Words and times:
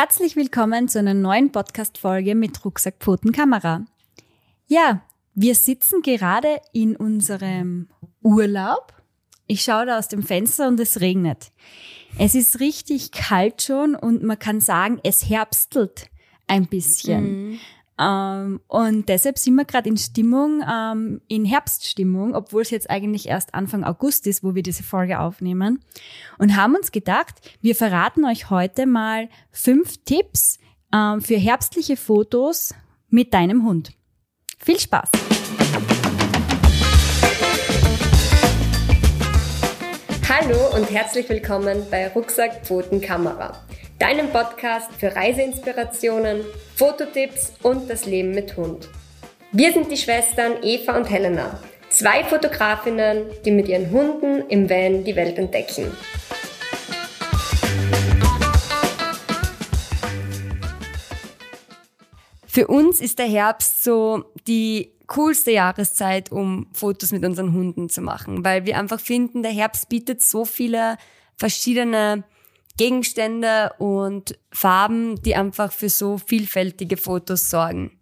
Herzlich 0.00 0.36
willkommen 0.36 0.86
zu 0.86 1.00
einer 1.00 1.12
neuen 1.12 1.50
Podcast-Folge 1.50 2.36
mit 2.36 2.64
Rucksackpfotenkamera. 2.64 3.84
Ja, 4.68 5.02
wir 5.34 5.56
sitzen 5.56 6.02
gerade 6.02 6.60
in 6.72 6.94
unserem 6.94 7.88
Urlaub. 8.22 8.92
Ich 9.48 9.62
schaue 9.62 9.86
da 9.86 9.98
aus 9.98 10.06
dem 10.06 10.22
Fenster 10.22 10.68
und 10.68 10.78
es 10.78 11.00
regnet. 11.00 11.50
Es 12.16 12.36
ist 12.36 12.60
richtig 12.60 13.10
kalt 13.10 13.60
schon 13.60 13.96
und 13.96 14.22
man 14.22 14.38
kann 14.38 14.60
sagen, 14.60 15.00
es 15.02 15.28
herbstelt 15.28 16.06
ein 16.46 16.66
bisschen. 16.66 17.48
Mhm. 17.48 17.60
Ähm, 17.98 18.60
und 18.68 19.08
deshalb 19.08 19.38
sind 19.38 19.54
wir 19.56 19.64
gerade 19.64 19.88
in 19.88 19.96
Stimmung, 19.96 20.62
ähm, 20.68 21.20
in 21.26 21.44
Herbststimmung, 21.44 22.34
obwohl 22.34 22.62
es 22.62 22.70
jetzt 22.70 22.88
eigentlich 22.88 23.28
erst 23.28 23.54
Anfang 23.54 23.84
August 23.84 24.26
ist, 24.26 24.44
wo 24.44 24.54
wir 24.54 24.62
diese 24.62 24.82
Folge 24.82 25.18
aufnehmen. 25.18 25.80
Und 26.38 26.56
haben 26.56 26.76
uns 26.76 26.92
gedacht, 26.92 27.34
wir 27.60 27.74
verraten 27.74 28.24
euch 28.24 28.50
heute 28.50 28.86
mal 28.86 29.28
fünf 29.50 29.96
Tipps 30.04 30.58
ähm, 30.94 31.20
für 31.20 31.36
herbstliche 31.36 31.96
Fotos 31.96 32.74
mit 33.08 33.34
deinem 33.34 33.64
Hund. 33.64 33.92
Viel 34.58 34.78
Spaß! 34.78 35.10
Hallo 40.28 40.76
und 40.76 40.90
herzlich 40.90 41.28
willkommen 41.28 41.84
bei 41.90 42.08
Rucksack 42.08 42.64
Pfoten 42.64 43.00
Kamera 43.00 43.64
deinem 43.98 44.30
Podcast 44.30 44.92
für 44.92 45.14
Reiseinspirationen, 45.14 46.44
Fototipps 46.76 47.52
und 47.62 47.90
das 47.90 48.06
Leben 48.06 48.30
mit 48.30 48.56
Hund. 48.56 48.88
Wir 49.50 49.72
sind 49.72 49.90
die 49.90 49.96
Schwestern 49.96 50.62
Eva 50.62 50.96
und 50.96 51.10
Helena, 51.10 51.58
zwei 51.88 52.22
Fotografinnen, 52.22 53.24
die 53.44 53.50
mit 53.50 53.66
ihren 53.66 53.90
Hunden 53.90 54.48
im 54.48 54.70
Van 54.70 55.02
die 55.02 55.16
Welt 55.16 55.36
entdecken. 55.36 55.90
Für 62.46 62.68
uns 62.68 63.00
ist 63.00 63.18
der 63.18 63.26
Herbst 63.26 63.82
so 63.82 64.24
die 64.46 64.92
coolste 65.08 65.50
Jahreszeit, 65.50 66.30
um 66.30 66.68
Fotos 66.72 67.10
mit 67.10 67.24
unseren 67.24 67.52
Hunden 67.52 67.88
zu 67.88 68.00
machen, 68.00 68.44
weil 68.44 68.64
wir 68.64 68.78
einfach 68.78 69.00
finden, 69.00 69.42
der 69.42 69.52
Herbst 69.52 69.88
bietet 69.88 70.22
so 70.22 70.44
viele 70.44 70.98
verschiedene 71.36 72.24
Gegenstände 72.78 73.72
und 73.78 74.38
Farben, 74.50 75.20
die 75.22 75.34
einfach 75.34 75.72
für 75.72 75.90
so 75.90 76.16
vielfältige 76.16 76.96
Fotos 76.96 77.50
sorgen. 77.50 77.98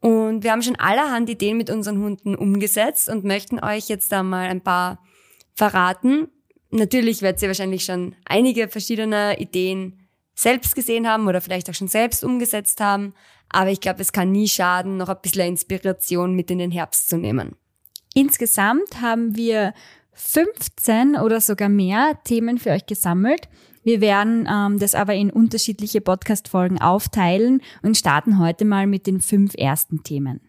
Und 0.00 0.42
wir 0.42 0.50
haben 0.50 0.62
schon 0.62 0.76
allerhand 0.76 1.28
Ideen 1.28 1.58
mit 1.58 1.70
unseren 1.70 2.02
Hunden 2.02 2.34
umgesetzt 2.34 3.08
und 3.08 3.24
möchten 3.24 3.62
euch 3.62 3.88
jetzt 3.88 4.10
da 4.10 4.22
mal 4.22 4.48
ein 4.48 4.62
paar 4.62 4.98
verraten. 5.54 6.28
Natürlich 6.70 7.22
werdet 7.22 7.42
ihr 7.42 7.48
wahrscheinlich 7.48 7.84
schon 7.84 8.16
einige 8.24 8.68
verschiedene 8.68 9.38
Ideen 9.38 10.08
selbst 10.34 10.74
gesehen 10.74 11.06
haben 11.06 11.28
oder 11.28 11.42
vielleicht 11.42 11.68
auch 11.68 11.74
schon 11.74 11.88
selbst 11.88 12.24
umgesetzt 12.24 12.80
haben. 12.80 13.14
Aber 13.50 13.70
ich 13.70 13.80
glaube, 13.80 14.00
es 14.00 14.12
kann 14.12 14.32
nie 14.32 14.48
schaden, 14.48 14.96
noch 14.96 15.10
ein 15.10 15.20
bisschen 15.20 15.48
Inspiration 15.48 16.34
mit 16.34 16.50
in 16.50 16.58
den 16.58 16.70
Herbst 16.70 17.10
zu 17.10 17.18
nehmen. 17.18 17.56
Insgesamt 18.14 19.02
haben 19.02 19.36
wir 19.36 19.74
15 20.20 21.16
oder 21.16 21.40
sogar 21.40 21.68
mehr 21.68 22.18
Themen 22.24 22.58
für 22.58 22.70
euch 22.70 22.86
gesammelt. 22.86 23.48
Wir 23.82 24.00
werden 24.00 24.46
ähm, 24.50 24.78
das 24.78 24.94
aber 24.94 25.14
in 25.14 25.30
unterschiedliche 25.30 26.00
Podcast-Folgen 26.00 26.80
aufteilen 26.80 27.62
und 27.82 27.96
starten 27.96 28.38
heute 28.38 28.64
mal 28.64 28.86
mit 28.86 29.06
den 29.06 29.20
fünf 29.20 29.54
ersten 29.54 30.02
Themen. 30.02 30.40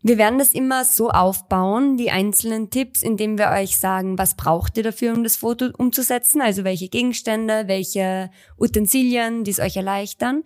Wir 0.00 0.16
werden 0.16 0.38
das 0.38 0.54
immer 0.54 0.84
so 0.84 1.10
aufbauen, 1.10 1.96
die 1.96 2.12
einzelnen 2.12 2.70
Tipps, 2.70 3.02
indem 3.02 3.36
wir 3.36 3.48
euch 3.48 3.78
sagen, 3.78 4.16
was 4.16 4.36
braucht 4.36 4.76
ihr 4.76 4.84
dafür, 4.84 5.12
um 5.12 5.24
das 5.24 5.36
Foto 5.36 5.70
umzusetzen, 5.76 6.40
also 6.40 6.62
welche 6.62 6.88
Gegenstände, 6.88 7.64
welche 7.66 8.30
Utensilien, 8.56 9.42
die 9.42 9.50
es 9.50 9.58
euch 9.58 9.76
erleichtern 9.76 10.44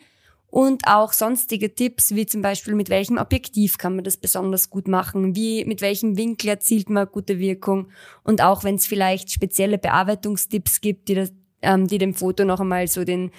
und 0.53 0.87
auch 0.87 1.15
sonstige 1.15 1.75
Tipps, 1.75 2.15
wie 2.15 2.27
zum 2.27 2.43
Beispiel 2.43 2.75
mit 2.75 2.91
welchem 2.91 3.17
Objektiv 3.17 3.79
kann 3.79 3.97
man 3.97 4.05
das 4.05 4.19
besonders 4.19 4.69
gut 4.69 4.87
machen, 4.87 5.35
wie 5.35 5.65
mit 5.65 5.81
welchem 5.81 6.19
Winkel 6.19 6.51
erzielt 6.51 6.91
man 6.91 7.09
gute 7.11 7.39
Wirkung 7.39 7.89
und 8.23 8.43
auch 8.43 8.63
wenn 8.63 8.75
es 8.75 8.87
vielleicht 8.87 9.33
spezielle 9.33 9.79
Bearbeitungstipps 9.79 10.83
gibt, 10.83 11.09
die, 11.09 11.15
das, 11.15 11.33
ähm, 11.63 11.87
die 11.87 11.97
dem 11.97 12.13
Foto 12.13 12.45
noch 12.45 12.61
einmal 12.61 12.87
so 12.87 13.03
den 13.03 13.31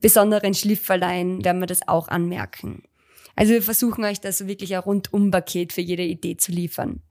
besonderen 0.00 0.54
Schliff 0.54 0.82
verleihen, 0.82 1.44
werden 1.44 1.60
wir 1.60 1.66
das 1.66 1.86
auch 1.86 2.08
anmerken. 2.08 2.84
Also 3.36 3.52
wir 3.52 3.62
versuchen 3.62 4.02
euch 4.04 4.22
da 4.22 4.32
so 4.32 4.46
wirklich 4.46 4.74
ein 4.74 4.80
Rundum-Paket 4.80 5.74
für 5.74 5.82
jede 5.82 6.04
Idee 6.04 6.38
zu 6.38 6.52
liefern. 6.52 7.02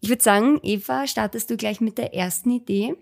Ich 0.00 0.08
würde 0.08 0.24
sagen, 0.24 0.58
Eva, 0.64 1.06
startest 1.06 1.50
du 1.50 1.56
gleich 1.56 1.80
mit 1.80 1.98
der 1.98 2.14
ersten 2.14 2.50
Idee? 2.50 2.96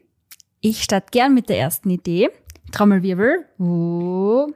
Ich 0.61 0.83
starte 0.83 1.09
gern 1.11 1.33
mit 1.33 1.49
der 1.49 1.59
ersten 1.59 1.89
Idee. 1.89 2.29
Trommelwirbel. 2.71 3.47
Oh. 3.59 4.53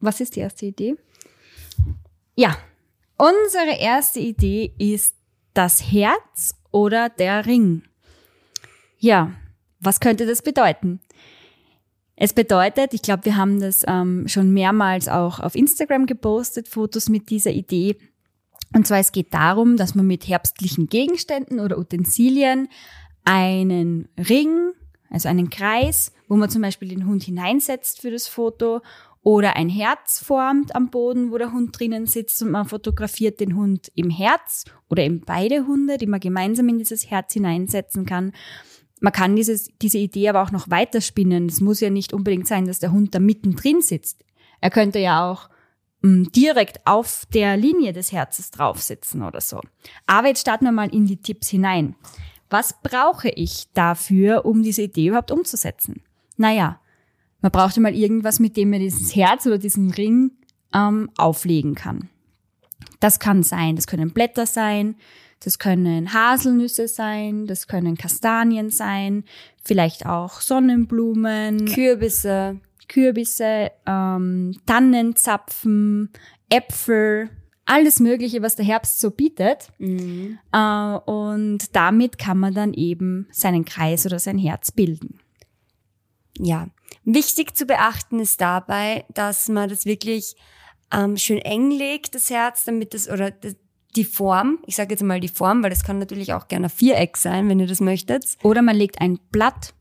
Was 0.00 0.20
ist 0.20 0.36
die 0.36 0.40
erste 0.40 0.66
Idee? 0.66 0.96
Ja, 2.36 2.56
unsere 3.16 3.78
erste 3.78 4.20
Idee 4.20 4.72
ist 4.78 5.16
das 5.54 5.92
Herz 5.92 6.54
oder 6.70 7.08
der 7.08 7.46
Ring. 7.46 7.82
Ja, 8.98 9.32
was 9.80 10.00
könnte 10.00 10.26
das 10.26 10.42
bedeuten? 10.42 11.00
Es 12.14 12.32
bedeutet, 12.32 12.94
ich 12.94 13.02
glaube, 13.02 13.26
wir 13.26 13.36
haben 13.36 13.60
das 13.60 13.84
ähm, 13.86 14.26
schon 14.26 14.52
mehrmals 14.52 15.08
auch 15.08 15.38
auf 15.38 15.54
Instagram 15.54 16.06
gepostet, 16.06 16.66
Fotos 16.66 17.08
mit 17.08 17.30
dieser 17.30 17.52
Idee. 17.52 17.96
Und 18.74 18.86
zwar 18.86 18.98
es 18.98 19.12
geht 19.12 19.32
darum, 19.32 19.76
dass 19.76 19.94
man 19.94 20.06
mit 20.06 20.26
herbstlichen 20.26 20.88
Gegenständen 20.88 21.60
oder 21.60 21.78
Utensilien 21.78 22.68
einen 23.24 24.08
Ring, 24.18 24.72
also 25.10 25.28
einen 25.28 25.48
Kreis, 25.48 26.12
wo 26.26 26.36
man 26.36 26.50
zum 26.50 26.62
Beispiel 26.62 26.88
den 26.88 27.06
Hund 27.06 27.22
hineinsetzt 27.22 28.00
für 28.00 28.10
das 28.10 28.26
Foto 28.26 28.80
oder 29.22 29.56
ein 29.56 29.68
Herz 29.68 30.22
formt 30.24 30.74
am 30.74 30.90
Boden, 30.90 31.32
wo 31.32 31.38
der 31.38 31.52
Hund 31.52 31.78
drinnen 31.78 32.06
sitzt 32.06 32.40
und 32.42 32.50
man 32.50 32.66
fotografiert 32.66 33.40
den 33.40 33.56
Hund 33.56 33.90
im 33.94 34.10
Herz 34.10 34.64
oder 34.88 35.02
eben 35.02 35.20
beide 35.20 35.66
Hunde, 35.66 35.98
die 35.98 36.06
man 36.06 36.20
gemeinsam 36.20 36.68
in 36.68 36.78
dieses 36.78 37.10
Herz 37.10 37.32
hineinsetzen 37.32 38.06
kann. 38.06 38.32
Man 39.00 39.12
kann 39.12 39.36
dieses, 39.36 39.70
diese 39.80 39.98
Idee 39.98 40.28
aber 40.28 40.42
auch 40.42 40.50
noch 40.50 40.70
weiterspinnen. 40.70 41.46
Es 41.46 41.60
muss 41.60 41.80
ja 41.80 41.90
nicht 41.90 42.12
unbedingt 42.12 42.46
sein, 42.46 42.66
dass 42.66 42.78
der 42.78 42.92
Hund 42.92 43.14
da 43.14 43.20
mittendrin 43.20 43.80
sitzt. 43.80 44.24
Er 44.60 44.70
könnte 44.70 44.98
ja 44.98 45.30
auch 45.30 45.48
mh, 46.02 46.10
mm, 46.10 46.32
direkt 46.32 46.86
auf 46.86 47.24
der 47.32 47.56
Linie 47.56 47.92
des 47.92 48.12
Herzes 48.12 48.50
drauf 48.50 48.80
sitzen 48.80 49.22
oder 49.22 49.40
so. 49.40 49.60
Aber 50.06 50.28
jetzt 50.28 50.40
starten 50.40 50.64
wir 50.64 50.72
mal 50.72 50.92
in 50.92 51.06
die 51.06 51.20
Tipps 51.20 51.48
hinein. 51.48 51.94
Was 52.50 52.80
brauche 52.82 53.28
ich 53.28 53.66
dafür, 53.74 54.44
um 54.44 54.62
diese 54.62 54.82
Idee 54.82 55.08
überhaupt 55.08 55.30
umzusetzen? 55.30 56.02
Naja, 56.36 56.80
man 57.40 57.52
brauchte 57.52 57.80
mal 57.80 57.94
irgendwas, 57.94 58.40
mit 58.40 58.56
dem 58.56 58.70
man 58.70 58.80
dieses 58.80 59.14
Herz 59.14 59.46
oder 59.46 59.58
diesen 59.58 59.90
Ring 59.90 60.32
ähm, 60.74 61.10
auflegen 61.16 61.74
kann. 61.74 62.08
Das 63.00 63.20
kann 63.20 63.42
sein, 63.42 63.76
das 63.76 63.86
können 63.86 64.10
Blätter 64.10 64.46
sein, 64.46 64.96
das 65.40 65.58
können 65.58 66.12
Haselnüsse 66.12 66.88
sein, 66.88 67.46
das 67.46 67.68
können 67.68 67.96
Kastanien 67.96 68.70
sein, 68.70 69.24
vielleicht 69.62 70.04
auch 70.06 70.40
Sonnenblumen, 70.40 71.66
Kürbisse, 71.66 72.60
Kürbisse, 72.88 73.70
ähm, 73.86 74.58
Tannenzapfen, 74.66 76.10
Äpfel, 76.48 77.30
alles 77.66 78.00
Mögliche, 78.00 78.42
was 78.42 78.56
der 78.56 78.64
Herbst 78.64 78.98
so 78.98 79.10
bietet. 79.10 79.68
Mhm. 79.78 80.38
Äh, 80.52 80.98
und 81.04 81.76
damit 81.76 82.18
kann 82.18 82.38
man 82.38 82.54
dann 82.54 82.72
eben 82.72 83.28
seinen 83.30 83.64
Kreis 83.64 84.06
oder 84.06 84.18
sein 84.18 84.38
Herz 84.38 84.72
bilden. 84.72 85.20
Ja, 86.38 86.68
wichtig 87.14 87.56
zu 87.56 87.66
beachten 87.66 88.20
ist 88.20 88.40
dabei, 88.40 89.04
dass 89.12 89.48
man 89.48 89.68
das 89.68 89.84
wirklich 89.84 90.36
ähm, 90.92 91.16
schön 91.16 91.38
eng 91.38 91.70
legt, 91.70 92.14
das 92.14 92.30
Herz, 92.30 92.64
damit 92.64 92.94
das 92.94 93.08
oder 93.08 93.32
die 93.96 94.04
Form, 94.04 94.58
ich 94.66 94.76
sage 94.76 94.90
jetzt 94.90 95.02
mal 95.02 95.20
die 95.20 95.28
Form, 95.28 95.62
weil 95.62 95.70
das 95.70 95.82
kann 95.82 95.98
natürlich 95.98 96.32
auch 96.32 96.48
gerne 96.48 96.66
ein 96.66 96.70
Viereck 96.70 97.16
sein, 97.16 97.48
wenn 97.48 97.58
ihr 97.58 97.66
das 97.66 97.80
möchtet. 97.80 98.24
Oder 98.42 98.62
man 98.62 98.76
legt 98.76 99.00
ein 99.00 99.18
Blatt 99.30 99.74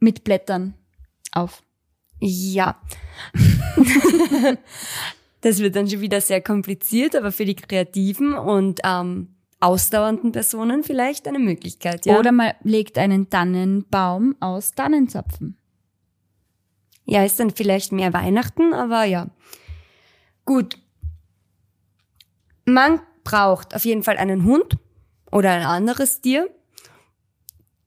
mit 0.00 0.24
Blättern 0.24 0.74
auf. 1.32 1.62
Ja. 2.18 2.80
das 5.40 5.58
wird 5.60 5.76
dann 5.76 5.88
schon 5.88 6.00
wieder 6.00 6.20
sehr 6.20 6.40
kompliziert, 6.40 7.14
aber 7.14 7.30
für 7.30 7.44
die 7.44 7.54
Kreativen 7.54 8.34
und 8.34 8.80
ähm, 8.84 9.36
ausdauernden 9.60 10.32
Personen 10.32 10.82
vielleicht 10.82 11.28
eine 11.28 11.38
Möglichkeit, 11.38 12.06
ja. 12.06 12.18
Oder 12.18 12.32
man 12.32 12.52
legt 12.62 12.98
einen 12.98 13.30
Tannenbaum 13.30 14.34
aus 14.40 14.72
Tannenzapfen. 14.72 15.56
Ja, 17.06 17.24
ist 17.24 17.38
dann 17.40 17.50
vielleicht 17.50 17.92
mehr 17.92 18.12
Weihnachten, 18.12 18.74
aber 18.74 19.04
ja. 19.04 19.28
Gut. 20.44 20.78
Man 22.64 23.00
braucht 23.24 23.74
auf 23.74 23.84
jeden 23.84 24.02
Fall 24.02 24.16
einen 24.16 24.44
Hund 24.44 24.76
oder 25.30 25.52
ein 25.52 25.62
anderes 25.62 26.20
Tier. 26.20 26.50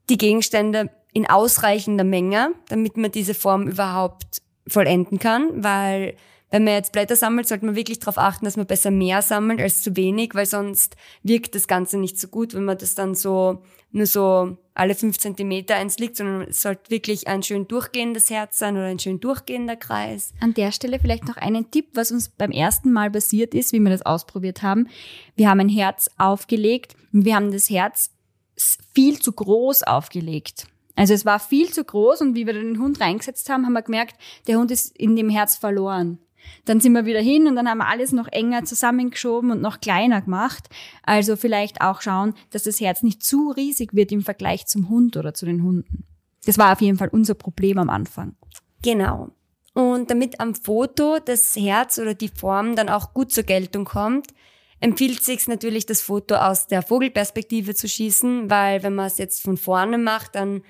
Die 0.09 0.17
Gegenstände 0.17 0.89
in 1.13 1.29
ausreichender 1.29 2.03
Menge, 2.03 2.53
damit 2.69 2.97
man 2.97 3.11
diese 3.11 3.33
Form 3.33 3.67
überhaupt 3.67 4.41
vollenden 4.67 5.19
kann, 5.19 5.63
weil 5.63 6.15
wenn 6.51 6.63
man 6.63 6.73
jetzt 6.73 6.93
Blätter 6.93 7.15
sammelt, 7.15 7.47
sollte 7.47 7.65
man 7.65 7.75
wirklich 7.75 7.99
darauf 7.99 8.17
achten, 8.17 8.45
dass 8.45 8.57
man 8.57 8.65
besser 8.65 8.91
mehr 8.91 9.21
sammelt 9.21 9.59
als 9.59 9.81
zu 9.81 9.95
wenig, 9.95 10.33
weil 10.33 10.45
sonst 10.45 10.95
wirkt 11.23 11.55
das 11.55 11.67
Ganze 11.67 11.97
nicht 11.97 12.19
so 12.19 12.27
gut, 12.27 12.53
wenn 12.53 12.65
man 12.65 12.77
das 12.77 12.95
dann 12.95 13.15
so 13.15 13.63
nur 13.91 14.05
so 14.05 14.57
alle 14.73 14.95
fünf 14.95 15.17
Zentimeter 15.17 15.75
eins 15.75 15.97
liegt, 15.99 16.17
sondern 16.17 16.43
es 16.43 16.61
sollte 16.61 16.89
wirklich 16.89 17.27
ein 17.27 17.43
schön 17.43 17.67
durchgehendes 17.67 18.29
Herz 18.29 18.57
sein 18.57 18.77
oder 18.77 18.85
ein 18.85 18.99
schön 18.99 19.19
durchgehender 19.19 19.75
Kreis. 19.75 20.33
An 20.39 20.53
der 20.53 20.71
Stelle 20.71 20.99
vielleicht 20.99 21.27
noch 21.27 21.37
einen 21.37 21.69
Tipp, 21.71 21.89
was 21.93 22.11
uns 22.11 22.29
beim 22.29 22.51
ersten 22.51 22.91
Mal 22.93 23.11
passiert 23.11 23.53
ist, 23.53 23.73
wie 23.73 23.79
wir 23.79 23.89
das 23.89 24.05
ausprobiert 24.05 24.61
haben. 24.61 24.87
Wir 25.35 25.49
haben 25.49 25.59
ein 25.59 25.69
Herz 25.69 26.09
aufgelegt 26.17 26.95
und 27.11 27.25
wir 27.25 27.35
haben 27.35 27.51
das 27.51 27.69
Herz 27.69 28.11
viel 28.93 29.19
zu 29.19 29.31
groß 29.31 29.83
aufgelegt. 29.83 30.67
Also 30.95 31.13
es 31.13 31.25
war 31.25 31.39
viel 31.39 31.71
zu 31.71 31.83
groß 31.83 32.21
und 32.21 32.35
wie 32.35 32.45
wir 32.45 32.53
den 32.53 32.79
Hund 32.79 32.99
reingesetzt 32.99 33.49
haben, 33.49 33.65
haben 33.65 33.73
wir 33.73 33.81
gemerkt, 33.81 34.15
der 34.47 34.57
Hund 34.57 34.69
ist 34.69 34.95
in 34.97 35.15
dem 35.15 35.29
Herz 35.29 35.55
verloren. 35.55 36.19
Dann 36.65 36.79
sind 36.79 36.93
wir 36.93 37.05
wieder 37.05 37.21
hin 37.21 37.47
und 37.47 37.55
dann 37.55 37.67
haben 37.67 37.79
wir 37.79 37.87
alles 37.87 38.11
noch 38.11 38.27
enger 38.27 38.65
zusammengeschoben 38.65 39.51
und 39.51 39.61
noch 39.61 39.79
kleiner 39.79 40.21
gemacht. 40.21 40.69
Also 41.03 41.35
vielleicht 41.35 41.81
auch 41.81 42.01
schauen, 42.01 42.33
dass 42.51 42.63
das 42.63 42.79
Herz 42.79 43.03
nicht 43.03 43.23
zu 43.23 43.51
riesig 43.51 43.93
wird 43.93 44.11
im 44.11 44.21
Vergleich 44.21 44.67
zum 44.67 44.89
Hund 44.89 45.17
oder 45.17 45.33
zu 45.33 45.45
den 45.45 45.63
Hunden. 45.63 46.05
Das 46.45 46.57
war 46.57 46.73
auf 46.73 46.81
jeden 46.81 46.97
Fall 46.97 47.09
unser 47.09 47.33
Problem 47.33 47.77
am 47.77 47.89
Anfang. 47.89 48.35
Genau. 48.81 49.29
Und 49.73 50.09
damit 50.09 50.39
am 50.39 50.55
Foto 50.55 51.19
das 51.23 51.55
Herz 51.55 51.99
oder 51.99 52.13
die 52.13 52.29
Form 52.29 52.75
dann 52.75 52.89
auch 52.89 53.13
gut 53.13 53.31
zur 53.31 53.43
Geltung 53.43 53.85
kommt, 53.85 54.27
empfiehlt 54.79 55.23
sich 55.23 55.47
natürlich, 55.47 55.85
das 55.85 56.01
Foto 56.01 56.35
aus 56.35 56.67
der 56.67 56.81
Vogelperspektive 56.81 57.75
zu 57.75 57.87
schießen, 57.87 58.49
weil 58.49 58.83
wenn 58.83 58.95
man 58.95 59.07
es 59.07 59.17
jetzt 59.17 59.41
von 59.41 59.57
vorne 59.57 59.97
macht, 59.97 60.35
dann 60.35 60.63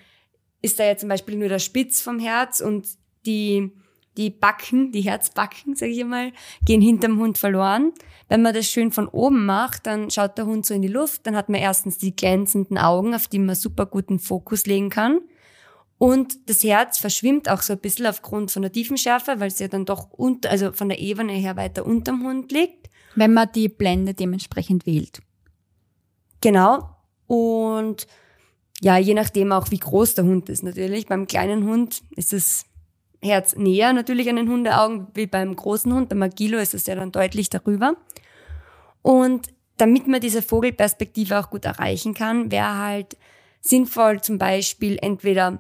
ist 0.62 0.80
da 0.80 0.86
ja 0.86 0.98
zum 0.98 1.10
Beispiel 1.10 1.38
nur 1.38 1.50
der 1.50 1.60
Spitz 1.60 2.02
vom 2.02 2.20
Herz 2.20 2.60
und 2.60 2.88
die 3.26 3.72
die 4.20 4.30
Backen, 4.30 4.92
die 4.92 5.02
Herzbacken, 5.02 5.76
sage 5.76 5.94
ich 5.94 6.04
mal, 6.04 6.34
gehen 6.66 6.82
hinterm 6.82 7.20
Hund 7.20 7.38
verloren. 7.38 7.94
Wenn 8.28 8.42
man 8.42 8.54
das 8.54 8.68
schön 8.68 8.92
von 8.92 9.08
oben 9.08 9.46
macht, 9.46 9.88
dann 9.88 10.12
schaut 10.12 10.38
der 10.38 10.46
Hund 10.46 10.66
so 10.66 10.74
in 10.74 10.82
die 10.82 10.90
Luft, 10.90 11.26
dann 11.26 11.38
hat 11.38 11.48
man 11.48 11.62
erstens 11.62 11.98
die 11.98 12.16
glänzenden 12.16 12.78
Augen, 12.78 13.16
auf 13.16 13.28
die 13.28 13.40
man 13.40 13.56
super 13.56 13.86
guten 13.86 14.20
Fokus 14.20 14.66
legen 14.66 14.90
kann. 14.90 15.22
Und 15.98 16.50
das 16.50 16.64
Herz 16.64 16.98
verschwimmt 16.98 17.50
auch 17.50 17.62
so 17.62 17.74
ein 17.74 17.80
bisschen 17.80 18.08
aufgrund 18.08 18.52
von 18.52 18.62
der 18.62 18.72
Tiefenschärfe, 18.72 19.40
weil 19.40 19.48
es 19.48 19.60
ja 19.60 19.70
dann 19.70 19.86
doch 19.86 20.12
unter, 20.12 20.50
also 20.50 20.74
von 20.74 20.90
der 20.90 21.00
Ebene 21.00 21.34
her 21.34 21.56
weiter 21.56 21.86
unterm 21.86 22.24
Hund 22.24 22.52
liegt. 22.52 22.90
Wenn 23.16 23.34
man 23.34 23.50
die 23.54 23.70
Blende 23.70 24.14
dementsprechend 24.14 24.86
wählt. 24.86 25.22
Genau. 26.42 26.90
Und 27.26 28.06
ja, 28.82 28.98
je 28.98 29.14
nachdem 29.14 29.52
auch, 29.52 29.72
wie 29.72 29.80
groß 29.80 30.16
der 30.16 30.26
Hund 30.26 30.50
ist 30.50 30.64
natürlich. 30.64 31.08
Beim 31.08 31.28
kleinen 31.28 31.66
Hund 31.66 32.02
ist 32.16 32.34
es 32.34 32.66
Herz 33.22 33.56
näher 33.56 33.94
natürlich 33.94 34.30
an 34.30 34.38
den 34.38 34.50
Hundeaugen 34.50 35.08
wie 35.14 35.28
beim 35.28 35.56
großen 35.56 35.94
Hund. 35.94 36.10
Beim 36.10 36.20
Magilo 36.20 36.58
ist 36.58 36.74
es 36.74 36.88
ja 36.88 36.96
dann 36.96 37.12
deutlich 37.12 37.50
darüber. 37.50 37.96
Und 39.02 39.48
damit 39.78 40.08
man 40.08 40.22
diese 40.22 40.42
Vogelperspektive 40.42 41.40
auch 41.40 41.50
gut 41.50 41.66
erreichen 41.66 42.14
kann, 42.14 42.52
wäre 42.52 42.78
halt 42.78 43.18
sinnvoll 43.62 44.22
zum 44.22 44.38
Beispiel 44.38 44.98
entweder 45.02 45.60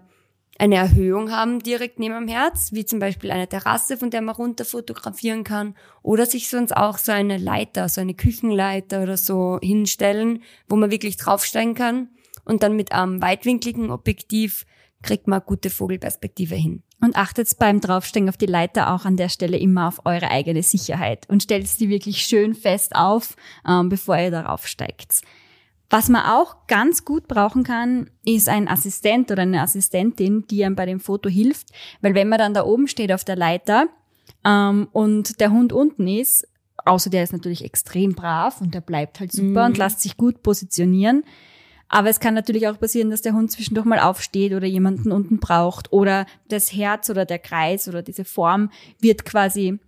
eine 0.57 0.75
Erhöhung 0.75 1.31
haben 1.31 1.59
direkt 1.59 1.99
neben 1.99 2.15
dem 2.15 2.27
Herz, 2.27 2.73
wie 2.73 2.85
zum 2.85 2.99
Beispiel 2.99 3.31
eine 3.31 3.47
Terrasse, 3.47 3.97
von 3.97 4.09
der 4.09 4.21
man 4.21 4.35
runter 4.35 4.65
fotografieren 4.65 5.45
kann, 5.45 5.73
oder 6.03 6.25
sich 6.25 6.49
sonst 6.49 6.75
auch 6.75 6.97
so 6.97 7.13
eine 7.13 7.37
Leiter, 7.37 7.87
so 7.87 8.01
eine 8.01 8.13
Küchenleiter 8.13 9.01
oder 9.01 9.15
so 9.15 9.57
hinstellen, 9.61 10.43
wo 10.67 10.75
man 10.75 10.91
wirklich 10.91 11.15
draufsteigen 11.15 11.75
kann 11.75 12.09
und 12.49 12.63
dann 12.63 12.75
mit 12.75 12.91
einem 12.91 13.21
weitwinkligen 13.21 13.91
Objektiv 13.91 14.65
kriegt 15.01 15.27
man 15.27 15.41
gute 15.45 15.69
Vogelperspektive 15.69 16.55
hin. 16.55 16.83
Und 17.01 17.15
achtet 17.15 17.47
beim 17.57 17.79
Draufsteigen 17.79 18.27
auf 18.27 18.35
die 18.35 18.45
Leiter 18.45 18.93
auch 18.93 19.05
an 19.05 19.15
der 19.15 19.29
Stelle 19.29 19.57
immer 19.57 19.87
auf 19.87 20.01
eure 20.05 20.29
eigene 20.29 20.63
Sicherheit 20.63 21.29
und 21.29 21.43
stellt 21.43 21.79
die 21.79 21.89
wirklich 21.89 22.23
schön 22.23 22.53
fest 22.55 22.95
auf, 22.95 23.35
ähm, 23.65 23.87
bevor 23.87 24.17
ihr 24.17 24.31
darauf 24.31 24.67
steigt. 24.67 25.21
Was 25.89 26.09
man 26.09 26.25
auch 26.25 26.67
ganz 26.67 27.05
gut 27.05 27.27
brauchen 27.27 27.63
kann, 27.63 28.09
ist 28.25 28.49
ein 28.49 28.67
Assistent 28.67 29.31
oder 29.31 29.43
eine 29.43 29.61
Assistentin, 29.61 30.45
die 30.47 30.65
einem 30.65 30.75
bei 30.75 30.85
dem 30.85 30.99
Foto 30.99 31.29
hilft, 31.29 31.69
weil 32.01 32.15
wenn 32.15 32.29
man 32.29 32.39
dann 32.39 32.53
da 32.53 32.65
oben 32.65 32.87
steht 32.87 33.11
auf 33.11 33.23
der 33.23 33.37
Leiter 33.37 33.87
ähm, 34.43 34.89
und 34.91 35.39
der 35.39 35.51
Hund 35.51 35.71
unten 35.71 36.07
ist, 36.07 36.47
außer 36.85 37.09
der 37.09 37.23
ist 37.23 37.33
natürlich 37.33 37.63
extrem 37.63 38.13
brav 38.13 38.59
und 38.59 38.73
der 38.73 38.81
bleibt 38.81 39.19
halt 39.19 39.31
super 39.31 39.61
mhm. 39.61 39.71
und 39.71 39.77
lässt 39.77 40.01
sich 40.01 40.17
gut 40.17 40.43
positionieren, 40.43 41.23
aber 41.89 42.09
es 42.09 42.19
kann 42.19 42.35
natürlich 42.35 42.67
auch 42.67 42.79
passieren, 42.79 43.09
dass 43.09 43.23
der 43.23 43.33
Hund 43.33 43.51
zwischendurch 43.51 43.85
mal 43.85 43.99
aufsteht 43.99 44.53
oder 44.53 44.67
jemanden 44.67 45.11
unten 45.11 45.39
braucht 45.39 45.91
oder 45.91 46.27
das 46.47 46.71
Herz 46.71 47.09
oder 47.09 47.25
der 47.25 47.39
Kreis 47.39 47.87
oder 47.87 48.03
diese 48.03 48.25
Form 48.25 48.71
wird 48.99 49.25
quasi 49.25 49.79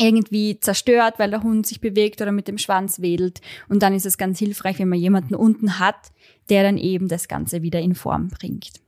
irgendwie 0.00 0.58
zerstört, 0.58 1.18
weil 1.18 1.30
der 1.30 1.42
Hund 1.42 1.66
sich 1.66 1.80
bewegt 1.80 2.22
oder 2.22 2.32
mit 2.32 2.48
dem 2.48 2.56
Schwanz 2.56 3.00
wedelt. 3.00 3.40
Und 3.68 3.82
dann 3.82 3.94
ist 3.94 4.06
es 4.06 4.16
ganz 4.16 4.38
hilfreich, 4.38 4.78
wenn 4.78 4.88
man 4.88 4.98
jemanden 4.98 5.34
unten 5.34 5.78
hat, 5.78 6.12
der 6.48 6.62
dann 6.62 6.78
eben 6.78 7.08
das 7.08 7.28
Ganze 7.28 7.62
wieder 7.62 7.80
in 7.80 7.94
Form 7.94 8.28
bringt. 8.28 8.80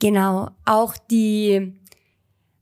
Genau. 0.00 0.50
Auch 0.64 0.96
die 0.98 1.72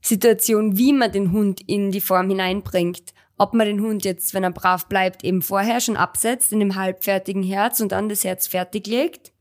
Situation, 0.01 0.77
wie 0.77 0.93
man 0.93 1.11
den 1.11 1.31
Hund 1.31 1.61
in 1.67 1.91
die 1.91 2.01
Form 2.01 2.29
hineinbringt 2.29 3.13
ob 3.37 3.53
man 3.53 3.67
den 3.67 3.81
Hund 3.81 4.05
jetzt, 4.05 4.33
wenn 4.33 4.43
er 4.43 4.51
brav 4.51 4.87
bleibt, 4.87 5.23
eben 5.23 5.41
vorher 5.41 5.79
schon 5.79 5.97
absetzt 5.97 6.51
in 6.51 6.59
dem 6.59 6.75
halbfertigen 6.75 7.43
Herz 7.43 7.79
und 7.79 7.91
dann 7.91 8.09
das 8.09 8.23
Herz 8.23 8.47
fertig 8.47 8.87
legt. 8.87 9.31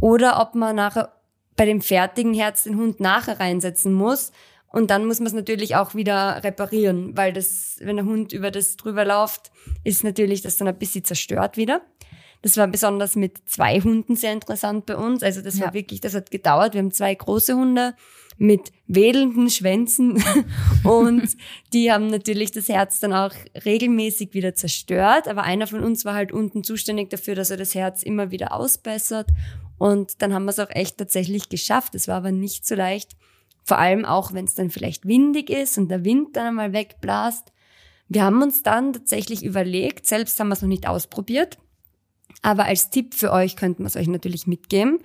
Oder 0.00 0.40
ob 0.40 0.54
man 0.54 0.76
nachher 0.76 1.12
bei 1.56 1.66
dem 1.66 1.80
fertigen 1.80 2.34
Herz 2.34 2.64
den 2.64 2.76
Hund 2.76 3.00
nachher 3.00 3.40
reinsetzen 3.40 3.92
muss. 3.92 4.30
Und 4.70 4.90
dann 4.90 5.06
muss 5.06 5.18
man 5.18 5.26
es 5.26 5.32
natürlich 5.32 5.76
auch 5.76 5.94
wieder 5.94 6.44
reparieren, 6.44 7.16
weil 7.16 7.32
das, 7.32 7.78
wenn 7.80 7.96
der 7.96 8.04
Hund 8.04 8.32
über 8.32 8.50
das 8.50 8.76
drüber 8.76 9.04
läuft, 9.04 9.50
ist 9.82 10.04
natürlich 10.04 10.42
das 10.42 10.58
dann 10.58 10.68
ein 10.68 10.78
bisschen 10.78 11.04
zerstört 11.04 11.56
wieder. 11.56 11.80
Das 12.42 12.56
war 12.56 12.68
besonders 12.68 13.16
mit 13.16 13.48
zwei 13.48 13.80
Hunden 13.80 14.14
sehr 14.14 14.32
interessant 14.32 14.86
bei 14.86 14.96
uns. 14.96 15.22
Also 15.22 15.40
das 15.42 15.58
ja. 15.58 15.66
war 15.66 15.74
wirklich, 15.74 16.00
das 16.00 16.14
hat 16.14 16.30
gedauert. 16.30 16.74
Wir 16.74 16.80
haben 16.80 16.92
zwei 16.92 17.14
große 17.14 17.54
Hunde 17.54 17.94
mit 18.38 18.72
wedelnden 18.86 19.50
Schwänzen 19.50 20.22
und 20.84 21.36
die 21.72 21.92
haben 21.92 22.06
natürlich 22.06 22.52
das 22.52 22.68
Herz 22.68 23.00
dann 23.00 23.12
auch 23.12 23.32
regelmäßig 23.64 24.32
wieder 24.32 24.54
zerstört. 24.54 25.28
Aber 25.28 25.42
einer 25.42 25.66
von 25.66 25.82
uns 25.82 26.04
war 26.04 26.14
halt 26.14 26.32
unten 26.32 26.64
zuständig 26.64 27.10
dafür, 27.10 27.34
dass 27.34 27.50
er 27.50 27.56
das 27.56 27.74
Herz 27.74 28.02
immer 28.02 28.30
wieder 28.30 28.54
ausbessert. 28.54 29.28
Und 29.76 30.22
dann 30.22 30.32
haben 30.32 30.44
wir 30.44 30.50
es 30.50 30.60
auch 30.60 30.70
echt 30.70 30.98
tatsächlich 30.98 31.48
geschafft. 31.48 31.94
Es 31.94 32.08
war 32.08 32.16
aber 32.16 32.32
nicht 32.32 32.66
so 32.66 32.74
leicht. 32.74 33.16
Vor 33.64 33.78
allem 33.78 34.04
auch, 34.04 34.32
wenn 34.32 34.46
es 34.46 34.54
dann 34.54 34.70
vielleicht 34.70 35.06
windig 35.06 35.50
ist 35.50 35.76
und 35.76 35.88
der 35.88 36.04
Wind 36.04 36.36
dann 36.36 36.46
einmal 36.46 36.72
wegblasst. 36.72 37.52
Wir 38.08 38.24
haben 38.24 38.40
uns 38.42 38.62
dann 38.62 38.94
tatsächlich 38.94 39.44
überlegt, 39.44 40.06
selbst 40.06 40.40
haben 40.40 40.48
wir 40.48 40.54
es 40.54 40.62
noch 40.62 40.68
nicht 40.68 40.88
ausprobiert, 40.88 41.58
aber 42.40 42.64
als 42.64 42.88
Tipp 42.88 43.14
für 43.14 43.32
euch 43.32 43.56
könnten 43.56 43.82
wir 43.82 43.88
es 43.88 43.96
euch 43.96 44.08
natürlich 44.08 44.46
mitgeben. 44.46 45.00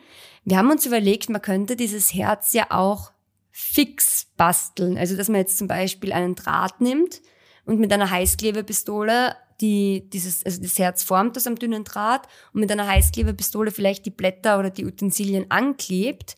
Wir 0.45 0.57
haben 0.57 0.71
uns 0.71 0.85
überlegt, 0.85 1.29
man 1.29 1.41
könnte 1.41 1.75
dieses 1.75 2.13
Herz 2.13 2.53
ja 2.53 2.67
auch 2.69 3.12
fix 3.55 4.25
basteln. 4.35 4.97
Also, 4.97 5.15
dass 5.15 5.29
man 5.29 5.39
jetzt 5.39 5.57
zum 5.57 5.67
Beispiel 5.67 6.11
einen 6.11 6.35
Draht 6.35 6.81
nimmt 6.81 7.21
und 7.65 7.79
mit 7.79 7.93
einer 7.93 8.09
Heißklebepistole 8.09 9.35
die, 9.61 10.09
dieses, 10.09 10.43
also 10.43 10.61
das 10.61 10.77
Herz 10.79 11.03
formt 11.03 11.37
das 11.37 11.45
am 11.45 11.55
dünnen 11.55 11.83
Draht 11.83 12.27
und 12.51 12.59
mit 12.61 12.71
einer 12.71 12.87
Heißklebepistole 12.87 13.71
vielleicht 13.71 14.05
die 14.07 14.11
Blätter 14.11 14.59
oder 14.59 14.71
die 14.71 14.85
Utensilien 14.85 15.45
anklebt, 15.49 16.35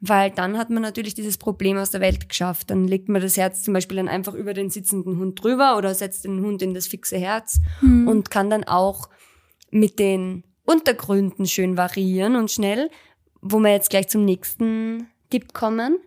weil 0.00 0.30
dann 0.30 0.58
hat 0.58 0.68
man 0.68 0.82
natürlich 0.82 1.14
dieses 1.14 1.38
Problem 1.38 1.78
aus 1.78 1.90
der 1.90 2.02
Welt 2.02 2.28
geschafft. 2.28 2.70
Dann 2.70 2.86
legt 2.86 3.08
man 3.08 3.22
das 3.22 3.38
Herz 3.38 3.62
zum 3.62 3.72
Beispiel 3.74 3.96
dann 3.96 4.06
einfach 4.06 4.34
über 4.34 4.52
den 4.52 4.68
sitzenden 4.68 5.18
Hund 5.18 5.42
drüber 5.42 5.78
oder 5.78 5.94
setzt 5.94 6.24
den 6.24 6.40
Hund 6.42 6.60
in 6.60 6.74
das 6.74 6.86
fixe 6.86 7.16
Herz 7.16 7.60
mhm. 7.80 8.06
und 8.06 8.30
kann 8.30 8.50
dann 8.50 8.64
auch 8.64 9.08
mit 9.70 9.98
den 9.98 10.44
Untergründen 10.64 11.46
schön 11.46 11.78
variieren 11.78 12.36
und 12.36 12.50
schnell, 12.50 12.90
wo 13.40 13.58
wir 13.58 13.72
jetzt 13.72 13.88
gleich 13.88 14.08
zum 14.08 14.26
nächsten 14.26 15.08
Tipp 15.30 15.54
kommen. 15.54 15.98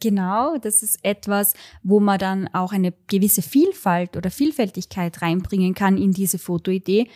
Genau, 0.00 0.58
das 0.58 0.82
ist 0.82 0.98
etwas, 1.02 1.54
wo 1.82 1.98
man 1.98 2.18
dann 2.18 2.48
auch 2.54 2.72
eine 2.72 2.92
gewisse 3.08 3.42
Vielfalt 3.42 4.16
oder 4.16 4.30
Vielfältigkeit 4.30 5.22
reinbringen 5.22 5.74
kann 5.74 5.96
in 5.96 6.12
diese 6.12 6.38
Fotoidee. 6.38 7.08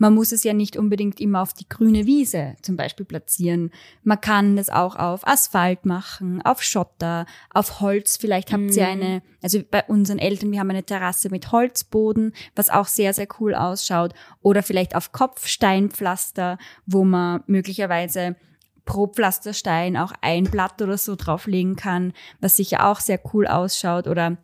Man 0.00 0.14
muss 0.14 0.32
es 0.32 0.44
ja 0.44 0.54
nicht 0.54 0.78
unbedingt 0.78 1.20
immer 1.20 1.42
auf 1.42 1.52
die 1.52 1.68
grüne 1.68 2.06
Wiese 2.06 2.56
zum 2.62 2.74
Beispiel 2.74 3.04
platzieren. 3.04 3.70
Man 4.02 4.18
kann 4.18 4.56
es 4.56 4.70
auch 4.70 4.96
auf 4.96 5.26
Asphalt 5.26 5.84
machen, 5.84 6.40
auf 6.40 6.62
Schotter, 6.62 7.26
auf 7.50 7.80
Holz. 7.80 8.16
Vielleicht 8.16 8.50
habt 8.50 8.74
ihr 8.74 8.86
mhm. 8.86 8.90
eine, 8.90 9.22
also 9.42 9.60
bei 9.70 9.84
unseren 9.84 10.18
Eltern, 10.18 10.52
wir 10.52 10.60
haben 10.60 10.70
eine 10.70 10.84
Terrasse 10.84 11.28
mit 11.28 11.52
Holzboden, 11.52 12.32
was 12.56 12.70
auch 12.70 12.86
sehr, 12.86 13.12
sehr 13.12 13.28
cool 13.38 13.54
ausschaut. 13.54 14.14
Oder 14.40 14.62
vielleicht 14.62 14.96
auf 14.96 15.12
Kopfsteinpflaster, 15.12 16.56
wo 16.86 17.04
man 17.04 17.42
möglicherweise 17.46 18.36
pro 18.84 19.06
Pflasterstein 19.06 19.96
auch 19.96 20.12
ein 20.20 20.44
Blatt 20.44 20.80
oder 20.82 20.98
so 20.98 21.16
drauflegen 21.16 21.76
kann, 21.76 22.12
was 22.40 22.56
sicher 22.56 22.86
auch 22.86 23.00
sehr 23.00 23.20
cool 23.32 23.46
ausschaut 23.46 24.06
oder 24.06 24.36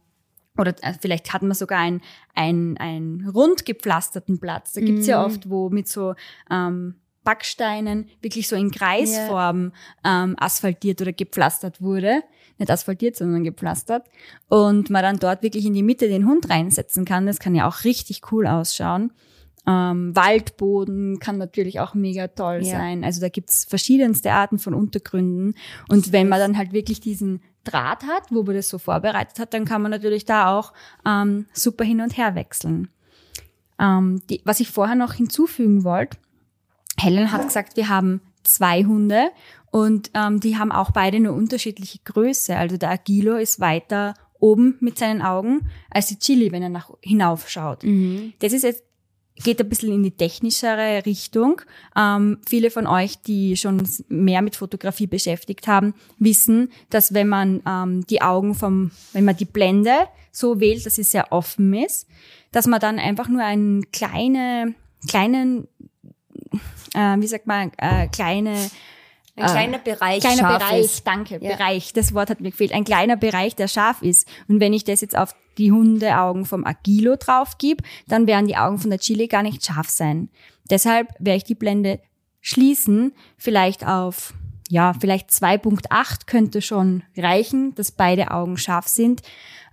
oder 0.58 0.74
äh, 0.82 0.94
vielleicht 0.98 1.32
hat 1.32 1.42
man 1.42 1.54
sogar 1.54 1.80
einen, 1.80 2.00
einen, 2.34 2.78
einen 2.78 3.28
rund 3.28 3.66
gepflasterten 3.66 4.40
Platz. 4.40 4.72
Da 4.72 4.80
gibt's 4.80 5.06
ja 5.06 5.20
mhm. 5.20 5.26
oft, 5.26 5.50
wo 5.50 5.68
mit 5.68 5.88
so 5.88 6.14
ähm, 6.50 6.94
Backsteinen 7.24 8.08
wirklich 8.22 8.48
so 8.48 8.56
in 8.56 8.70
Kreisform 8.70 9.72
ähm, 10.04 10.34
asphaltiert 10.38 11.02
oder 11.02 11.12
gepflastert 11.12 11.82
wurde. 11.82 12.22
Nicht 12.58 12.70
asphaltiert, 12.70 13.16
sondern 13.16 13.44
gepflastert. 13.44 14.06
Und 14.48 14.88
man 14.88 15.02
dann 15.02 15.18
dort 15.18 15.42
wirklich 15.42 15.66
in 15.66 15.74
die 15.74 15.82
Mitte 15.82 16.08
den 16.08 16.26
Hund 16.26 16.48
reinsetzen 16.48 17.04
kann. 17.04 17.26
Das 17.26 17.38
kann 17.38 17.54
ja 17.54 17.68
auch 17.68 17.84
richtig 17.84 18.32
cool 18.32 18.46
ausschauen. 18.46 19.12
Ähm, 19.68 20.14
Waldboden 20.14 21.18
kann 21.18 21.38
natürlich 21.38 21.80
auch 21.80 21.94
mega 21.94 22.28
toll 22.28 22.60
Ja. 22.62 22.78
sein. 22.78 23.02
Also 23.04 23.20
da 23.20 23.28
gibt's 23.28 23.64
verschiedenste 23.64 24.32
Arten 24.32 24.58
von 24.58 24.74
Untergründen. 24.74 25.54
Und 25.88 26.12
wenn 26.12 26.28
man 26.28 26.38
dann 26.38 26.56
halt 26.56 26.72
wirklich 26.72 27.00
diesen 27.00 27.42
Draht 27.64 28.04
hat, 28.04 28.22
wo 28.30 28.44
man 28.44 28.54
das 28.54 28.68
so 28.68 28.78
vorbereitet 28.78 29.40
hat, 29.40 29.52
dann 29.52 29.64
kann 29.64 29.82
man 29.82 29.90
natürlich 29.90 30.24
da 30.24 30.56
auch 30.56 30.72
ähm, 31.04 31.46
super 31.52 31.84
hin 31.84 32.00
und 32.00 32.16
her 32.16 32.36
wechseln. 32.36 32.88
Ähm, 33.80 34.22
die, 34.30 34.40
was 34.44 34.60
ich 34.60 34.70
vorher 34.70 34.94
noch 34.94 35.14
hinzufügen 35.14 35.82
wollte, 35.84 36.16
Helen 36.98 37.32
hat 37.32 37.42
gesagt, 37.42 37.76
wir 37.76 37.88
haben 37.88 38.20
zwei 38.44 38.84
Hunde 38.84 39.30
und 39.72 40.10
ähm, 40.14 40.40
die 40.40 40.56
haben 40.56 40.70
auch 40.72 40.92
beide 40.92 41.16
eine 41.16 41.32
unterschiedliche 41.32 41.98
Größe. 42.04 42.56
Also 42.56 42.76
der 42.76 42.90
Agilo 42.90 43.34
ist 43.36 43.58
weiter 43.60 44.14
oben 44.38 44.76
mit 44.80 44.96
seinen 44.98 45.20
Augen 45.22 45.68
als 45.90 46.06
die 46.06 46.18
Chili, 46.18 46.52
wenn 46.52 46.62
er 46.62 46.68
nach 46.68 46.90
hinauf 47.02 47.48
schaut. 47.50 47.82
Das 48.38 48.52
ist 48.52 48.62
jetzt 48.62 48.84
geht 49.42 49.60
ein 49.60 49.68
bisschen 49.68 49.92
in 49.92 50.02
die 50.02 50.10
technischere 50.10 51.04
Richtung. 51.06 51.60
Ähm, 51.96 52.38
viele 52.48 52.70
von 52.70 52.86
euch, 52.86 53.20
die 53.22 53.56
schon 53.56 53.86
mehr 54.08 54.42
mit 54.42 54.56
Fotografie 54.56 55.06
beschäftigt 55.06 55.68
haben, 55.68 55.94
wissen, 56.18 56.70
dass 56.90 57.12
wenn 57.14 57.28
man 57.28 57.62
ähm, 57.66 58.06
die 58.06 58.22
Augen 58.22 58.54
vom, 58.54 58.90
wenn 59.12 59.24
man 59.24 59.36
die 59.36 59.44
Blende 59.44 59.92
so 60.32 60.60
wählt, 60.60 60.84
dass 60.86 60.96
sie 60.96 61.02
sehr 61.02 61.32
offen 61.32 61.72
ist, 61.74 62.06
dass 62.52 62.66
man 62.66 62.80
dann 62.80 62.98
einfach 62.98 63.28
nur 63.28 63.42
einen 63.42 63.90
kleine, 63.92 64.74
kleinen, 65.08 65.68
äh, 66.94 67.16
wie 67.18 67.26
sagt 67.26 67.46
man, 67.46 67.72
äh, 67.78 68.08
kleine 68.08 68.56
Ein 69.36 69.46
kleiner 69.50 69.78
Bereich 69.78 70.20
kleiner 70.20 70.38
scharf 70.38 70.58
Bereich, 70.62 70.84
ist. 70.84 71.06
danke, 71.06 71.38
Ja. 71.42 71.56
Bereich, 71.56 71.92
das 71.92 72.14
Wort 72.14 72.30
hat 72.30 72.40
mir 72.40 72.50
gefehlt, 72.50 72.72
ein 72.72 72.84
kleiner 72.84 73.16
Bereich, 73.16 73.54
der 73.54 73.68
scharf 73.68 74.00
ist. 74.00 74.26
Und 74.48 74.60
wenn 74.60 74.72
ich 74.72 74.84
das 74.84 75.02
jetzt 75.02 75.16
auf 75.16 75.34
die 75.58 75.72
Hundeaugen 75.72 76.44
vom 76.44 76.64
Agilo 76.64 77.16
drauf 77.16 77.58
gebe, 77.58 77.82
dann 78.08 78.26
werden 78.26 78.46
die 78.46 78.56
Augen 78.56 78.78
von 78.78 78.90
der 78.90 78.98
Chili 78.98 79.26
gar 79.26 79.42
nicht 79.42 79.64
scharf 79.64 79.88
sein. 79.88 80.28
Deshalb 80.70 81.08
werde 81.18 81.38
ich 81.38 81.44
die 81.44 81.54
Blende 81.54 82.00
schließen, 82.40 83.12
vielleicht 83.36 83.86
auf, 83.86 84.34
ja, 84.68 84.92
vielleicht 84.92 85.30
2.8 85.30 86.26
könnte 86.26 86.62
schon 86.62 87.02
reichen, 87.16 87.74
dass 87.74 87.92
beide 87.92 88.30
Augen 88.30 88.56
scharf 88.56 88.88
sind. 88.88 89.22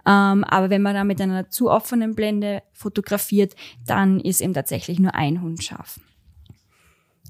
Ähm, 0.05 0.43
aber 0.43 0.69
wenn 0.69 0.81
man 0.81 0.95
da 0.95 1.03
mit 1.03 1.21
einer 1.21 1.49
zu 1.49 1.69
offenen 1.69 2.15
Blende 2.15 2.61
fotografiert, 2.73 3.55
dann 3.85 4.19
ist 4.19 4.41
eben 4.41 4.53
tatsächlich 4.53 4.99
nur 4.99 5.15
ein 5.15 5.41
Hund 5.41 5.63
scharf. 5.63 5.99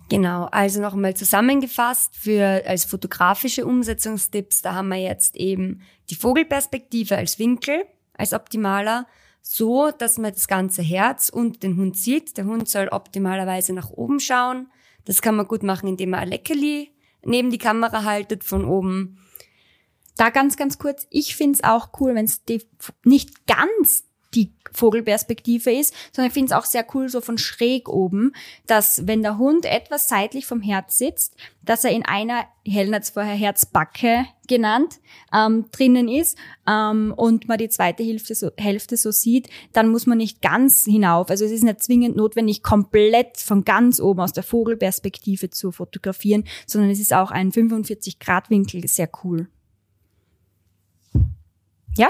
Genau, 0.09 0.45
also 0.45 0.81
noch 0.81 0.93
einmal 0.93 1.15
zusammengefasst 1.15 2.15
für 2.15 2.63
als 2.67 2.85
fotografische 2.85 3.65
Umsetzungstipps, 3.65 4.61
da 4.61 4.75
haben 4.75 4.89
wir 4.89 4.97
jetzt 4.97 5.35
eben 5.35 5.81
die 6.09 6.15
Vogelperspektive 6.15 7.17
als 7.17 7.39
Winkel, 7.39 7.85
als 8.13 8.33
optimaler, 8.33 9.07
so 9.41 9.91
dass 9.91 10.17
man 10.17 10.33
das 10.33 10.47
ganze 10.47 10.81
Herz 10.81 11.29
und 11.29 11.63
den 11.63 11.77
Hund 11.77 11.97
sieht. 11.97 12.37
Der 12.37 12.45
Hund 12.45 12.69
soll 12.69 12.87
optimalerweise 12.89 13.73
nach 13.73 13.89
oben 13.89 14.19
schauen. 14.19 14.71
Das 15.05 15.21
kann 15.21 15.35
man 15.35 15.47
gut 15.47 15.63
machen, 15.63 15.87
indem 15.87 16.11
man 16.11 16.21
ein 16.21 16.29
Leckerli 16.29 16.91
neben 17.25 17.51
die 17.51 17.57
Kamera 17.57 18.03
haltet 18.03 18.43
von 18.43 18.65
oben. 18.65 19.19
Da 20.15 20.29
ganz, 20.29 20.57
ganz 20.57 20.77
kurz, 20.77 21.07
ich 21.09 21.35
find's 21.35 21.63
auch 21.63 21.89
cool, 21.99 22.15
wenn 22.15 22.25
es 22.25 22.41
nicht 23.03 23.47
ganz 23.47 24.05
Vogelperspektive 24.73 25.71
ist, 25.71 25.93
sondern 26.11 26.27
ich 26.27 26.33
finde 26.33 26.53
es 26.53 26.57
auch 26.57 26.65
sehr 26.65 26.85
cool 26.93 27.09
so 27.09 27.21
von 27.21 27.37
schräg 27.37 27.89
oben, 27.89 28.33
dass 28.67 29.07
wenn 29.07 29.21
der 29.21 29.37
Hund 29.37 29.65
etwas 29.65 30.07
seitlich 30.07 30.45
vom 30.45 30.61
Herz 30.61 30.97
sitzt, 30.97 31.35
dass 31.63 31.83
er 31.83 31.91
in 31.91 32.05
einer, 32.05 32.45
Helen 32.65 32.93
hat's 32.93 33.11
vorher 33.11 33.35
Herzbacke 33.35 34.25
genannt, 34.47 34.99
ähm, 35.33 35.65
drinnen 35.71 36.09
ist 36.09 36.37
ähm, 36.67 37.13
und 37.15 37.47
man 37.47 37.57
die 37.57 37.69
zweite 37.69 38.03
Hälfte 38.03 38.35
so, 38.35 38.51
Hälfte 38.57 38.97
so 38.97 39.11
sieht, 39.11 39.49
dann 39.71 39.89
muss 39.89 40.05
man 40.05 40.17
nicht 40.17 40.41
ganz 40.41 40.83
hinauf. 40.83 41.29
Also 41.29 41.45
es 41.45 41.51
ist 41.51 41.63
nicht 41.63 41.81
zwingend 41.81 42.15
notwendig, 42.15 42.63
komplett 42.63 43.37
von 43.37 43.63
ganz 43.63 43.99
oben 43.99 44.19
aus 44.19 44.33
der 44.33 44.43
Vogelperspektive 44.43 45.49
zu 45.49 45.71
fotografieren, 45.71 46.43
sondern 46.67 46.91
es 46.91 46.99
ist 46.99 47.13
auch 47.13 47.31
ein 47.31 47.51
45-Grad-Winkel 47.51 48.87
sehr 48.87 49.09
cool. 49.23 49.47
Ja? 51.95 52.09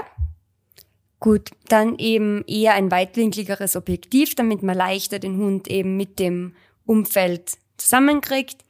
Gut, 1.20 1.50
dann 1.68 1.98
eben 1.98 2.44
eher 2.46 2.74
ein 2.74 2.90
weitwinkligeres 2.90 3.76
Objektiv, 3.76 4.34
damit 4.34 4.62
man 4.62 4.76
leichter 4.76 5.18
den 5.18 5.38
Hund 5.38 5.68
eben 5.68 5.96
mit 5.96 6.18
dem 6.18 6.54
Umfeld 6.84 7.52
zusammenkriegt. 7.76 8.64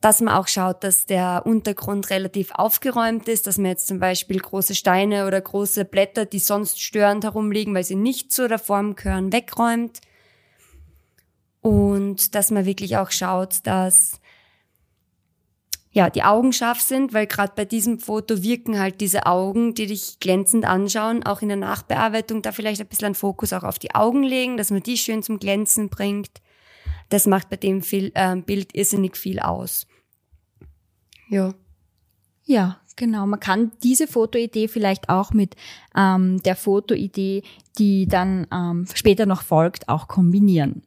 Dass 0.00 0.20
man 0.20 0.34
auch 0.34 0.46
schaut, 0.46 0.84
dass 0.84 1.06
der 1.06 1.42
Untergrund 1.46 2.10
relativ 2.10 2.52
aufgeräumt 2.52 3.28
ist, 3.28 3.46
dass 3.46 3.56
man 3.56 3.70
jetzt 3.70 3.88
zum 3.88 3.98
Beispiel 3.98 4.38
große 4.38 4.74
Steine 4.74 5.26
oder 5.26 5.40
große 5.40 5.84
Blätter, 5.84 6.26
die 6.26 6.38
sonst 6.38 6.80
störend 6.80 7.24
herumliegen, 7.24 7.74
weil 7.74 7.82
sie 7.82 7.96
nicht 7.96 8.30
zu 8.30 8.46
der 8.46 8.58
Form 8.58 8.94
gehören, 8.94 9.32
wegräumt. 9.32 10.00
Und 11.60 12.34
dass 12.34 12.50
man 12.50 12.66
wirklich 12.66 12.98
auch 12.98 13.10
schaut, 13.10 13.56
dass 13.64 14.20
ja, 15.96 16.10
die 16.10 16.24
Augen 16.24 16.52
scharf 16.52 16.82
sind, 16.82 17.14
weil 17.14 17.26
gerade 17.26 17.54
bei 17.56 17.64
diesem 17.64 17.98
Foto 17.98 18.42
wirken 18.42 18.78
halt 18.78 19.00
diese 19.00 19.24
Augen, 19.24 19.72
die 19.72 19.86
dich 19.86 20.20
glänzend 20.20 20.66
anschauen, 20.66 21.22
auch 21.22 21.40
in 21.40 21.48
der 21.48 21.56
Nachbearbeitung 21.56 22.42
da 22.42 22.52
vielleicht 22.52 22.82
ein 22.82 22.86
bisschen 22.86 23.06
einen 23.06 23.14
Fokus 23.14 23.54
auch 23.54 23.62
auf 23.62 23.78
die 23.78 23.94
Augen 23.94 24.22
legen, 24.22 24.58
dass 24.58 24.70
man 24.70 24.82
die 24.82 24.98
schön 24.98 25.22
zum 25.22 25.38
Glänzen 25.38 25.88
bringt. 25.88 26.42
Das 27.08 27.26
macht 27.26 27.48
bei 27.48 27.56
dem 27.56 27.80
viel, 27.80 28.12
äh, 28.14 28.36
Bild 28.36 28.74
irrsinnig 28.74 29.16
viel 29.16 29.40
aus. 29.40 29.86
Ja. 31.30 31.54
Ja, 32.44 32.78
genau. 32.96 33.26
Man 33.26 33.40
kann 33.40 33.72
diese 33.82 34.06
Fotoidee 34.06 34.68
vielleicht 34.68 35.08
auch 35.08 35.32
mit 35.32 35.56
ähm, 35.96 36.42
der 36.42 36.56
Fotoidee, 36.56 37.42
die 37.78 38.06
dann 38.06 38.46
ähm, 38.52 38.86
später 38.92 39.24
noch 39.24 39.40
folgt, 39.40 39.88
auch 39.88 40.08
kombinieren. 40.08 40.82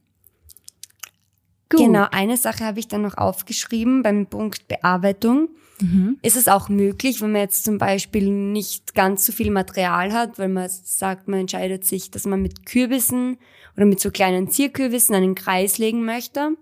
Gut. 1.69 1.79
Genau, 1.81 2.07
eine 2.11 2.35
Sache 2.37 2.65
habe 2.65 2.79
ich 2.79 2.87
dann 2.87 3.03
noch 3.03 3.17
aufgeschrieben 3.17 4.01
beim 4.03 4.25
Punkt 4.27 4.67
Bearbeitung. 4.67 5.49
Ist 6.23 6.35
es 6.35 6.49
auch 6.49 6.67
möglich, 6.67 7.21
wenn 7.21 7.31
man 7.31 7.39
jetzt 7.41 7.63
zum 7.63 7.77
Beispiel 7.77 8.29
nicht 8.29 8.95
ganz 8.95 9.25
so 9.25 9.31
viel 9.31 9.49
Material 9.49 10.11
hat, 10.11 10.37
weil 10.37 10.49
man 10.49 10.67
sagt, 10.69 11.29
man 11.29 11.39
entscheidet 11.39 11.85
sich, 11.85 12.11
dass 12.11 12.25
man 12.25 12.41
mit 12.41 12.65
Kürbissen 12.65 13.37
oder 13.77 13.85
mit 13.85 14.01
so 14.01 14.11
kleinen 14.11 14.49
Zierkürbissen 14.49 15.15
einen 15.15 15.35
Kreis 15.35 15.77
legen 15.77 16.03
möchte 16.03 16.57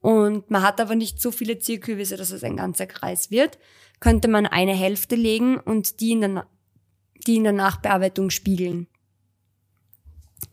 und 0.00 0.48
man 0.48 0.62
hat 0.62 0.80
aber 0.80 0.94
nicht 0.94 1.20
so 1.20 1.32
viele 1.32 1.58
Zierkürbisse, 1.58 2.16
dass 2.16 2.30
es 2.30 2.44
ein 2.44 2.56
ganzer 2.56 2.86
Kreis 2.86 3.32
wird, 3.32 3.58
könnte 3.98 4.28
man 4.28 4.46
eine 4.46 4.74
Hälfte 4.74 5.16
legen 5.16 5.58
und 5.58 5.98
die 5.98 6.12
in 6.12 6.20
der, 6.20 6.28
Na- 6.28 6.46
die 7.26 7.34
in 7.34 7.42
der 7.42 7.52
Nachbearbeitung 7.52 8.30
spiegeln. 8.30 8.86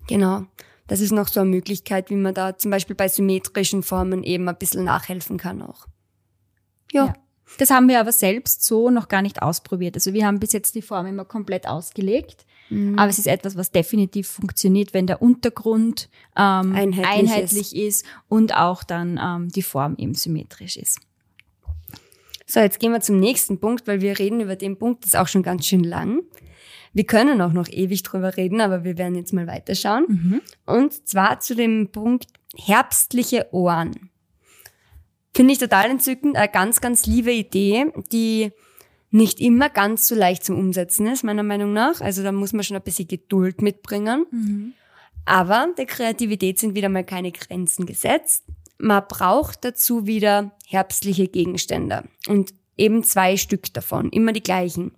Genau. 0.07 0.45
Das 0.89 1.01
ist 1.01 1.11
noch 1.11 1.27
so 1.27 1.39
eine 1.39 1.49
Möglichkeit, 1.49 2.09
wie 2.09 2.15
man 2.15 2.33
da 2.33 2.57
zum 2.57 2.71
Beispiel 2.71 2.95
bei 2.95 3.07
symmetrischen 3.07 3.83
Formen 3.83 4.23
eben 4.23 4.49
ein 4.49 4.57
bisschen 4.57 4.83
nachhelfen 4.83 5.37
kann 5.37 5.61
auch. 5.61 5.87
Ja. 6.91 7.05
Ja. 7.05 7.13
Das 7.57 7.69
haben 7.69 7.87
wir 7.87 7.99
aber 7.99 8.11
selbst 8.11 8.63
so 8.63 8.89
noch 8.89 9.07
gar 9.07 9.21
nicht 9.21 9.41
ausprobiert. 9.41 9.95
Also 9.95 10.13
wir 10.13 10.25
haben 10.25 10.39
bis 10.39 10.51
jetzt 10.51 10.75
die 10.75 10.81
Form 10.81 11.05
immer 11.05 11.25
komplett 11.25 11.67
ausgelegt. 11.67 12.45
Mhm. 12.69 12.97
Aber 12.97 13.09
es 13.09 13.19
ist 13.19 13.27
etwas, 13.27 13.55
was 13.55 13.71
definitiv 13.71 14.27
funktioniert, 14.27 14.93
wenn 14.93 15.07
der 15.07 15.21
Untergrund 15.21 16.09
ähm, 16.35 16.73
Einheitlich 16.73 17.05
einheitlich, 17.05 17.75
ist. 17.75 18.05
und 18.27 18.55
auch 18.55 18.83
dann 18.83 19.19
ähm, 19.23 19.49
die 19.49 19.63
Form 19.63 19.95
eben 19.97 20.13
symmetrisch 20.13 20.77
ist. 20.77 20.99
So, 22.45 22.59
jetzt 22.59 22.79
gehen 22.79 22.91
wir 22.91 23.01
zum 23.01 23.19
nächsten 23.19 23.59
Punkt, 23.59 23.87
weil 23.87 24.01
wir 24.01 24.17
reden 24.17 24.41
über 24.41 24.55
den 24.55 24.77
Punkt, 24.77 25.03
das 25.03 25.13
ist 25.13 25.19
auch 25.19 25.27
schon 25.27 25.43
ganz 25.43 25.67
schön 25.67 25.83
lang. 25.83 26.23
Wir 26.93 27.05
können 27.05 27.41
auch 27.41 27.53
noch 27.53 27.67
ewig 27.69 28.03
drüber 28.03 28.35
reden, 28.37 28.61
aber 28.61 28.83
wir 28.83 28.97
werden 28.97 29.15
jetzt 29.15 29.33
mal 29.33 29.47
weiterschauen. 29.47 30.05
Und 30.65 31.07
zwar 31.07 31.39
zu 31.39 31.55
dem 31.55 31.89
Punkt 31.91 32.27
herbstliche 32.55 33.47
Ohren. 33.51 34.09
Finde 35.35 35.53
ich 35.53 35.59
total 35.59 35.91
entzückend, 35.91 36.35
eine 36.35 36.49
ganz, 36.49 36.81
ganz 36.81 37.05
liebe 37.05 37.31
Idee, 37.31 37.85
die 38.11 38.51
nicht 39.11 39.39
immer 39.39 39.69
ganz 39.69 40.07
so 40.07 40.15
leicht 40.15 40.43
zum 40.43 40.57
Umsetzen 40.57 41.07
ist, 41.07 41.23
meiner 41.23 41.43
Meinung 41.43 41.73
nach. 41.73 42.01
Also 42.01 42.23
da 42.23 42.31
muss 42.31 42.53
man 42.53 42.63
schon 42.63 42.77
ein 42.77 42.83
bisschen 42.83 43.07
Geduld 43.07 43.61
mitbringen. 43.61 44.25
Aber 45.25 45.67
der 45.77 45.85
Kreativität 45.85 46.59
sind 46.59 46.75
wieder 46.75 46.89
mal 46.89 47.03
keine 47.03 47.31
Grenzen 47.31 47.85
gesetzt. 47.85 48.45
Man 48.77 49.03
braucht 49.07 49.63
dazu 49.63 50.07
wieder 50.07 50.51
herbstliche 50.65 51.27
Gegenstände 51.27 52.05
und 52.27 52.53
eben 52.77 53.03
zwei 53.03 53.37
Stück 53.37 53.73
davon, 53.73 54.09
immer 54.09 54.31
die 54.31 54.41
gleichen. 54.41 54.91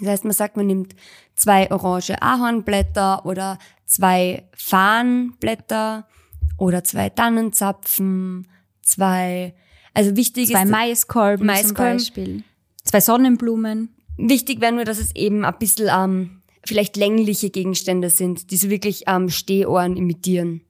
Das 0.00 0.08
heißt, 0.08 0.24
man 0.24 0.34
sagt, 0.34 0.56
man 0.56 0.66
nimmt 0.66 0.94
zwei 1.34 1.70
orange 1.70 2.20
Ahornblätter 2.20 3.24
oder 3.24 3.58
zwei 3.86 4.44
Farnblätter 4.54 6.06
oder 6.58 6.84
zwei 6.84 7.08
Tannenzapfen, 7.08 8.48
zwei, 8.82 9.54
also 9.94 10.16
wichtig 10.16 10.50
Zwei 10.50 10.64
ist, 10.64 10.70
Maiskolben, 10.70 11.46
Maiskolben. 11.46 11.74
zum 11.74 12.14
Beispiel. 12.14 12.42
Zwei 12.84 13.00
Sonnenblumen. 13.00 13.94
Wichtig 14.16 14.60
wäre 14.60 14.72
nur, 14.72 14.84
dass 14.84 14.98
es 14.98 15.14
eben 15.14 15.44
ein 15.44 15.58
bisschen 15.58 15.88
ähm, 15.92 16.42
vielleicht 16.66 16.96
längliche 16.96 17.50
Gegenstände 17.50 18.10
sind, 18.10 18.50
die 18.50 18.56
so 18.56 18.68
wirklich 18.68 19.04
ähm, 19.06 19.30
Stehohren 19.30 19.96
imitieren. 19.96 20.62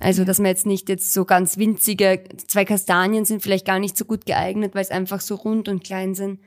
Also, 0.00 0.24
dass 0.24 0.38
man 0.38 0.48
jetzt 0.48 0.66
nicht 0.66 0.90
jetzt 0.90 1.14
so 1.14 1.24
ganz 1.24 1.56
winzige, 1.56 2.22
zwei 2.48 2.66
Kastanien 2.66 3.24
sind 3.24 3.42
vielleicht 3.42 3.64
gar 3.64 3.78
nicht 3.78 3.96
so 3.96 4.04
gut 4.04 4.26
geeignet, 4.26 4.74
weil 4.74 4.82
es 4.82 4.90
einfach 4.90 5.20
so 5.20 5.36
rund 5.36 5.68
und 5.68 5.82
klein 5.84 6.14
sind. 6.14 6.40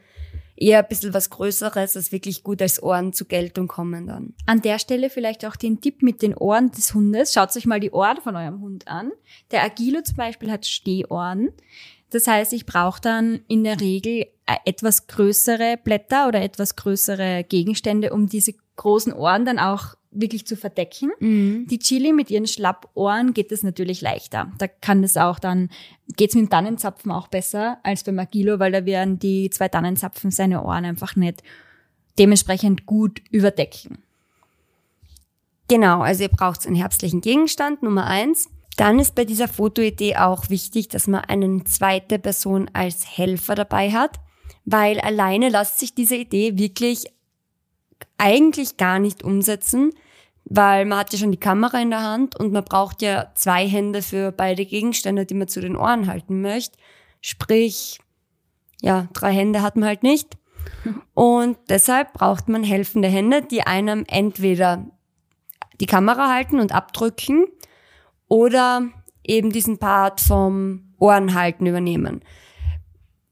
Eher 0.61 0.79
ein 0.79 0.87
bisschen 0.89 1.13
was 1.13 1.29
Größeres, 1.29 1.93
das 1.93 2.11
wirklich 2.11 2.43
gut 2.43 2.61
als 2.61 2.83
Ohren 2.83 3.13
zur 3.13 3.27
Geltung 3.27 3.69
kommen 3.69 4.07
dann. 4.07 4.33
An 4.45 4.61
der 4.61 4.77
Stelle 4.77 5.09
vielleicht 5.09 5.45
auch 5.45 5.55
den 5.55 5.79
Tipp 5.79 6.01
mit 6.01 6.21
den 6.21 6.35
Ohren 6.35 6.69
des 6.71 6.93
Hundes. 6.93 7.33
Schaut 7.33 7.55
euch 7.55 7.65
mal 7.65 7.79
die 7.79 7.91
Ohren 7.91 8.17
von 8.21 8.35
eurem 8.35 8.59
Hund 8.59 8.87
an. 8.87 9.13
Der 9.51 9.63
Agilo 9.63 10.01
zum 10.01 10.17
Beispiel 10.17 10.51
hat 10.51 10.65
Stehohren. 10.65 11.49
Das 12.09 12.27
heißt, 12.27 12.51
ich 12.51 12.65
brauche 12.65 12.99
dann 12.99 13.39
in 13.47 13.63
der 13.63 13.79
Regel 13.79 14.25
äh, 14.45 14.57
etwas 14.65 15.07
größere 15.07 15.77
Blätter 15.81 16.27
oder 16.27 16.41
etwas 16.41 16.75
größere 16.75 17.45
Gegenstände, 17.45 18.11
um 18.11 18.27
diese 18.27 18.53
großen 18.75 19.13
Ohren 19.13 19.45
dann 19.45 19.59
auch 19.59 19.95
wirklich 20.11 20.45
zu 20.45 20.55
verdecken. 20.55 21.11
Mhm. 21.19 21.67
Die 21.69 21.79
Chili 21.79 22.13
mit 22.13 22.31
ihren 22.31 22.47
Schlappohren 22.47 23.33
geht 23.33 23.51
es 23.51 23.63
natürlich 23.63 24.01
leichter. 24.01 24.51
Da 24.57 24.67
kann 24.67 25.03
es 25.03 25.17
auch 25.17 25.39
dann, 25.39 25.69
geht's 26.17 26.35
mit 26.35 26.45
dem 26.45 26.49
Tannenzapfen 26.49 27.11
auch 27.11 27.27
besser 27.27 27.77
als 27.83 28.03
beim 28.03 28.19
Agilo, 28.19 28.59
weil 28.59 28.71
da 28.71 28.85
werden 28.85 29.19
die 29.19 29.49
zwei 29.49 29.67
Tannenzapfen 29.67 30.31
seine 30.31 30.63
Ohren 30.63 30.85
einfach 30.85 31.15
nicht 31.15 31.43
dementsprechend 32.17 32.85
gut 32.85 33.21
überdecken. 33.31 33.99
Genau, 35.67 36.01
also 36.01 36.23
ihr 36.23 36.29
braucht 36.29 36.65
einen 36.65 36.75
herbstlichen 36.75 37.21
Gegenstand, 37.21 37.83
Nummer 37.83 38.07
eins. 38.07 38.49
Dann 38.75 38.97
ist 38.97 39.13
bei 39.13 39.25
dieser 39.25 39.47
Fotoidee 39.47 40.15
auch 40.15 40.49
wichtig, 40.49 40.87
dass 40.87 41.07
man 41.07 41.21
eine 41.21 41.63
zweite 41.65 42.17
Person 42.17 42.69
als 42.73 43.17
Helfer 43.17 43.53
dabei 43.53 43.91
hat, 43.91 44.19
weil 44.65 44.99
alleine 44.99 45.49
lässt 45.49 45.79
sich 45.79 45.93
diese 45.93 46.15
Idee 46.15 46.57
wirklich 46.57 47.05
eigentlich 48.17 48.77
gar 48.77 48.99
nicht 48.99 49.23
umsetzen, 49.23 49.91
weil 50.45 50.85
man 50.85 50.99
hat 50.99 51.13
ja 51.13 51.19
schon 51.19 51.31
die 51.31 51.39
Kamera 51.39 51.79
in 51.79 51.91
der 51.91 52.01
Hand 52.01 52.39
und 52.39 52.51
man 52.51 52.63
braucht 52.63 53.01
ja 53.01 53.31
zwei 53.35 53.67
Hände 53.67 54.01
für 54.01 54.31
beide 54.31 54.65
Gegenstände, 54.65 55.25
die 55.25 55.35
man 55.35 55.47
zu 55.47 55.61
den 55.61 55.75
Ohren 55.75 56.07
halten 56.07 56.41
möchte. 56.41 56.77
Sprich, 57.21 57.99
ja, 58.81 59.07
drei 59.13 59.31
Hände 59.31 59.61
hat 59.61 59.75
man 59.75 59.87
halt 59.87 60.03
nicht. 60.03 60.37
Und 61.13 61.57
deshalb 61.69 62.13
braucht 62.13 62.47
man 62.49 62.63
helfende 62.63 63.07
Hände, 63.07 63.41
die 63.41 63.61
einem 63.63 64.05
entweder 64.07 64.85
die 65.79 65.85
Kamera 65.85 66.29
halten 66.33 66.59
und 66.59 66.73
abdrücken 66.73 67.45
oder 68.27 68.83
eben 69.23 69.51
diesen 69.51 69.77
Part 69.77 70.21
vom 70.21 70.93
Ohrenhalten 70.97 71.65
übernehmen. 71.65 72.21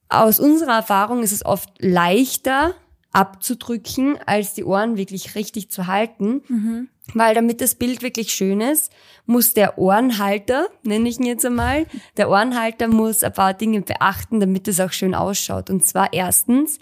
Aus 0.09 0.39
unserer 0.39 0.77
Erfahrung 0.77 1.23
ist 1.23 1.33
es 1.33 1.45
oft 1.45 1.69
leichter 1.79 2.75
abzudrücken, 3.11 4.17
als 4.25 4.53
die 4.53 4.63
Ohren 4.63 4.97
wirklich 4.97 5.35
richtig 5.35 5.69
zu 5.71 5.87
halten. 5.87 6.41
Weil 7.13 7.35
damit 7.35 7.61
das 7.61 7.75
Bild 7.75 8.01
wirklich 8.01 8.31
schön 8.31 8.59
ist, 8.59 8.91
muss 9.25 9.53
der 9.53 9.77
Ohrenhalter, 9.77 10.67
nenne 10.83 11.07
ich 11.07 11.19
ihn 11.19 11.25
jetzt 11.25 11.45
einmal, 11.45 11.85
der 12.17 12.29
Ohrenhalter 12.29 12.87
muss 12.87 13.23
ein 13.23 13.33
paar 13.33 13.53
Dinge 13.53 13.81
beachten, 13.81 14.39
damit 14.39 14.67
es 14.67 14.79
auch 14.79 14.91
schön 14.91 15.15
ausschaut. 15.15 15.69
Und 15.69 15.85
zwar 15.85 16.11
erstens 16.11 16.79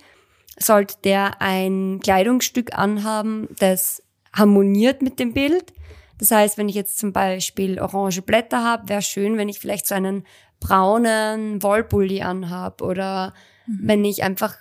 sollte 0.57 0.95
der 1.03 1.41
ein 1.41 1.99
Kleidungsstück 2.01 2.77
anhaben, 2.77 3.47
das 3.59 4.01
harmoniert 4.33 5.01
mit 5.01 5.19
dem 5.19 5.33
Bild. 5.33 5.73
Das 6.17 6.31
heißt, 6.31 6.57
wenn 6.57 6.69
ich 6.69 6.75
jetzt 6.75 6.97
zum 6.97 7.13
Beispiel 7.13 7.79
orange 7.79 8.21
Blätter 8.21 8.63
habe, 8.63 8.89
wäre 8.89 9.01
schön, 9.01 9.37
wenn 9.37 9.49
ich 9.49 9.59
vielleicht 9.59 9.85
so 9.85 9.95
einen 9.95 10.25
braunen 10.59 11.61
Wollpulli 11.61 12.21
anhab 12.21 12.81
oder 12.81 13.33
wenn 13.67 14.05
ich 14.05 14.23
einfach, 14.23 14.57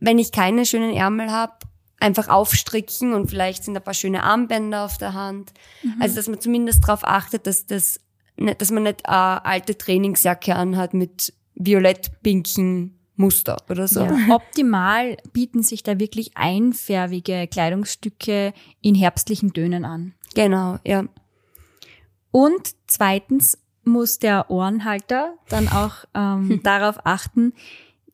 wenn 0.00 0.18
ich 0.18 0.32
keine 0.32 0.66
schönen 0.66 0.94
Ärmel 0.94 1.30
habe, 1.30 1.54
einfach 2.00 2.28
aufstricken 2.28 3.12
und 3.12 3.28
vielleicht 3.28 3.64
sind 3.64 3.76
ein 3.76 3.82
paar 3.82 3.94
schöne 3.94 4.22
Armbänder 4.22 4.84
auf 4.84 4.98
der 4.98 5.14
Hand. 5.14 5.52
Also 5.98 6.16
dass 6.16 6.28
man 6.28 6.40
zumindest 6.40 6.84
darauf 6.84 7.04
achtet, 7.04 7.46
dass 7.46 7.66
das, 7.66 8.00
nicht, 8.36 8.60
dass 8.60 8.70
man 8.70 8.84
nicht 8.84 9.08
eine 9.08 9.44
alte 9.44 9.76
Trainingsjacke 9.76 10.54
anhat 10.54 10.94
mit 10.94 11.32
violett-pinken 11.54 12.98
Muster 13.16 13.56
oder 13.68 13.88
so. 13.88 14.04
Ja. 14.04 14.16
Optimal 14.30 15.16
bieten 15.32 15.62
sich 15.62 15.82
da 15.82 15.98
wirklich 15.98 16.36
einfärbige 16.36 17.48
Kleidungsstücke 17.48 18.52
in 18.80 18.94
herbstlichen 18.94 19.52
Tönen 19.52 19.84
an. 19.84 20.14
Genau, 20.34 20.78
ja. 20.84 21.04
Und 22.30 22.74
zweitens 22.86 23.58
muss 23.84 24.18
der 24.18 24.50
Ohrenhalter 24.50 25.34
dann 25.48 25.68
auch 25.68 26.04
ähm, 26.14 26.60
darauf 26.62 27.04
achten, 27.04 27.54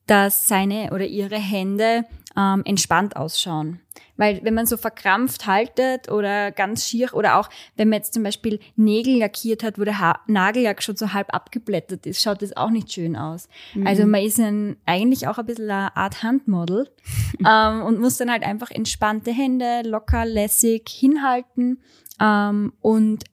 dass 0.06 0.48
seine 0.48 0.90
oder 0.92 1.06
ihre 1.06 1.38
Hände 1.38 2.04
ähm, 2.36 2.62
entspannt 2.64 3.16
ausschauen. 3.16 3.80
Weil 4.16 4.40
wenn 4.44 4.54
man 4.54 4.66
so 4.66 4.76
verkrampft 4.76 5.46
haltet 5.46 6.10
oder 6.10 6.52
ganz 6.52 6.86
schier 6.86 7.14
oder 7.14 7.38
auch 7.38 7.48
wenn 7.76 7.88
man 7.88 7.98
jetzt 7.98 8.14
zum 8.14 8.22
Beispiel 8.22 8.60
Nägel 8.76 9.18
lackiert 9.18 9.62
hat, 9.62 9.78
wo 9.78 9.84
der 9.84 9.98
ha 9.98 10.20
Nagellack 10.26 10.82
schon 10.82 10.96
so 10.96 11.12
halb 11.12 11.32
abgeblättert 11.34 12.06
ist, 12.06 12.22
schaut 12.22 12.42
das 12.42 12.56
auch 12.56 12.70
nicht 12.70 12.92
schön 12.92 13.16
aus. 13.16 13.48
Also 13.84 14.06
man 14.06 14.22
ist 14.22 14.38
ein, 14.38 14.76
eigentlich 14.86 15.26
auch 15.26 15.38
ein 15.38 15.46
bisschen 15.46 15.70
eine 15.70 15.96
Art 15.96 16.22
Handmodel 16.22 16.90
ähm, 17.46 17.82
und 17.82 18.00
muss 18.00 18.16
dann 18.16 18.30
halt 18.30 18.44
einfach 18.44 18.70
entspannte 18.70 19.32
Hände 19.32 19.82
locker, 19.84 20.24
lässig 20.24 20.88
hinhalten 20.88 21.80
ähm, 22.20 22.72
und 22.80 23.24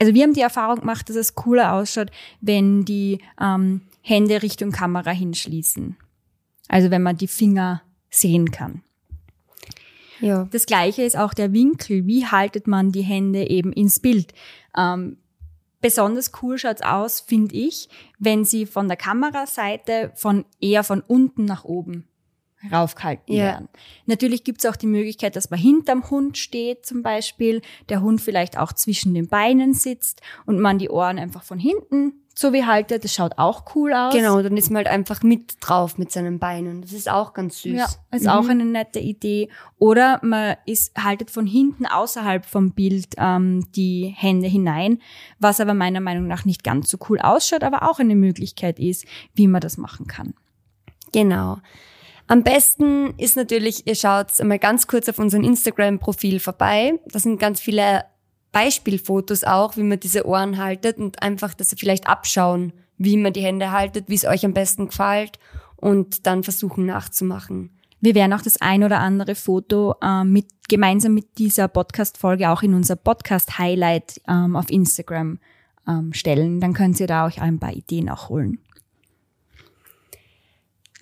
also 0.00 0.14
wir 0.14 0.22
haben 0.22 0.32
die 0.32 0.40
Erfahrung 0.40 0.80
gemacht, 0.80 1.10
dass 1.10 1.16
es 1.16 1.34
cooler 1.34 1.74
ausschaut, 1.74 2.10
wenn 2.40 2.86
die 2.86 3.18
ähm, 3.38 3.82
Hände 4.02 4.42
Richtung 4.42 4.70
Kamera 4.72 5.10
hinschließen. 5.10 5.96
Also 6.68 6.90
wenn 6.90 7.02
man 7.02 7.16
die 7.16 7.26
Finger 7.28 7.82
sehen 8.10 8.50
kann. 8.50 8.82
Ja. 10.20 10.46
Das 10.50 10.66
gleiche 10.66 11.02
ist 11.02 11.16
auch 11.16 11.34
der 11.34 11.52
Winkel. 11.52 12.06
Wie 12.06 12.26
haltet 12.26 12.66
man 12.66 12.92
die 12.92 13.02
Hände 13.02 13.48
eben 13.48 13.72
ins 13.72 14.00
Bild? 14.00 14.34
Ähm, 14.76 15.16
besonders 15.80 16.30
cool 16.42 16.58
schaut's 16.58 16.82
aus, 16.82 17.20
finde 17.20 17.54
ich, 17.56 17.88
wenn 18.18 18.44
sie 18.44 18.66
von 18.66 18.86
der 18.88 18.96
Kameraseite 18.98 20.12
von 20.14 20.44
eher 20.60 20.84
von 20.84 21.00
unten 21.00 21.44
nach 21.46 21.64
oben 21.64 22.06
raufgehalten 22.70 23.34
Ja. 23.34 23.44
werden. 23.44 23.68
Natürlich 24.04 24.44
gibt's 24.44 24.66
auch 24.66 24.76
die 24.76 24.86
Möglichkeit, 24.86 25.34
dass 25.34 25.48
man 25.48 25.58
hinterm 25.58 26.10
Hund 26.10 26.36
steht 26.36 26.84
zum 26.84 27.02
Beispiel, 27.02 27.62
der 27.88 28.02
Hund 28.02 28.20
vielleicht 28.20 28.58
auch 28.58 28.74
zwischen 28.74 29.14
den 29.14 29.28
Beinen 29.28 29.72
sitzt 29.72 30.20
und 30.44 30.60
man 30.60 30.78
die 30.78 30.90
Ohren 30.90 31.18
einfach 31.18 31.42
von 31.42 31.58
hinten 31.58 32.12
so 32.34 32.52
wie 32.52 32.64
haltet. 32.64 33.04
Das 33.04 33.14
schaut 33.14 33.38
auch 33.38 33.74
cool 33.74 33.92
aus. 33.92 34.14
Genau, 34.14 34.40
dann 34.42 34.56
ist 34.56 34.70
man 34.70 34.78
halt 34.78 34.88
einfach 34.88 35.22
mit 35.22 35.56
drauf 35.60 35.98
mit 35.98 36.10
seinen 36.10 36.38
Beinen. 36.38 36.82
Das 36.82 36.92
ist 36.92 37.10
auch 37.10 37.32
ganz 37.32 37.62
süß. 37.62 37.72
Ja, 37.72 37.88
ist 38.12 38.28
auch 38.28 38.48
eine 38.48 38.64
nette 38.64 38.98
Idee. 38.98 39.48
Oder 39.78 40.20
man 40.22 40.56
ist, 40.66 40.96
haltet 40.96 41.30
von 41.30 41.46
hinten 41.46 41.86
außerhalb 41.86 42.44
vom 42.44 42.72
Bild 42.72 43.14
ähm, 43.18 43.66
die 43.74 44.14
Hände 44.16 44.48
hinein, 44.48 45.00
was 45.38 45.60
aber 45.60 45.74
meiner 45.74 46.00
Meinung 46.00 46.26
nach 46.26 46.44
nicht 46.44 46.64
ganz 46.64 46.88
so 46.88 46.98
cool 47.08 47.18
ausschaut, 47.18 47.64
aber 47.64 47.88
auch 47.90 47.98
eine 47.98 48.16
Möglichkeit 48.16 48.78
ist, 48.78 49.04
wie 49.34 49.46
man 49.46 49.60
das 49.60 49.76
machen 49.76 50.06
kann. 50.06 50.34
Genau. 51.12 51.58
Am 52.26 52.44
besten 52.44 53.12
ist 53.18 53.36
natürlich, 53.36 53.88
ihr 53.88 53.96
schaut 53.96 54.40
einmal 54.40 54.60
ganz 54.60 54.86
kurz 54.86 55.08
auf 55.08 55.18
unserem 55.18 55.42
Instagram-Profil 55.42 56.38
vorbei. 56.38 57.00
Da 57.06 57.18
sind 57.18 57.40
ganz 57.40 57.60
viele 57.60 58.04
Beispielfotos 58.52 59.44
auch, 59.44 59.76
wie 59.76 59.82
man 59.82 60.00
diese 60.00 60.26
Ohren 60.26 60.58
haltet 60.58 60.98
und 60.98 61.22
einfach, 61.22 61.54
dass 61.54 61.72
ihr 61.72 61.78
vielleicht 61.78 62.08
abschauen, 62.08 62.72
wie 62.98 63.16
man 63.16 63.32
die 63.32 63.42
Hände 63.42 63.72
haltet, 63.72 64.08
wie 64.08 64.14
es 64.14 64.24
euch 64.24 64.44
am 64.44 64.54
besten 64.54 64.88
gefällt 64.88 65.38
und 65.76 66.26
dann 66.26 66.42
versuchen 66.42 66.86
nachzumachen. 66.86 67.70
Wir 68.00 68.14
werden 68.14 68.32
auch 68.32 68.42
das 68.42 68.60
ein 68.60 68.82
oder 68.82 69.00
andere 69.00 69.34
Foto 69.34 69.94
ähm, 70.02 70.32
mit, 70.32 70.46
gemeinsam 70.68 71.14
mit 71.14 71.38
dieser 71.38 71.68
Podcast-Folge 71.68 72.50
auch 72.50 72.62
in 72.62 72.74
unser 72.74 72.96
Podcast-Highlight 72.96 74.22
ähm, 74.26 74.56
auf 74.56 74.70
Instagram 74.70 75.38
ähm, 75.86 76.12
stellen. 76.12 76.60
Dann 76.60 76.72
könnt 76.72 76.98
ihr 76.98 77.06
da 77.06 77.26
euch 77.26 77.42
ein 77.42 77.58
paar 77.58 77.72
Ideen 77.72 78.08
auch 78.08 78.30
holen. 78.30 78.58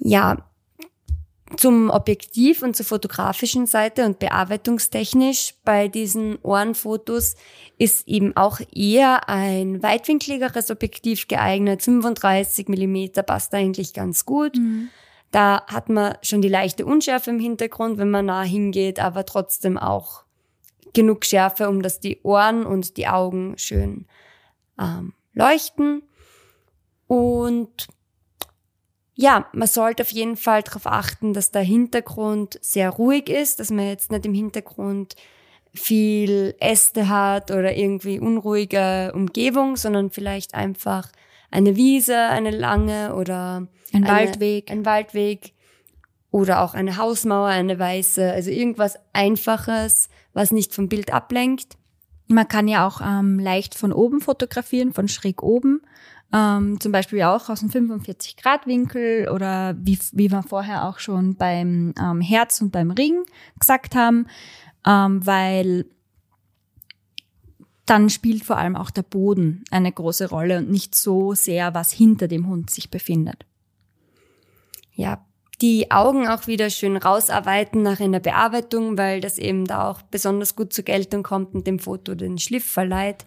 Ja, 0.00 0.44
zum 1.56 1.90
Objektiv 1.90 2.62
und 2.62 2.76
zur 2.76 2.86
fotografischen 2.86 3.66
Seite 3.66 4.04
und 4.04 4.18
bearbeitungstechnisch 4.18 5.54
bei 5.64 5.88
diesen 5.88 6.38
Ohrenfotos 6.42 7.36
ist 7.78 8.06
eben 8.06 8.36
auch 8.36 8.60
eher 8.74 9.28
ein 9.28 9.82
weitwinkligeres 9.82 10.70
Objektiv 10.70 11.28
geeignet. 11.28 11.82
35 11.82 12.68
Millimeter 12.68 13.22
passt 13.22 13.54
eigentlich 13.54 13.94
ganz 13.94 14.24
gut. 14.24 14.56
Da 15.30 15.64
hat 15.66 15.88
man 15.88 16.16
schon 16.22 16.42
die 16.42 16.48
leichte 16.48 16.86
Unschärfe 16.86 17.30
im 17.30 17.40
Hintergrund, 17.40 17.98
wenn 17.98 18.10
man 18.10 18.26
nah 18.26 18.42
hingeht, 18.42 18.98
aber 18.98 19.26
trotzdem 19.26 19.78
auch 19.78 20.24
genug 20.94 21.24
Schärfe, 21.24 21.68
um 21.68 21.82
dass 21.82 22.00
die 22.00 22.20
Ohren 22.22 22.64
und 22.64 22.96
die 22.96 23.08
Augen 23.08 23.56
schön 23.58 24.06
ähm, 24.78 25.12
leuchten. 25.34 26.02
Und 27.06 27.88
ja, 29.20 29.46
man 29.52 29.66
sollte 29.66 30.04
auf 30.04 30.12
jeden 30.12 30.36
Fall 30.36 30.62
darauf 30.62 30.86
achten, 30.86 31.34
dass 31.34 31.50
der 31.50 31.62
Hintergrund 31.62 32.56
sehr 32.62 32.88
ruhig 32.88 33.28
ist, 33.28 33.58
dass 33.58 33.68
man 33.72 33.88
jetzt 33.88 34.12
nicht 34.12 34.24
im 34.24 34.32
Hintergrund 34.32 35.16
viel 35.74 36.54
Äste 36.60 37.08
hat 37.08 37.50
oder 37.50 37.76
irgendwie 37.76 38.20
unruhige 38.20 39.10
Umgebung, 39.12 39.76
sondern 39.76 40.10
vielleicht 40.10 40.54
einfach 40.54 41.10
eine 41.50 41.74
Wiese, 41.74 42.16
eine 42.16 42.52
lange 42.52 43.12
oder 43.16 43.66
Ein 43.92 44.04
eine, 44.04 44.08
Waldweg. 44.08 44.70
Ein 44.70 44.86
Waldweg 44.86 45.52
oder 46.30 46.62
auch 46.62 46.74
eine 46.74 46.96
Hausmauer, 46.96 47.48
eine 47.48 47.76
weiße, 47.76 48.32
also 48.32 48.50
irgendwas 48.52 49.00
Einfaches, 49.12 50.10
was 50.32 50.52
nicht 50.52 50.72
vom 50.72 50.88
Bild 50.88 51.12
ablenkt. 51.12 51.76
man 52.28 52.46
kann 52.46 52.68
ja 52.68 52.86
auch 52.86 53.00
ähm, 53.00 53.40
leicht 53.40 53.74
von 53.74 53.92
oben 53.92 54.20
fotografieren, 54.20 54.92
von 54.92 55.08
schräg 55.08 55.42
oben. 55.42 55.80
Ähm, 56.32 56.78
zum 56.78 56.92
Beispiel 56.92 57.22
auch 57.22 57.48
aus 57.48 57.62
einem 57.62 57.70
45-Grad-Winkel 57.70 59.28
oder 59.30 59.74
wie, 59.78 59.98
wie 60.12 60.30
wir 60.30 60.42
vorher 60.42 60.86
auch 60.86 60.98
schon 60.98 61.36
beim 61.36 61.94
ähm, 61.98 62.20
Herz 62.20 62.60
und 62.60 62.70
beim 62.70 62.90
Ring 62.90 63.24
gesagt 63.58 63.94
haben, 63.94 64.26
ähm, 64.86 65.24
weil 65.26 65.86
dann 67.86 68.10
spielt 68.10 68.44
vor 68.44 68.58
allem 68.58 68.76
auch 68.76 68.90
der 68.90 69.02
Boden 69.02 69.64
eine 69.70 69.90
große 69.90 70.28
Rolle 70.28 70.58
und 70.58 70.70
nicht 70.70 70.94
so 70.94 71.32
sehr, 71.32 71.72
was 71.72 71.90
hinter 71.90 72.28
dem 72.28 72.46
Hund 72.46 72.68
sich 72.68 72.90
befindet. 72.90 73.46
Ja, 74.92 75.24
die 75.62 75.90
Augen 75.90 76.28
auch 76.28 76.46
wieder 76.46 76.70
schön 76.70 76.96
rausarbeiten 76.96 77.82
nach 77.82 78.00
einer 78.00 78.20
Bearbeitung, 78.20 78.98
weil 78.98 79.20
das 79.20 79.38
eben 79.38 79.64
da 79.64 79.88
auch 79.88 80.02
besonders 80.02 80.54
gut 80.54 80.72
zur 80.72 80.84
Geltung 80.84 81.22
kommt 81.22 81.54
und 81.54 81.66
dem 81.66 81.78
Foto 81.78 82.14
den 82.14 82.38
Schliff 82.38 82.70
verleiht. 82.70 83.24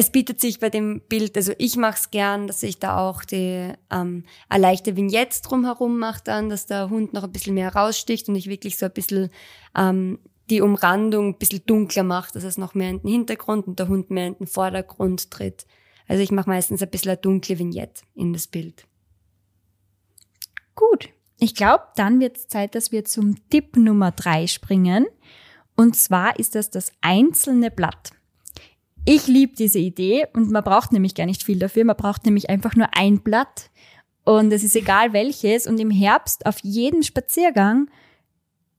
Es 0.00 0.10
bietet 0.10 0.40
sich 0.40 0.60
bei 0.60 0.70
dem 0.70 1.00
Bild, 1.08 1.36
also 1.36 1.52
ich 1.58 1.74
mache 1.74 1.96
es 1.96 2.12
gern, 2.12 2.46
dass 2.46 2.62
ich 2.62 2.78
da 2.78 2.98
auch 2.98 3.24
die 3.24 3.72
ähm, 3.90 4.22
eine 4.48 4.62
leichte 4.62 4.94
Vignette 4.96 5.42
drumherum 5.42 5.98
mache 5.98 6.22
dann, 6.22 6.48
dass 6.48 6.66
der 6.66 6.88
Hund 6.88 7.14
noch 7.14 7.24
ein 7.24 7.32
bisschen 7.32 7.54
mehr 7.54 7.74
raussticht 7.74 8.28
und 8.28 8.36
ich 8.36 8.48
wirklich 8.48 8.78
so 8.78 8.86
ein 8.86 8.92
bisschen 8.92 9.28
ähm, 9.76 10.20
die 10.50 10.60
Umrandung 10.60 11.30
ein 11.30 11.38
bisschen 11.38 11.66
dunkler 11.66 12.04
mache, 12.04 12.32
dass 12.32 12.44
es 12.44 12.58
noch 12.58 12.74
mehr 12.74 12.90
in 12.90 13.00
den 13.02 13.10
Hintergrund 13.10 13.66
und 13.66 13.80
der 13.80 13.88
Hund 13.88 14.08
mehr 14.10 14.28
in 14.28 14.36
den 14.36 14.46
Vordergrund 14.46 15.32
tritt. 15.32 15.66
Also 16.06 16.22
ich 16.22 16.30
mache 16.30 16.48
meistens 16.48 16.80
ein 16.80 16.90
bisschen 16.90 17.10
eine 17.10 17.18
dunkle 17.18 17.58
Vignette 17.58 18.02
in 18.14 18.32
das 18.32 18.46
Bild. 18.46 18.86
Gut, 20.76 21.08
ich 21.40 21.56
glaube, 21.56 21.82
dann 21.96 22.20
wird 22.20 22.36
es 22.36 22.46
Zeit, 22.46 22.76
dass 22.76 22.92
wir 22.92 23.04
zum 23.04 23.34
Tipp 23.50 23.76
Nummer 23.76 24.12
drei 24.12 24.46
springen. 24.46 25.06
Und 25.74 25.96
zwar 25.96 26.38
ist 26.38 26.54
das 26.54 26.70
das 26.70 26.92
einzelne 27.00 27.72
Blatt. 27.72 28.12
Ich 29.04 29.26
liebe 29.26 29.54
diese 29.56 29.78
Idee 29.78 30.26
und 30.34 30.50
man 30.50 30.64
braucht 30.64 30.92
nämlich 30.92 31.14
gar 31.14 31.26
nicht 31.26 31.42
viel 31.42 31.58
dafür. 31.58 31.84
Man 31.84 31.96
braucht 31.96 32.24
nämlich 32.24 32.50
einfach 32.50 32.76
nur 32.76 32.88
ein 32.92 33.20
Blatt 33.20 33.70
und 34.24 34.52
es 34.52 34.62
ist 34.62 34.76
egal 34.76 35.12
welches. 35.12 35.66
Und 35.66 35.80
im 35.80 35.90
Herbst 35.90 36.44
auf 36.44 36.58
jeden 36.62 37.02
Spaziergang 37.02 37.88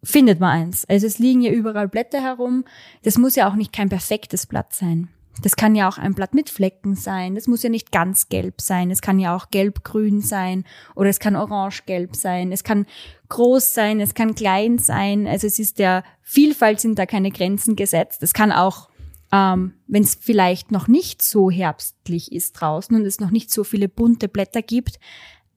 findet 0.04 0.40
man 0.40 0.52
eins. 0.52 0.86
Also 0.86 1.08
es 1.08 1.20
liegen 1.20 1.42
ja 1.42 1.52
überall 1.52 1.88
Blätter 1.88 2.22
herum. 2.22 2.66
Das 3.04 3.18
muss 3.18 3.36
ja 3.36 3.50
auch 3.50 3.56
nicht 3.56 3.74
kein 3.74 3.90
perfektes 3.90 4.46
Blatt 4.46 4.74
sein. 4.74 5.10
Das 5.42 5.56
kann 5.56 5.76
ja 5.76 5.88
auch 5.88 5.98
ein 5.98 6.14
Blatt 6.14 6.34
mit 6.34 6.50
Flecken 6.50 6.96
sein. 6.96 7.36
Das 7.36 7.48
muss 7.48 7.64
ja 7.64 7.70
nicht 7.70 7.92
ganz 7.92 8.30
gelb 8.30 8.62
sein. 8.62 8.92
Es 8.92 9.02
kann 9.02 9.20
ja 9.20 9.36
auch 9.36 9.50
gelb-grün 9.50 10.22
sein 10.22 10.66
oder 10.96 11.10
es 11.10 11.20
kann 11.20 11.36
orange-gelb 11.36 12.16
sein. 12.16 12.52
Es 12.52 12.64
kann 12.64 12.86
groß 13.30 13.74
sein, 13.74 14.02
es 14.02 14.14
kann 14.14 14.36
klein 14.36 14.80
sein. 14.80 15.28
Also 15.28 15.48
es 15.48 15.60
ist 15.60 15.80
der 15.80 16.04
Vielfalt 16.22 16.80
sind 16.80 17.00
da 17.00 17.06
keine 17.06 17.32
Grenzen 17.32 17.76
gesetzt. 17.76 18.22
Es 18.22 18.34
kann 18.34 18.52
auch, 18.52 18.90
ähm, 19.32 19.74
wenn 19.88 20.04
es 20.04 20.16
vielleicht 20.16 20.72
noch 20.72 20.88
nicht 20.88 21.22
so 21.22 21.52
herbstlich 21.52 22.32
ist 22.32 22.54
draußen 22.54 22.96
und 22.96 23.06
es 23.06 23.20
noch 23.20 23.32
nicht 23.32 23.52
so 23.52 23.64
viele 23.64 23.88
bunte 23.88 24.28
Blätter 24.28 24.62
gibt, 24.62 25.00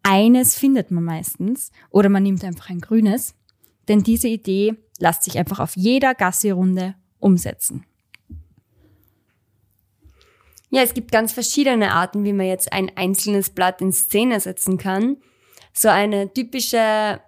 eines 0.02 0.58
findet 0.58 0.90
man 0.90 1.04
meistens 1.04 1.70
oder 1.90 2.08
man 2.08 2.22
nimmt 2.22 2.44
einfach 2.44 2.70
ein 2.70 2.80
grünes. 2.80 3.35
Denn 3.88 4.02
diese 4.02 4.28
Idee 4.28 4.74
lässt 4.98 5.24
sich 5.24 5.38
einfach 5.38 5.61
auf 5.61 5.76
jeder 5.76 6.14
Gassi-Runde 6.14 6.94
umsetzen. 7.18 7.85
Ja, 10.70 10.82
es 10.82 10.94
gibt 10.94 11.12
ganz 11.12 11.32
verschiedene 11.32 11.92
Arten, 11.92 12.24
wie 12.24 12.32
man 12.32 12.46
jetzt 12.46 12.72
ein 12.72 12.90
einzelnes 12.96 13.50
Blatt 13.50 13.80
in 13.82 13.92
Szene 13.92 14.40
setzen 14.40 14.78
kann. 14.78 15.18
So 15.74 15.88
eine 15.88 16.32
typische 16.32 17.20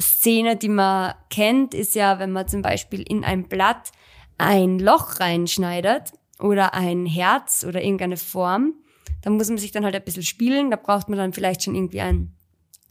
Szene, 0.00 0.56
die 0.56 0.70
man 0.70 1.14
kennt, 1.28 1.74
ist 1.74 1.94
ja, 1.94 2.18
wenn 2.18 2.32
man 2.32 2.48
zum 2.48 2.62
Beispiel 2.62 3.02
in 3.02 3.24
ein 3.24 3.48
Blatt 3.48 3.92
ein 4.38 4.78
Loch 4.78 5.20
reinschneidet 5.20 6.12
oder 6.38 6.74
ein 6.74 7.06
Herz 7.06 7.64
oder 7.66 7.82
irgendeine 7.82 8.16
Form. 8.16 8.74
Da 9.22 9.30
muss 9.30 9.48
man 9.48 9.58
sich 9.58 9.70
dann 9.70 9.84
halt 9.84 9.94
ein 9.94 10.04
bisschen 10.04 10.24
spielen. 10.24 10.70
Da 10.70 10.76
braucht 10.76 11.08
man 11.08 11.18
dann 11.18 11.32
vielleicht 11.32 11.62
schon 11.62 11.74
irgendwie 11.74 12.00
ein 12.00 12.34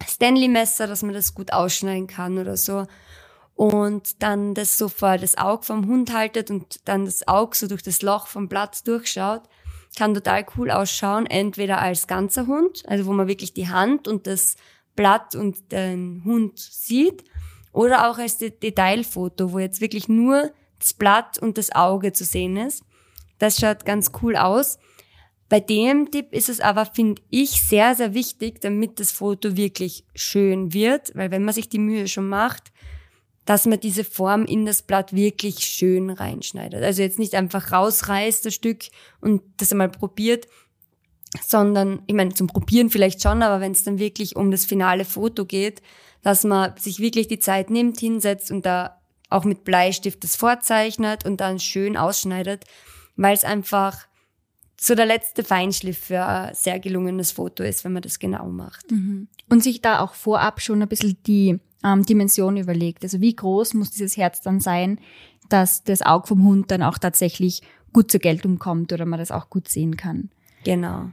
Stanley-Messer, 0.08 0.88
dass 0.88 1.04
man 1.04 1.14
das 1.14 1.36
gut 1.36 1.52
ausschneiden 1.52 2.08
kann 2.08 2.38
oder 2.38 2.58
so. 2.58 2.86
Und 3.56 4.24
dann 4.24 4.54
das 4.54 4.78
so 4.78 4.88
vor 4.88 5.18
das 5.18 5.38
Auge 5.38 5.64
vom 5.64 5.88
Hund 5.88 6.14
haltet 6.14 6.50
und 6.50 6.88
dann 6.88 7.06
das 7.06 7.28
Auge 7.28 7.56
so 7.56 7.68
durch 7.68 7.84
das 7.84 8.02
Loch 8.02 8.28
vom 8.28 8.48
Blatt 8.48 8.88
durchschaut 8.88 9.44
kann 9.98 10.14
total 10.14 10.46
cool 10.56 10.72
ausschauen, 10.72 11.26
entweder 11.26 11.82
als 11.82 12.08
ganzer 12.08 12.48
Hund, 12.48 12.84
also 12.88 13.06
wo 13.06 13.14
man 13.14 13.28
wirklich 13.28 13.54
die 13.54 13.70
Hand 13.70 14.08
und 14.08 14.28
das 14.28 14.56
Blatt 14.96 15.36
und 15.36 15.72
den 15.72 16.22
Hund 16.26 16.60
sieht, 16.60 17.24
oder 17.74 18.10
auch 18.10 18.18
als 18.18 18.38
Detailfoto, 18.38 19.54
wo 19.54 19.60
jetzt 19.60 19.80
wirklich 19.80 20.10
nur 20.10 20.52
das 20.82 20.94
Blatt 20.94 21.38
und 21.38 21.58
das 21.58 21.72
Auge 21.74 22.14
zu 22.14 22.26
sehen 22.26 22.58
ist. 22.58 22.84
Das 23.40 23.60
schaut 23.60 23.86
ganz 23.86 24.12
cool 24.22 24.36
aus. 24.36 24.78
Bei 25.50 25.60
dem 25.60 26.12
Tipp 26.12 26.32
ist 26.32 26.48
es 26.48 26.62
aber, 26.62 26.86
finde 26.86 27.22
ich, 27.30 27.62
sehr, 27.62 27.96
sehr 27.96 28.14
wichtig, 28.14 28.62
damit 28.62 29.00
das 29.00 29.12
Foto 29.12 29.58
wirklich 29.58 30.06
schön 30.16 30.74
wird, 30.74 31.12
weil 31.14 31.32
wenn 31.32 31.44
man 31.44 31.54
sich 31.54 31.68
die 31.68 31.80
Mühe 31.80 32.08
schon 32.08 32.30
macht, 32.30 32.72
dass 33.46 33.66
man 33.66 33.80
diese 33.80 34.04
Form 34.04 34.46
in 34.46 34.66
das 34.66 34.82
Blatt 34.82 35.14
wirklich 35.14 35.60
schön 35.60 36.10
reinschneidet. 36.10 36.84
Also 36.84 37.02
jetzt 37.02 37.20
nicht 37.20 37.36
einfach 37.36 37.72
rausreißt 37.72 38.46
das 38.46 38.54
Stück 38.54 38.84
und 39.20 39.42
das 39.58 39.72
einmal 39.72 39.90
probiert, 39.90 40.48
sondern, 41.46 42.04
ich 42.08 42.16
meine, 42.16 42.34
zum 42.34 42.48
Probieren 42.48 42.90
vielleicht 42.90 43.22
schon, 43.22 43.42
aber 43.42 43.60
wenn 43.62 43.72
es 43.72 43.84
dann 43.84 44.00
wirklich 44.00 44.36
um 44.36 44.52
das 44.52 44.66
finale 44.66 45.06
Foto 45.06 45.46
geht, 45.46 45.82
dass 46.22 46.44
man 46.44 46.78
sich 46.78 47.00
wirklich 47.00 47.28
die 47.28 47.40
Zeit 47.40 47.70
nimmt, 47.70 48.00
hinsetzt 48.00 48.52
und 48.52 48.66
da 48.66 49.01
auch 49.32 49.46
mit 49.46 49.64
Bleistift 49.64 50.24
das 50.24 50.36
vorzeichnet 50.36 51.26
und 51.26 51.42
dann 51.42 51.60
schön 51.60 51.98
ausschneidet, 51.98 52.66
weil 53.16 53.34
es 53.34 53.44
einfach 53.44 54.08
so 54.80 54.96
der 54.96 55.06
letzte 55.06 55.44
Feinschliff 55.44 55.98
für 55.98 56.26
ein 56.26 56.54
sehr 56.54 56.80
gelungenes 56.80 57.32
Foto 57.32 57.64
ist, 57.64 57.84
wenn 57.84 57.94
man 57.94 58.02
das 58.02 58.20
genau 58.20 58.48
macht. 58.50 58.92
Mhm. 58.92 59.28
Und 59.50 59.64
sich 59.64 59.82
da 59.82 60.00
auch 60.00 60.14
vorab 60.14 60.60
schon 60.60 60.82
ein 60.82 60.88
bisschen 60.88 61.18
die 61.26 61.60
ähm, 61.84 62.04
Dimension 62.06 62.58
überlegt. 62.58 63.04
Also 63.04 63.22
wie 63.22 63.36
groß 63.36 63.76
muss 63.76 63.92
dieses 63.92 64.18
Herz 64.18 64.42
dann 64.42 64.60
sein, 64.60 65.00
dass 65.50 65.84
das 65.84 66.02
Auge 66.02 66.28
vom 66.28 66.44
Hund 66.44 66.72
dann 66.72 66.84
auch 66.84 66.98
tatsächlich 66.98 67.62
gut 67.94 68.12
zur 68.12 68.20
Geltung 68.20 68.58
kommt 68.58 68.92
oder 68.92 69.06
man 69.06 69.20
das 69.20 69.32
auch 69.32 69.50
gut 69.50 69.68
sehen 69.68 69.98
kann. 69.98 70.30
Genau. 70.64 71.12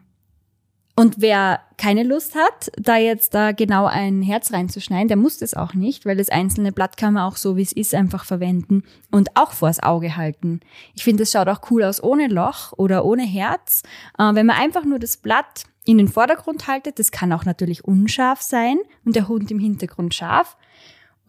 Und 0.99 1.21
wer 1.21 1.61
keine 1.77 2.03
Lust 2.03 2.35
hat, 2.35 2.73
da 2.77 2.97
jetzt 2.97 3.33
da 3.33 3.53
genau 3.53 3.87
ein 3.87 4.21
Herz 4.21 4.53
reinzuschneiden, 4.53 5.07
der 5.07 5.17
muss 5.17 5.39
das 5.39 5.55
auch 5.55 5.73
nicht, 5.73 6.05
weil 6.05 6.17
das 6.17 6.29
einzelne 6.29 6.73
Blatt 6.73 6.97
kann 6.97 7.15
man 7.15 7.23
auch 7.23 7.37
so, 7.37 7.57
wie 7.57 7.63
es 7.63 7.71
ist, 7.71 7.95
einfach 7.95 8.25
verwenden 8.25 8.83
und 9.13 9.37
auch 9.37 9.53
vors 9.53 9.81
Auge 9.81 10.17
halten. 10.17 10.59
Ich 10.97 11.05
finde, 11.05 11.23
es 11.23 11.31
schaut 11.31 11.47
auch 11.47 11.61
cool 11.71 11.85
aus 11.85 12.03
ohne 12.03 12.27
Loch 12.27 12.73
oder 12.77 13.05
ohne 13.05 13.23
Herz. 13.23 13.85
Äh, 14.19 14.35
wenn 14.35 14.47
man 14.47 14.57
einfach 14.57 14.85
nur 14.85 14.99
das 14.99 15.19
Blatt 15.19 15.67
in 15.89 15.97
den 15.97 16.09
Vordergrund 16.09 16.67
haltet. 16.69 16.99
Das 16.99 17.11
kann 17.11 17.33
auch 17.33 17.47
natürlich 17.47 17.83
unscharf 17.83 18.43
sein 18.43 18.77
und 19.07 19.17
der 19.17 19.27
Hund 19.27 19.51
im 19.51 19.59
Hintergrund 19.59 20.13
scharf. 20.15 20.59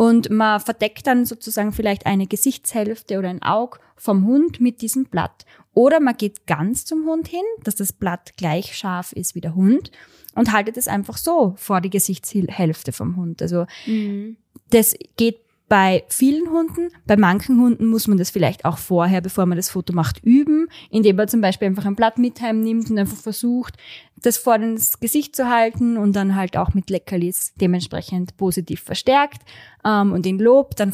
Und 0.01 0.29
man 0.29 0.61
verdeckt 0.61 1.07
dann 1.07 1.25
sozusagen 1.25 1.73
vielleicht 1.73 2.05
eine 2.05 2.25
Gesichtshälfte 2.25 3.19
oder 3.19 3.27
ein 3.27 3.43
Auge 3.43 3.79
vom 3.97 4.25
Hund 4.25 4.61
mit 4.61 4.81
diesem 4.81 5.03
Blatt. 5.03 5.45
Oder 5.73 5.99
man 5.99 6.15
geht 6.15 6.47
ganz 6.47 6.85
zum 6.85 7.05
Hund 7.05 7.27
hin, 7.27 7.43
dass 7.65 7.75
das 7.75 7.91
Blatt 7.91 8.37
gleich 8.37 8.77
scharf 8.77 9.11
ist 9.11 9.35
wie 9.35 9.41
der 9.41 9.55
Hund 9.55 9.91
und 10.35 10.53
haltet 10.53 10.77
es 10.77 10.87
einfach 10.87 11.17
so 11.17 11.53
vor 11.57 11.81
die 11.81 11.89
Gesichtshälfte 11.89 12.93
vom 12.93 13.17
Hund. 13.17 13.41
Also 13.41 13.65
mhm. 13.87 14.37
das 14.69 14.95
geht 15.17 15.41
bei 15.69 16.03
vielen 16.09 16.49
Hunden, 16.49 16.89
bei 17.05 17.15
manchen 17.15 17.61
Hunden 17.61 17.85
muss 17.85 18.07
man 18.07 18.17
das 18.17 18.31
vielleicht 18.31 18.65
auch 18.65 18.79
vorher, 18.79 19.21
bevor 19.21 19.45
man 19.45 19.55
das 19.55 19.69
Foto 19.69 19.93
macht, 19.93 20.23
üben, 20.23 20.67
indem 20.89 21.15
man 21.15 21.27
zum 21.27 21.41
Beispiel 21.41 21.67
einfach 21.67 21.85
ein 21.85 21.95
Blatt 21.95 22.17
mit 22.17 22.41
heimnimmt 22.41 22.89
und 22.89 22.97
einfach 22.97 23.17
versucht, 23.17 23.77
das 24.17 24.37
vor 24.37 24.55
ins 24.55 24.99
Gesicht 24.99 25.35
zu 25.35 25.47
halten 25.47 25.97
und 25.97 26.15
dann 26.15 26.35
halt 26.35 26.57
auch 26.57 26.73
mit 26.73 26.89
Leckerlis 26.89 27.53
dementsprechend 27.61 28.35
positiv 28.35 28.81
verstärkt 28.81 29.43
ähm, 29.85 30.11
und 30.11 30.25
den 30.25 30.39
Lob, 30.39 30.75
dann 30.75 30.93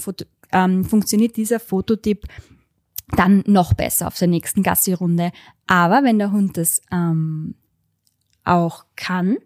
ähm, 0.51 0.83
funktioniert 0.83 1.37
dieser 1.37 1.61
Fototipp 1.61 2.25
dann 3.15 3.43
noch 3.47 3.73
besser 3.73 4.07
auf 4.07 4.17
der 4.17 4.27
nächsten 4.27 4.61
Gassi-Runde. 4.61 5.31
Aber 5.67 6.03
wenn 6.03 6.19
der 6.19 6.31
Hund 6.31 6.57
das 6.57 6.81
ähm, 6.91 7.55
auch 8.43 8.85
kann, 8.95 9.37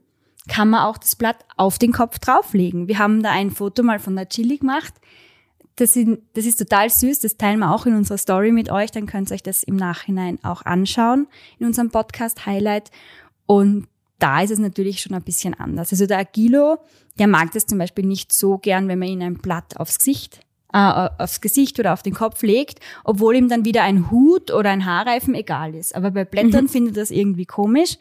kann 0.50 0.70
man 0.70 0.82
auch 0.82 0.98
das 0.98 1.16
Blatt 1.16 1.38
auf 1.56 1.80
den 1.80 1.94
Kopf 1.94 2.20
drauflegen. 2.20 2.88
Wir 2.88 3.00
haben 3.00 3.24
da 3.24 3.32
ein 3.32 3.52
Foto 3.52 3.84
mal 3.84 4.00
von 4.00 4.16
der 4.16 4.28
Chili 4.28 4.58
gemacht. 4.58 4.94
Das, 5.78 5.94
sind, 5.94 6.20
das 6.34 6.46
ist 6.46 6.58
total 6.58 6.90
süß, 6.90 7.22
das 7.22 7.38
teilen 7.38 7.60
wir 7.60 7.74
auch 7.74 7.86
in 7.86 7.96
unserer 7.96 8.18
Story 8.18 8.52
mit 8.52 8.70
euch, 8.70 8.92
dann 8.92 9.06
könnt 9.06 9.32
ihr 9.32 9.36
euch 9.36 9.44
das 9.44 9.64
im 9.64 9.78
Nachhinein 9.78 10.38
auch 10.44 10.66
anschauen 10.66 11.28
in 11.58 11.68
unserem 11.68 11.90
Podcast 11.90 12.46
Highlight. 12.46 12.92
Und 13.46 13.88
da 14.18 14.42
ist 14.42 14.52
es 14.52 14.60
natürlich 14.60 15.00
schon 15.00 15.16
ein 15.16 15.24
bisschen 15.24 15.54
anders. 15.54 15.94
Also 15.94 16.06
der 16.06 16.18
Agilo, 16.18 16.80
der 17.18 17.28
mag 17.28 17.54
das 17.54 17.66
zum 17.66 17.78
Beispiel 17.78 18.06
nicht 18.06 18.34
so 18.34 18.58
gern, 18.58 18.90
wenn 18.90 19.00
man 19.00 19.08
ihn 19.08 19.24
ein 19.24 19.38
Blatt 19.38 19.78
aufs 19.78 20.00
Gesicht 20.00 20.42
äh, 20.74 21.10
aufs 21.18 21.42
Gesicht 21.42 21.80
oder 21.80 21.94
auf 21.94 22.04
den 22.04 22.14
Kopf 22.14 22.44
legt, 22.44 22.80
obwohl 23.04 23.36
ihm 23.36 23.50
dann 23.50 23.66
wieder 23.66 23.84
ein 23.84 24.12
Hut 24.12 24.52
oder 24.52 24.70
ein 24.70 24.86
Haarreifen 24.86 25.34
egal 25.34 25.74
ist. 25.76 25.96
Aber 25.96 26.12
bei 26.12 26.26
Blättern 26.26 26.66
mhm. 26.66 26.70
findet 26.70 26.98
das 26.98 27.12
irgendwie 27.12 27.46
komisch. 27.46 27.98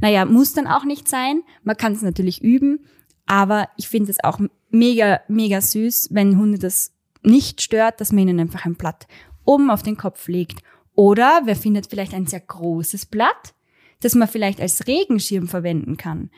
Naja, 0.00 0.24
muss 0.24 0.52
dann 0.52 0.66
auch 0.66 0.84
nicht 0.84 1.08
sein. 1.08 1.42
Man 1.62 1.76
kann 1.76 1.92
es 1.92 2.02
natürlich 2.02 2.42
üben, 2.42 2.86
aber 3.26 3.68
ich 3.76 3.88
finde 3.88 4.10
es 4.10 4.22
auch 4.24 4.40
mega, 4.70 5.20
mega 5.28 5.60
süß, 5.60 6.08
wenn 6.12 6.38
Hunde 6.38 6.58
das 6.58 6.92
nicht 7.22 7.60
stört, 7.60 8.00
dass 8.00 8.12
man 8.12 8.28
ihnen 8.28 8.40
einfach 8.40 8.64
ein 8.64 8.76
Blatt 8.76 9.06
oben 9.44 9.70
auf 9.70 9.82
den 9.82 9.96
Kopf 9.96 10.28
legt 10.28 10.62
Oder 10.94 11.42
wer 11.44 11.56
findet 11.56 11.86
vielleicht 11.86 12.14
ein 12.14 12.26
sehr 12.26 12.40
großes 12.40 13.06
Blatt, 13.06 13.54
das 14.00 14.14
man 14.14 14.28
vielleicht 14.28 14.60
als 14.60 14.86
Regenschirm 14.86 15.48
verwenden 15.48 15.96
kann. 15.96 16.30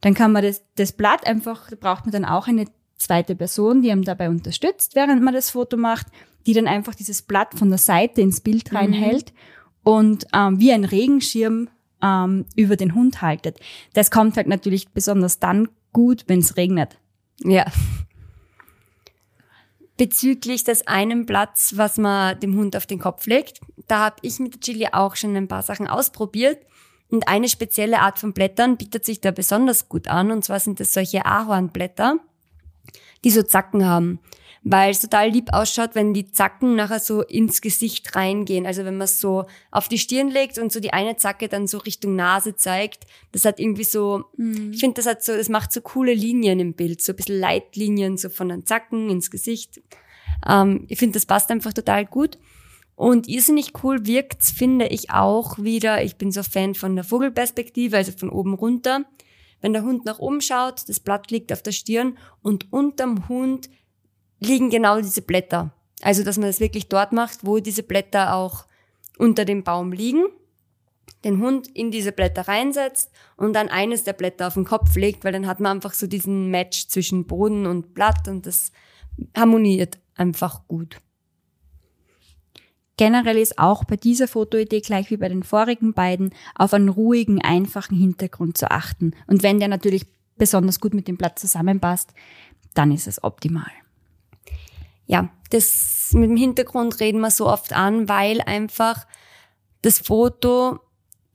Dann 0.00 0.14
kann 0.14 0.32
man 0.32 0.42
das, 0.42 0.64
das 0.76 0.92
Blatt 0.92 1.26
einfach, 1.26 1.68
da 1.68 1.76
braucht 1.76 2.06
man 2.06 2.12
dann 2.12 2.24
auch 2.24 2.48
eine 2.48 2.66
zweite 2.96 3.36
Person, 3.36 3.82
die 3.82 3.90
einem 3.90 4.04
dabei 4.04 4.28
unterstützt, 4.28 4.94
während 4.94 5.22
man 5.22 5.34
das 5.34 5.50
Foto 5.50 5.76
macht, 5.76 6.06
die 6.46 6.52
dann 6.54 6.66
einfach 6.66 6.94
dieses 6.94 7.22
Blatt 7.22 7.54
von 7.54 7.68
der 7.68 7.78
Seite 7.78 8.20
ins 8.20 8.40
Bild 8.40 8.72
reinhält 8.72 9.32
mhm. 9.32 9.90
und 9.92 10.26
ähm, 10.34 10.58
wie 10.58 10.72
ein 10.72 10.84
Regenschirm 10.84 11.68
ähm, 12.02 12.46
über 12.56 12.76
den 12.76 12.94
Hund 12.94 13.22
haltet. 13.22 13.58
Das 13.92 14.10
kommt 14.10 14.36
halt 14.36 14.46
natürlich 14.46 14.88
besonders 14.90 15.38
dann 15.38 15.68
gut, 15.92 16.24
wenn 16.26 16.40
es 16.40 16.56
regnet. 16.56 16.98
Ja. 17.42 17.66
Bezüglich 19.96 20.64
des 20.64 20.86
einen 20.86 21.26
Platz, 21.26 21.74
was 21.76 21.98
man 21.98 22.38
dem 22.40 22.56
Hund 22.56 22.74
auf 22.76 22.86
den 22.86 22.98
Kopf 22.98 23.26
legt, 23.26 23.60
da 23.86 24.06
habe 24.06 24.16
ich 24.22 24.38
mit 24.38 24.54
der 24.54 24.60
Chili 24.60 24.88
auch 24.92 25.16
schon 25.16 25.36
ein 25.36 25.48
paar 25.48 25.62
Sachen 25.62 25.86
ausprobiert. 25.86 26.58
Und 27.10 27.28
eine 27.28 27.48
spezielle 27.48 28.00
Art 28.00 28.18
von 28.18 28.32
Blättern 28.32 28.76
bietet 28.76 29.04
sich 29.04 29.20
da 29.20 29.32
besonders 29.32 29.88
gut 29.88 30.06
an. 30.08 30.30
Und 30.30 30.44
zwar 30.44 30.60
sind 30.60 30.78
das 30.78 30.92
solche 30.92 31.26
Ahornblätter, 31.26 32.18
die 33.24 33.30
so 33.30 33.42
Zacken 33.42 33.84
haben 33.84 34.20
weil 34.62 34.90
es 34.90 35.00
total 35.00 35.30
lieb 35.30 35.52
ausschaut, 35.52 35.94
wenn 35.94 36.12
die 36.12 36.30
Zacken 36.32 36.76
nachher 36.76 37.00
so 37.00 37.22
ins 37.22 37.62
Gesicht 37.62 38.14
reingehen. 38.14 38.66
Also 38.66 38.84
wenn 38.84 38.98
man 38.98 39.06
es 39.06 39.18
so 39.18 39.46
auf 39.70 39.88
die 39.88 39.98
Stirn 39.98 40.28
legt 40.28 40.58
und 40.58 40.70
so 40.70 40.80
die 40.80 40.92
eine 40.92 41.16
Zacke 41.16 41.48
dann 41.48 41.66
so 41.66 41.78
Richtung 41.78 42.14
Nase 42.14 42.56
zeigt. 42.56 43.06
Das 43.32 43.46
hat 43.46 43.58
irgendwie 43.58 43.84
so, 43.84 44.24
mhm. 44.36 44.72
ich 44.72 44.80
finde, 44.80 44.96
das 44.96 45.06
hat 45.06 45.24
so, 45.24 45.34
das 45.34 45.48
macht 45.48 45.72
so 45.72 45.80
coole 45.80 46.12
Linien 46.12 46.60
im 46.60 46.74
Bild, 46.74 47.00
so 47.00 47.12
ein 47.12 47.16
bisschen 47.16 47.40
Leitlinien 47.40 48.18
so 48.18 48.28
von 48.28 48.50
den 48.50 48.66
Zacken 48.66 49.08
ins 49.08 49.30
Gesicht. 49.30 49.80
Ähm, 50.46 50.84
ich 50.88 50.98
finde, 50.98 51.14
das 51.14 51.26
passt 51.26 51.50
einfach 51.50 51.72
total 51.72 52.04
gut. 52.04 52.38
Und 52.96 53.28
irrsinnig 53.28 53.72
cool 53.82 54.04
wirkt's, 54.04 54.50
finde 54.50 54.88
ich 54.88 55.10
auch 55.10 55.58
wieder. 55.58 56.04
Ich 56.04 56.16
bin 56.16 56.32
so 56.32 56.42
Fan 56.42 56.74
von 56.74 56.96
der 56.96 57.04
Vogelperspektive, 57.04 57.96
also 57.96 58.12
von 58.12 58.28
oben 58.28 58.52
runter. 58.52 59.06
Wenn 59.62 59.72
der 59.72 59.84
Hund 59.84 60.04
nach 60.04 60.18
oben 60.18 60.42
schaut, 60.42 60.86
das 60.86 61.00
Blatt 61.00 61.30
liegt 61.30 61.50
auf 61.50 61.62
der 61.62 61.72
Stirn 61.72 62.18
und 62.42 62.70
unterm 62.70 63.26
Hund 63.26 63.70
liegen 64.40 64.70
genau 64.70 65.00
diese 65.00 65.22
Blätter. 65.22 65.72
Also, 66.02 66.24
dass 66.24 66.38
man 66.38 66.46
das 66.46 66.60
wirklich 66.60 66.88
dort 66.88 67.12
macht, 67.12 67.44
wo 67.44 67.58
diese 67.58 67.82
Blätter 67.82 68.34
auch 68.34 68.64
unter 69.18 69.44
dem 69.44 69.62
Baum 69.62 69.92
liegen, 69.92 70.24
den 71.24 71.40
Hund 71.40 71.68
in 71.68 71.90
diese 71.90 72.12
Blätter 72.12 72.48
reinsetzt 72.48 73.10
und 73.36 73.52
dann 73.52 73.68
eines 73.68 74.04
der 74.04 74.14
Blätter 74.14 74.46
auf 74.46 74.54
den 74.54 74.64
Kopf 74.64 74.96
legt, 74.96 75.24
weil 75.24 75.32
dann 75.32 75.46
hat 75.46 75.60
man 75.60 75.76
einfach 75.76 75.92
so 75.92 76.06
diesen 76.06 76.50
Match 76.50 76.88
zwischen 76.88 77.26
Boden 77.26 77.66
und 77.66 77.92
Blatt 77.92 78.26
und 78.28 78.46
das 78.46 78.72
harmoniert 79.36 79.98
einfach 80.14 80.66
gut. 80.66 80.96
Generell 82.96 83.38
ist 83.38 83.58
auch 83.58 83.84
bei 83.84 83.96
dieser 83.96 84.28
Fotoidee 84.28 84.80
gleich 84.80 85.10
wie 85.10 85.16
bei 85.16 85.28
den 85.28 85.42
vorigen 85.42 85.92
beiden 85.92 86.34
auf 86.54 86.74
einen 86.74 86.90
ruhigen, 86.90 87.42
einfachen 87.42 87.96
Hintergrund 87.96 88.58
zu 88.58 88.70
achten. 88.70 89.12
Und 89.26 89.42
wenn 89.42 89.58
der 89.58 89.68
natürlich 89.68 90.06
besonders 90.36 90.80
gut 90.80 90.92
mit 90.92 91.08
dem 91.08 91.16
Blatt 91.16 91.38
zusammenpasst, 91.38 92.12
dann 92.74 92.92
ist 92.92 93.06
es 93.06 93.22
optimal 93.24 93.70
ja, 95.10 95.28
das 95.50 96.10
mit 96.12 96.30
dem 96.30 96.36
Hintergrund 96.36 97.00
reden 97.00 97.20
wir 97.20 97.32
so 97.32 97.48
oft 97.48 97.72
an, 97.72 98.08
weil 98.08 98.40
einfach 98.40 99.06
das 99.82 99.98
Foto, 99.98 100.78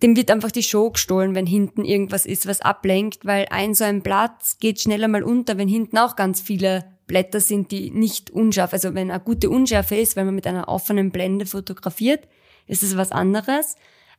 dem 0.02 0.16
wird 0.16 0.32
einfach 0.32 0.52
die 0.52 0.64
Show 0.64 0.92
gestohlen, 0.92 1.36
wenn 1.36 1.46
hinten 1.46 1.84
irgendwas 1.84 2.26
ist, 2.26 2.48
was 2.48 2.62
ablenkt, 2.62 3.26
weil 3.26 3.48
ein 3.50 3.74
so 3.74 3.84
ein 3.84 4.02
Blatt 4.02 4.42
geht 4.62 4.80
schneller 4.80 5.10
mal 5.10 5.24
unter, 5.24 5.58
wenn 5.58 5.68
hinten 5.68 5.98
auch 5.98 6.16
ganz 6.16 6.40
viele 6.40 6.86
Blätter 7.06 7.42
sind, 7.42 7.72
die 7.72 7.92
nicht 7.92 8.32
unscharf, 8.32 8.72
also 8.72 8.96
wenn 8.96 9.12
eine 9.12 9.20
gute 9.20 9.50
Unschärfe 9.50 9.98
ist, 9.98 10.16
wenn 10.16 10.26
man 10.26 10.36
mit 10.36 10.48
einer 10.48 10.70
offenen 10.70 11.12
Blende 11.12 11.46
fotografiert, 11.46 12.30
ist 12.68 12.82
es 12.82 12.96
was 12.96 13.12
anderes. 13.12 13.76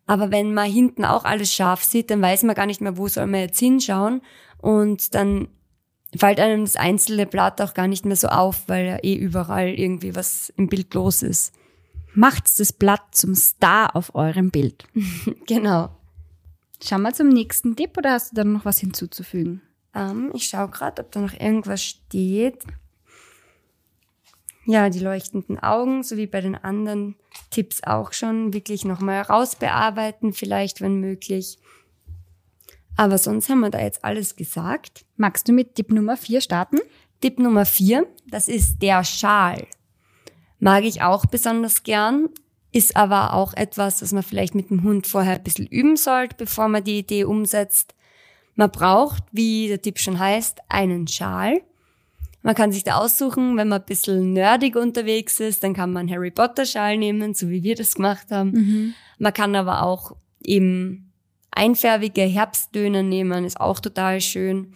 Aber 0.06 0.30
wenn 0.30 0.52
man 0.52 0.70
hinten 0.70 1.04
auch 1.04 1.24
alles 1.24 1.52
scharf 1.52 1.82
sieht, 1.82 2.10
dann 2.10 2.20
weiß 2.20 2.42
man 2.42 2.54
gar 2.54 2.66
nicht 2.66 2.82
mehr, 2.82 2.98
wo 2.98 3.08
soll 3.08 3.26
man 3.26 3.40
jetzt 3.40 3.58
hinschauen. 3.58 4.20
Und 4.58 5.14
dann 5.14 5.48
fällt 6.18 6.40
einem 6.40 6.64
das 6.64 6.76
einzelne 6.76 7.26
Blatt 7.26 7.60
auch 7.60 7.74
gar 7.74 7.88
nicht 7.88 8.04
mehr 8.04 8.16
so 8.16 8.28
auf, 8.28 8.68
weil 8.68 8.86
ja 8.86 8.98
eh 9.02 9.14
überall 9.14 9.68
irgendwie 9.68 10.14
was 10.14 10.52
im 10.56 10.68
Bild 10.68 10.94
los 10.94 11.22
ist. 11.22 11.52
Macht's 12.14 12.56
das 12.56 12.72
Blatt 12.72 13.02
zum 13.14 13.34
Star 13.34 13.94
auf 13.94 14.14
eurem 14.14 14.50
Bild. 14.50 14.84
genau. 15.46 15.90
Schauen 16.82 17.02
wir 17.02 17.12
zum 17.12 17.28
nächsten 17.28 17.76
Tipp 17.76 17.96
oder 17.96 18.12
hast 18.12 18.32
du 18.32 18.36
da 18.36 18.44
noch 18.44 18.64
was 18.64 18.78
hinzuzufügen? 18.78 19.62
Ähm, 19.94 20.30
ich 20.34 20.46
schaue 20.46 20.68
gerade, 20.68 21.02
ob 21.02 21.12
da 21.12 21.20
noch 21.20 21.32
irgendwas 21.32 21.82
steht. 21.82 22.62
Ja, 24.66 24.90
die 24.90 24.98
leuchtenden 24.98 25.58
Augen, 25.58 26.02
so 26.02 26.16
wie 26.16 26.26
bei 26.26 26.40
den 26.40 26.56
anderen 26.56 27.14
Tipps 27.50 27.82
auch 27.84 28.12
schon, 28.12 28.52
wirklich 28.52 28.84
nochmal 28.84 29.22
rausbearbeiten, 29.22 30.32
vielleicht, 30.32 30.80
wenn 30.80 31.00
möglich. 31.00 31.58
Aber 32.96 33.18
sonst 33.18 33.48
haben 33.48 33.60
wir 33.60 33.70
da 33.70 33.80
jetzt 33.80 34.04
alles 34.04 34.36
gesagt. 34.36 35.04
Magst 35.16 35.46
du 35.48 35.52
mit 35.52 35.74
Tipp 35.74 35.92
Nummer 35.92 36.16
4 36.16 36.40
starten? 36.40 36.78
Tipp 37.20 37.38
Nummer 37.38 37.64
4, 37.64 38.06
das 38.30 38.48
ist 38.48 38.80
der 38.82 39.04
Schal. 39.04 39.66
Mag 40.58 40.84
ich 40.84 41.02
auch 41.02 41.26
besonders 41.26 41.82
gern, 41.82 42.28
ist 42.72 42.96
aber 42.96 43.34
auch 43.34 43.54
etwas, 43.54 44.02
was 44.02 44.12
man 44.12 44.22
vielleicht 44.22 44.54
mit 44.54 44.70
dem 44.70 44.82
Hund 44.82 45.06
vorher 45.06 45.36
ein 45.36 45.42
bisschen 45.42 45.66
üben 45.66 45.96
sollte, 45.96 46.36
bevor 46.36 46.68
man 46.68 46.84
die 46.84 46.98
Idee 46.98 47.24
umsetzt. 47.24 47.94
Man 48.54 48.70
braucht, 48.70 49.22
wie 49.32 49.68
der 49.68 49.80
Tipp 49.82 49.98
schon 49.98 50.18
heißt, 50.18 50.60
einen 50.68 51.06
Schal. 51.08 51.60
Man 52.42 52.54
kann 52.54 52.72
sich 52.72 52.84
da 52.84 52.96
aussuchen, 52.96 53.56
wenn 53.56 53.68
man 53.68 53.80
ein 53.80 53.86
bisschen 53.86 54.32
nerdig 54.32 54.76
unterwegs 54.76 55.40
ist, 55.40 55.64
dann 55.64 55.74
kann 55.74 55.92
man 55.92 56.10
Harry 56.10 56.30
Potter 56.30 56.64
Schal 56.64 56.96
nehmen, 56.96 57.34
so 57.34 57.48
wie 57.50 57.62
wir 57.62 57.74
das 57.74 57.94
gemacht 57.94 58.30
haben. 58.30 58.50
Mhm. 58.50 58.94
Man 59.18 59.32
kann 59.32 59.54
aber 59.56 59.82
auch 59.82 60.16
eben 60.42 61.05
einfärbige 61.56 62.22
Herbstdöner 62.22 63.02
nehmen, 63.02 63.44
ist 63.44 63.60
auch 63.60 63.80
total 63.80 64.20
schön. 64.20 64.72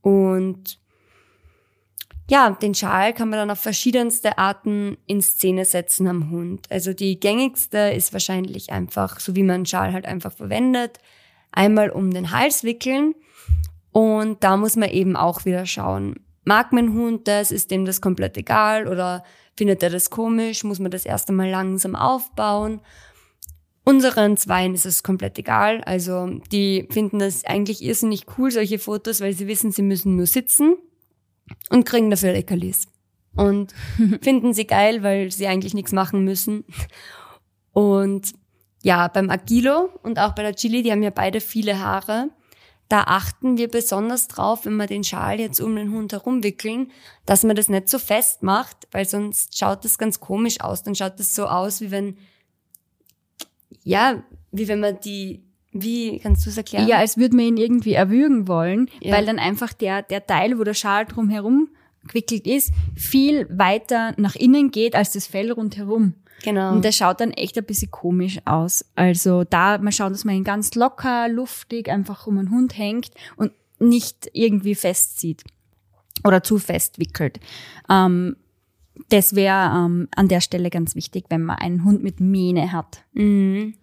Und 0.00 0.78
ja, 2.30 2.50
den 2.50 2.74
Schal 2.74 3.12
kann 3.12 3.28
man 3.28 3.38
dann 3.38 3.50
auf 3.50 3.60
verschiedenste 3.60 4.38
Arten 4.38 4.96
in 5.06 5.20
Szene 5.20 5.64
setzen 5.64 6.08
am 6.08 6.30
Hund. 6.30 6.66
Also 6.70 6.92
die 6.92 7.20
gängigste 7.20 7.92
ist 7.92 8.12
wahrscheinlich 8.12 8.72
einfach, 8.72 9.20
so 9.20 9.36
wie 9.36 9.42
man 9.42 9.66
Schal 9.66 9.92
halt 9.92 10.06
einfach 10.06 10.32
verwendet, 10.32 10.98
einmal 11.50 11.90
um 11.90 12.10
den 12.10 12.30
Hals 12.30 12.64
wickeln. 12.64 13.14
Und 13.90 14.42
da 14.42 14.56
muss 14.56 14.76
man 14.76 14.88
eben 14.88 15.16
auch 15.16 15.44
wieder 15.44 15.66
schauen, 15.66 16.20
mag 16.44 16.72
mein 16.72 16.94
Hund 16.94 17.28
das, 17.28 17.50
ist 17.50 17.70
dem 17.70 17.84
das 17.84 18.00
komplett 18.00 18.36
egal 18.38 18.88
oder 18.88 19.24
findet 19.56 19.82
er 19.82 19.90
das 19.90 20.08
komisch, 20.08 20.64
muss 20.64 20.78
man 20.78 20.90
das 20.90 21.04
erst 21.04 21.28
einmal 21.28 21.50
langsam 21.50 21.94
aufbauen. 21.94 22.80
Unseren 23.84 24.36
Zweien 24.36 24.74
ist 24.74 24.86
es 24.86 25.02
komplett 25.02 25.38
egal. 25.38 25.82
Also 25.84 26.26
die 26.52 26.86
finden 26.90 27.18
das 27.18 27.44
eigentlich 27.44 27.82
irrsinnig 27.82 28.26
cool, 28.38 28.50
solche 28.50 28.78
Fotos, 28.78 29.20
weil 29.20 29.32
sie 29.32 29.48
wissen, 29.48 29.72
sie 29.72 29.82
müssen 29.82 30.16
nur 30.16 30.26
sitzen 30.26 30.76
und 31.70 31.84
kriegen 31.84 32.10
dafür 32.10 32.32
Leckerlis. 32.32 32.86
Und 33.34 33.72
finden 34.22 34.54
sie 34.54 34.66
geil, 34.66 35.02
weil 35.02 35.32
sie 35.32 35.46
eigentlich 35.46 35.74
nichts 35.74 35.92
machen 35.92 36.24
müssen. 36.24 36.64
Und 37.72 38.32
ja, 38.82 39.08
beim 39.08 39.30
Agilo 39.30 39.90
und 40.02 40.18
auch 40.18 40.34
bei 40.34 40.42
der 40.42 40.54
Chili, 40.54 40.82
die 40.82 40.92
haben 40.92 41.02
ja 41.02 41.10
beide 41.10 41.40
viele 41.40 41.78
Haare. 41.78 42.30
Da 42.88 43.04
achten 43.04 43.56
wir 43.56 43.68
besonders 43.68 44.28
drauf, 44.28 44.66
wenn 44.66 44.76
wir 44.76 44.86
den 44.86 45.02
Schal 45.02 45.40
jetzt 45.40 45.60
um 45.60 45.74
den 45.76 45.92
Hund 45.92 46.12
herumwickeln, 46.12 46.90
dass 47.24 47.42
man 47.42 47.56
das 47.56 47.68
nicht 47.68 47.88
so 47.88 47.98
fest 47.98 48.42
macht, 48.42 48.86
weil 48.92 49.08
sonst 49.08 49.56
schaut 49.56 49.84
das 49.84 49.98
ganz 49.98 50.20
komisch 50.20 50.60
aus. 50.60 50.82
Dann 50.82 50.94
schaut 50.94 51.18
das 51.18 51.34
so 51.34 51.46
aus, 51.46 51.80
wie 51.80 51.90
wenn 51.90 52.18
ja, 53.84 54.22
wie 54.50 54.68
wenn 54.68 54.80
man 54.80 54.98
die, 55.00 55.42
wie 55.72 56.18
kannst 56.18 56.44
du 56.46 56.50
es 56.50 56.56
erklären? 56.56 56.86
Ja, 56.86 56.98
als 56.98 57.16
würde 57.16 57.36
man 57.36 57.46
ihn 57.46 57.56
irgendwie 57.56 57.94
erwürgen 57.94 58.48
wollen, 58.48 58.90
ja. 59.00 59.14
weil 59.14 59.26
dann 59.26 59.38
einfach 59.38 59.72
der, 59.72 60.02
der 60.02 60.26
Teil, 60.26 60.58
wo 60.58 60.64
der 60.64 60.74
Schal 60.74 61.06
drumherum 61.06 61.68
gewickelt 62.06 62.46
ist, 62.46 62.72
viel 62.96 63.46
weiter 63.50 64.14
nach 64.16 64.34
innen 64.34 64.70
geht 64.70 64.94
als 64.94 65.12
das 65.12 65.26
Fell 65.26 65.52
rundherum. 65.52 66.14
Genau. 66.42 66.72
Und 66.72 66.84
der 66.84 66.92
schaut 66.92 67.20
dann 67.20 67.30
echt 67.30 67.56
ein 67.56 67.64
bisschen 67.64 67.90
komisch 67.90 68.38
aus. 68.44 68.84
Also 68.96 69.44
da 69.44 69.78
mal 69.78 69.92
schauen, 69.92 70.12
dass 70.12 70.24
man 70.24 70.34
ihn 70.34 70.44
ganz 70.44 70.74
locker, 70.74 71.28
luftig 71.28 71.88
einfach 71.88 72.26
um 72.26 72.38
einen 72.38 72.50
Hund 72.50 72.76
hängt 72.76 73.10
und 73.36 73.52
nicht 73.78 74.28
irgendwie 74.32 74.74
festzieht 74.74 75.44
oder 76.24 76.42
zu 76.42 76.58
fest 76.58 76.98
wickelt. 76.98 77.40
Ähm, 77.88 78.36
das 79.08 79.34
wäre 79.34 79.72
ähm, 79.74 80.08
an 80.14 80.28
der 80.28 80.40
Stelle 80.40 80.70
ganz 80.70 80.94
wichtig, 80.94 81.26
wenn 81.28 81.42
man 81.42 81.58
einen 81.58 81.84
Hund 81.84 82.02
mit 82.02 82.20
Mähne 82.20 82.72
hat. 82.72 83.04
Mhm. 83.12 83.74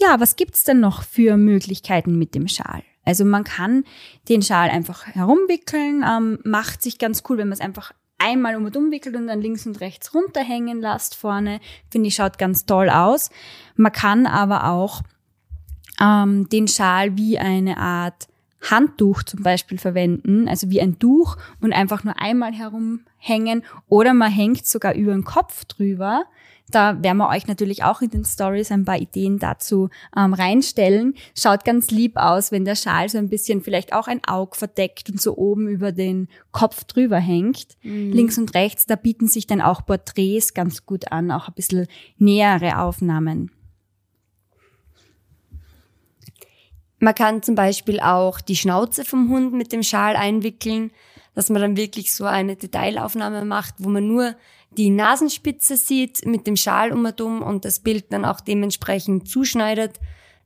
Ja, 0.00 0.18
was 0.18 0.36
gibt's 0.36 0.64
denn 0.64 0.80
noch 0.80 1.02
für 1.02 1.36
Möglichkeiten 1.36 2.18
mit 2.18 2.34
dem 2.34 2.48
Schal? 2.48 2.82
Also 3.04 3.24
man 3.24 3.44
kann 3.44 3.84
den 4.28 4.42
Schal 4.42 4.70
einfach 4.70 5.06
herumwickeln, 5.06 6.04
ähm, 6.08 6.38
macht 6.44 6.82
sich 6.82 6.98
ganz 6.98 7.22
cool, 7.28 7.38
wenn 7.38 7.48
man 7.48 7.54
es 7.54 7.60
einfach 7.60 7.92
einmal 8.18 8.56
um 8.56 8.64
und 8.64 8.76
umwickelt 8.76 9.16
und 9.16 9.26
dann 9.26 9.40
links 9.40 9.66
und 9.66 9.80
rechts 9.80 10.14
runterhängen 10.14 10.80
lässt 10.80 11.16
vorne. 11.16 11.60
Finde 11.90 12.08
ich, 12.08 12.14
schaut 12.14 12.38
ganz 12.38 12.66
toll 12.66 12.88
aus. 12.88 13.30
Man 13.74 13.92
kann 13.92 14.26
aber 14.26 14.68
auch 14.68 15.02
ähm, 16.00 16.48
den 16.48 16.68
Schal 16.68 17.16
wie 17.16 17.38
eine 17.38 17.76
Art 17.78 18.28
Handtuch 18.62 19.22
zum 19.24 19.42
Beispiel 19.42 19.78
verwenden, 19.78 20.48
also 20.48 20.70
wie 20.70 20.80
ein 20.80 20.98
Tuch 20.98 21.36
und 21.60 21.72
einfach 21.72 22.04
nur 22.04 22.20
einmal 22.20 22.52
herumhängen 22.52 23.64
oder 23.88 24.14
man 24.14 24.30
hängt 24.30 24.66
sogar 24.66 24.94
über 24.94 25.12
den 25.12 25.24
Kopf 25.24 25.64
drüber. 25.64 26.24
Da 26.70 27.02
werden 27.02 27.18
wir 27.18 27.28
euch 27.28 27.46
natürlich 27.46 27.84
auch 27.84 28.00
in 28.00 28.10
den 28.10 28.24
Stories 28.24 28.72
ein 28.72 28.84
paar 28.84 28.96
Ideen 28.96 29.38
dazu 29.38 29.90
ähm, 30.16 30.32
reinstellen. 30.32 31.14
Schaut 31.36 31.64
ganz 31.64 31.90
lieb 31.90 32.16
aus, 32.16 32.50
wenn 32.50 32.64
der 32.64 32.76
Schal 32.76 33.08
so 33.08 33.18
ein 33.18 33.28
bisschen 33.28 33.60
vielleicht 33.60 33.92
auch 33.92 34.08
ein 34.08 34.24
Auge 34.26 34.56
verdeckt 34.56 35.10
und 35.10 35.20
so 35.20 35.36
oben 35.36 35.68
über 35.68 35.92
den 35.92 36.28
Kopf 36.50 36.84
drüber 36.84 37.18
hängt. 37.18 37.76
Mhm. 37.82 38.12
Links 38.12 38.38
und 38.38 38.54
rechts, 38.54 38.86
da 38.86 38.96
bieten 38.96 39.28
sich 39.28 39.46
dann 39.46 39.60
auch 39.60 39.84
Porträts 39.84 40.54
ganz 40.54 40.86
gut 40.86 41.12
an, 41.12 41.30
auch 41.30 41.48
ein 41.48 41.54
bisschen 41.54 41.86
nähere 42.16 42.78
Aufnahmen. 42.78 43.50
Man 47.02 47.16
kann 47.16 47.42
zum 47.42 47.56
Beispiel 47.56 47.98
auch 47.98 48.40
die 48.40 48.54
Schnauze 48.54 49.04
vom 49.04 49.28
Hund 49.28 49.52
mit 49.52 49.72
dem 49.72 49.82
Schal 49.82 50.14
einwickeln, 50.14 50.92
dass 51.34 51.50
man 51.50 51.60
dann 51.60 51.76
wirklich 51.76 52.14
so 52.14 52.26
eine 52.26 52.54
Detailaufnahme 52.54 53.44
macht, 53.44 53.74
wo 53.78 53.88
man 53.88 54.06
nur 54.06 54.36
die 54.76 54.88
Nasenspitze 54.88 55.76
sieht 55.76 56.24
mit 56.24 56.46
dem 56.46 56.54
Schal 56.54 56.92
um 56.92 57.04
und 57.04 57.20
um 57.20 57.42
und 57.42 57.64
das 57.64 57.80
Bild 57.80 58.12
dann 58.12 58.24
auch 58.24 58.40
dementsprechend 58.40 59.28
zuschneidet. 59.28 59.98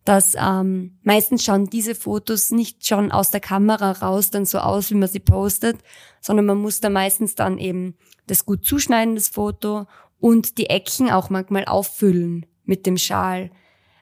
Dass 0.07 0.35
ähm, 0.35 0.99
meistens 1.03 1.45
schauen 1.45 1.69
diese 1.69 1.95
Fotos 1.95 2.51
nicht 2.53 2.87
schon 2.87 3.13
aus 3.13 3.31
der 3.31 3.41
Kamera 3.41 3.93
raus 3.93 4.31
dann 4.31 4.47
so 4.47 4.59
aus, 4.59 4.91
wie 4.91 4.95
man 4.95 5.11
sie 5.11 5.21
postet, 5.21 5.77
sondern 6.23 6.47
man 6.47 6.57
muss 6.57 6.81
da 6.81 6.89
meistens 6.89 7.35
dann 7.35 7.59
eben 7.59 7.99
das 8.29 8.47
gut 8.47 8.65
zuschneiden, 8.65 9.15
das 9.15 9.29
Foto 9.29 9.85
und 10.21 10.57
die 10.57 10.71
Ecken 10.71 11.11
auch 11.11 11.29
manchmal 11.29 11.67
auffüllen 11.67 12.47
mit 12.65 12.87
dem 12.87 12.97
Schal. 12.97 13.51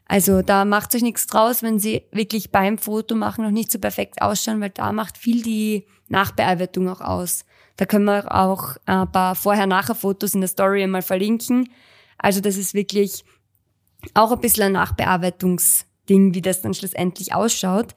Also 0.07 0.43
da 0.43 0.65
macht 0.65 0.95
euch 0.95 1.03
nichts 1.03 1.27
draus, 1.27 1.63
wenn 1.63 1.79
sie 1.79 2.03
wirklich 2.13 2.51
beim 2.51 2.79
Foto 2.79 3.15
machen 3.15 3.45
noch 3.45 3.51
nicht 3.51 3.73
so 3.73 3.79
perfekt 3.79 4.21
ausschauen, 4.21 4.61
weil 4.61 4.71
da 4.71 4.93
macht 4.93 5.17
viel 5.17 5.43
die 5.43 5.87
Nachbearbeitung 6.09 6.89
auch 6.89 7.01
aus. 7.01 7.45
Da 7.77 7.87
können 7.87 8.05
wir 8.05 8.33
auch 8.33 8.77
ein 8.87 9.11
paar 9.11 9.35
Vorher-Nachher-Fotos 9.35 10.35
in 10.35 10.41
der 10.41 10.49
Story 10.49 10.83
einmal 10.83 11.03
verlinken. 11.03 11.71
Also 12.19 12.41
das 12.41 12.57
ist 12.57 12.75
wirklich 12.75 13.25
auch 14.13 14.31
ein 14.31 14.41
bisschen 14.41 14.65
ein 14.65 14.73
Nachbearbeitungsding, 14.73 16.35
wie 16.35 16.43
das 16.43 16.61
dann 16.61 16.75
schlussendlich 16.75 17.35
ausschaut. 17.35 17.95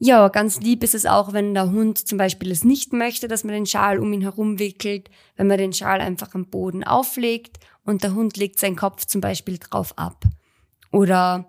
Ja, 0.00 0.28
ganz 0.28 0.60
lieb 0.60 0.82
ist 0.82 0.94
es 0.94 1.06
auch, 1.06 1.32
wenn 1.32 1.54
der 1.54 1.70
Hund 1.70 1.98
zum 1.98 2.18
Beispiel 2.18 2.50
es 2.50 2.64
nicht 2.64 2.92
möchte, 2.92 3.28
dass 3.28 3.44
man 3.44 3.54
den 3.54 3.66
Schal 3.66 3.98
um 3.98 4.12
ihn 4.12 4.22
herum 4.22 4.58
wickelt, 4.58 5.10
wenn 5.36 5.46
man 5.46 5.58
den 5.58 5.72
Schal 5.72 6.00
einfach 6.00 6.34
am 6.34 6.46
Boden 6.46 6.84
auflegt 6.84 7.58
und 7.84 8.02
der 8.02 8.14
Hund 8.14 8.36
legt 8.36 8.58
seinen 8.58 8.76
Kopf 8.76 9.04
zum 9.04 9.20
Beispiel 9.20 9.58
drauf 9.58 9.96
ab. 9.96 10.24
Oder 10.94 11.46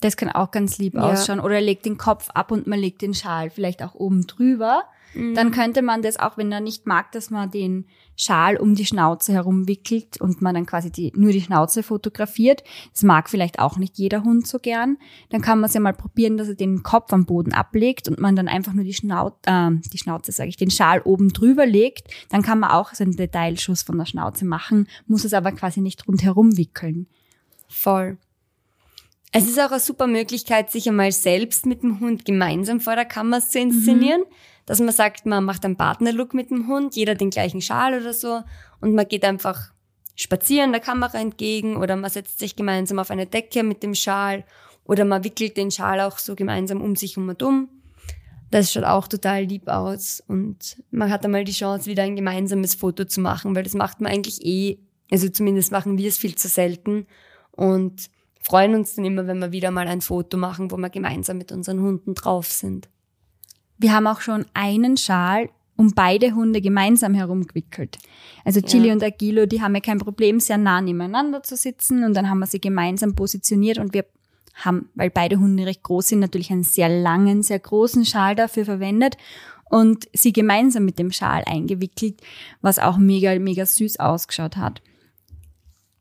das 0.00 0.16
kann 0.16 0.30
auch 0.30 0.50
ganz 0.50 0.78
lieb 0.78 0.94
ja. 0.94 1.02
ausschauen. 1.02 1.40
Oder 1.40 1.56
er 1.56 1.60
legt 1.60 1.86
den 1.86 1.98
Kopf 1.98 2.30
ab 2.34 2.50
und 2.50 2.66
man 2.66 2.78
legt 2.78 3.02
den 3.02 3.14
Schal 3.14 3.50
vielleicht 3.50 3.82
auch 3.82 3.94
oben 3.94 4.26
drüber. 4.26 4.84
Mhm. 5.14 5.34
Dann 5.34 5.50
könnte 5.50 5.82
man 5.82 6.02
das 6.02 6.18
auch, 6.18 6.36
wenn 6.36 6.52
er 6.52 6.60
nicht 6.60 6.86
mag, 6.86 7.12
dass 7.12 7.30
man 7.30 7.50
den 7.50 7.86
Schal 8.16 8.56
um 8.56 8.74
die 8.74 8.86
Schnauze 8.86 9.32
herum 9.32 9.66
wickelt 9.66 10.20
und 10.20 10.42
man 10.42 10.54
dann 10.54 10.66
quasi 10.66 10.90
die, 10.90 11.12
nur 11.16 11.32
die 11.32 11.40
Schnauze 11.40 11.82
fotografiert. 11.82 12.62
Das 12.92 13.02
mag 13.02 13.28
vielleicht 13.28 13.58
auch 13.58 13.76
nicht 13.76 13.98
jeder 13.98 14.22
Hund 14.22 14.46
so 14.46 14.58
gern. 14.58 14.98
Dann 15.30 15.40
kann 15.40 15.60
man 15.60 15.68
es 15.68 15.74
ja 15.74 15.80
mal 15.80 15.94
probieren, 15.94 16.36
dass 16.36 16.48
er 16.48 16.54
den 16.54 16.82
Kopf 16.82 17.12
am 17.12 17.26
Boden 17.26 17.52
ablegt 17.52 18.08
und 18.08 18.20
man 18.20 18.36
dann 18.36 18.48
einfach 18.48 18.72
nur 18.72 18.84
die 18.84 18.94
Schnauze, 18.94 19.36
äh, 19.46 19.70
die 19.92 19.98
Schnauze 19.98 20.32
sage 20.32 20.48
ich, 20.48 20.56
den 20.56 20.70
Schal 20.70 21.00
oben 21.02 21.32
drüber 21.32 21.66
legt. 21.66 22.08
Dann 22.28 22.42
kann 22.42 22.60
man 22.60 22.70
auch 22.70 22.94
so 22.94 23.02
einen 23.04 23.16
Detailschuss 23.16 23.82
von 23.82 23.98
der 23.98 24.06
Schnauze 24.06 24.44
machen, 24.44 24.88
muss 25.06 25.24
es 25.24 25.34
aber 25.34 25.52
quasi 25.52 25.80
nicht 25.80 26.06
rundherum 26.06 26.56
wickeln. 26.56 27.06
Voll. 27.68 28.18
Es 29.36 29.48
ist 29.48 29.58
auch 29.58 29.72
eine 29.72 29.80
super 29.80 30.06
Möglichkeit, 30.06 30.70
sich 30.70 30.88
einmal 30.88 31.10
selbst 31.10 31.66
mit 31.66 31.82
dem 31.82 31.98
Hund 31.98 32.24
gemeinsam 32.24 32.80
vor 32.80 32.94
der 32.94 33.04
Kamera 33.04 33.40
zu 33.40 33.58
inszenieren. 33.58 34.20
Mhm. 34.20 34.34
Dass 34.64 34.78
man 34.78 34.92
sagt, 34.94 35.26
man 35.26 35.42
macht 35.42 35.64
einen 35.64 35.76
Partnerlook 35.76 36.34
mit 36.34 36.50
dem 36.50 36.68
Hund, 36.68 36.94
jeder 36.94 37.16
den 37.16 37.30
gleichen 37.30 37.60
Schal 37.60 38.00
oder 38.00 38.14
so. 38.14 38.42
Und 38.80 38.94
man 38.94 39.08
geht 39.08 39.24
einfach 39.24 39.72
spazieren 40.14 40.70
der 40.70 40.80
Kamera 40.80 41.18
entgegen 41.18 41.76
oder 41.76 41.96
man 41.96 42.10
setzt 42.10 42.38
sich 42.38 42.54
gemeinsam 42.54 43.00
auf 43.00 43.10
eine 43.10 43.26
Decke 43.26 43.64
mit 43.64 43.82
dem 43.82 43.96
Schal 43.96 44.44
oder 44.84 45.04
man 45.04 45.24
wickelt 45.24 45.56
den 45.56 45.72
Schal 45.72 46.00
auch 46.00 46.18
so 46.18 46.36
gemeinsam 46.36 46.80
um 46.80 46.94
sich 46.94 47.18
um 47.18 47.28
und 47.28 47.42
um. 47.42 47.68
Das 48.52 48.72
schaut 48.72 48.84
auch 48.84 49.08
total 49.08 49.42
lieb 49.42 49.66
aus 49.66 50.22
und 50.28 50.76
man 50.92 51.10
hat 51.10 51.24
einmal 51.24 51.42
die 51.42 51.50
Chance, 51.50 51.90
wieder 51.90 52.04
ein 52.04 52.14
gemeinsames 52.14 52.76
Foto 52.76 53.04
zu 53.04 53.20
machen, 53.20 53.56
weil 53.56 53.64
das 53.64 53.74
macht 53.74 54.00
man 54.00 54.12
eigentlich 54.12 54.46
eh, 54.46 54.78
also 55.10 55.28
zumindest 55.28 55.72
machen 55.72 55.98
wir 55.98 56.08
es 56.08 56.18
viel 56.18 56.36
zu 56.36 56.46
selten 56.46 57.08
und 57.50 58.08
freuen 58.44 58.74
uns 58.74 58.94
dann 58.94 59.04
immer, 59.04 59.26
wenn 59.26 59.38
wir 59.38 59.52
wieder 59.52 59.70
mal 59.70 59.88
ein 59.88 60.02
Foto 60.02 60.36
machen, 60.36 60.70
wo 60.70 60.76
wir 60.76 60.90
gemeinsam 60.90 61.38
mit 61.38 61.50
unseren 61.50 61.80
Hunden 61.80 62.14
drauf 62.14 62.46
sind. 62.46 62.88
Wir 63.78 63.92
haben 63.92 64.06
auch 64.06 64.20
schon 64.20 64.44
einen 64.54 64.96
Schal 64.96 65.48
um 65.76 65.92
beide 65.92 66.34
Hunde 66.34 66.60
gemeinsam 66.60 67.14
herumgewickelt. 67.14 67.98
Also 68.44 68.60
Chili 68.60 68.88
ja. 68.88 68.92
und 68.92 69.02
Agilo, 69.02 69.46
die 69.46 69.60
haben 69.60 69.74
ja 69.74 69.80
kein 69.80 69.98
Problem, 69.98 70.38
sehr 70.38 70.58
nah 70.58 70.80
nebeneinander 70.80 71.42
zu 71.42 71.56
sitzen 71.56 72.04
und 72.04 72.14
dann 72.14 72.30
haben 72.30 72.38
wir 72.38 72.46
sie 72.46 72.60
gemeinsam 72.60 73.16
positioniert 73.16 73.78
und 73.78 73.92
wir 73.92 74.04
haben, 74.54 74.88
weil 74.94 75.10
beide 75.10 75.40
Hunde 75.40 75.66
recht 75.66 75.82
groß 75.82 76.08
sind, 76.08 76.20
natürlich 76.20 76.52
einen 76.52 76.62
sehr 76.62 76.88
langen, 76.88 77.42
sehr 77.42 77.58
großen 77.58 78.04
Schal 78.04 78.36
dafür 78.36 78.64
verwendet 78.66 79.16
und 79.68 80.06
sie 80.12 80.32
gemeinsam 80.32 80.84
mit 80.84 81.00
dem 81.00 81.10
Schal 81.10 81.42
eingewickelt, 81.46 82.20
was 82.60 82.78
auch 82.78 82.96
mega, 82.96 83.36
mega 83.40 83.66
süß 83.66 83.98
ausgeschaut 83.98 84.56
hat. 84.56 84.80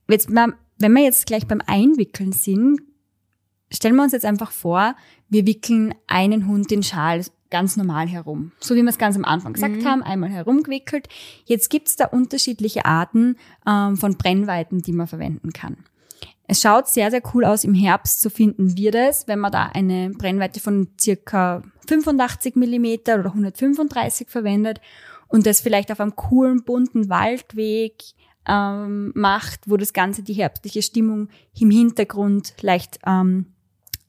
Jetzt 0.08 0.30
mal 0.30 0.54
wenn 0.84 0.94
wir 0.94 1.04
jetzt 1.04 1.26
gleich 1.26 1.48
beim 1.48 1.62
Einwickeln 1.66 2.32
sind, 2.32 2.82
stellen 3.72 3.96
wir 3.96 4.04
uns 4.04 4.12
jetzt 4.12 4.26
einfach 4.26 4.52
vor, 4.52 4.96
wir 5.30 5.48
wickeln 5.48 5.96
einen 6.08 6.48
Hund 6.48 6.70
den 6.70 6.84
Schal 6.84 7.24
ganz 7.50 7.78
normal 7.78 8.08
herum. 8.08 8.52
So 8.60 8.76
wie 8.76 8.82
wir 8.82 8.90
es 8.90 8.98
ganz 8.98 9.16
am 9.16 9.26
Anfang 9.26 9.54
gesagt 9.54 9.76
mhm. 9.76 9.86
haben, 9.86 10.04
einmal 10.04 10.30
herumgewickelt. 10.30 11.08
Jetzt 11.46 11.70
gibt 11.70 11.88
es 11.88 11.96
da 11.96 12.06
unterschiedliche 12.06 12.86
Arten 12.86 13.38
ähm, 13.68 13.96
von 13.96 14.18
Brennweiten, 14.18 14.82
die 14.82 14.92
man 14.92 15.08
verwenden 15.08 15.54
kann. 15.54 15.78
Es 16.48 16.62
schaut 16.62 16.88
sehr, 16.88 17.10
sehr 17.10 17.22
cool 17.34 17.46
aus. 17.46 17.64
Im 17.64 17.74
Herbst, 17.74 18.22
so 18.22 18.30
finden 18.30 18.76
wir 18.76 18.92
das, 18.92 19.28
wenn 19.28 19.40
man 19.40 19.52
da 19.52 19.70
eine 19.74 20.10
Brennweite 20.10 20.60
von 20.60 20.90
circa 21.00 21.62
85 21.88 22.56
Millimeter 22.56 23.20
oder 23.20 23.30
135 23.30 24.30
verwendet 24.30 24.82
und 25.28 25.46
das 25.46 25.62
vielleicht 25.62 25.92
auf 25.92 26.00
einem 26.00 26.16
coolen, 26.16 26.64
bunten 26.64 27.10
Waldweg 27.10 28.04
ähm, 28.48 29.12
macht, 29.16 29.62
wo 29.68 29.78
das 29.78 29.94
Ganze 29.94 30.24
die 30.24 30.34
herbstliche 30.34 30.82
Stimmung 30.82 31.30
im 31.60 31.72
Hintergrund 31.72 32.54
leicht 32.62 33.00
ähm, 33.06 33.48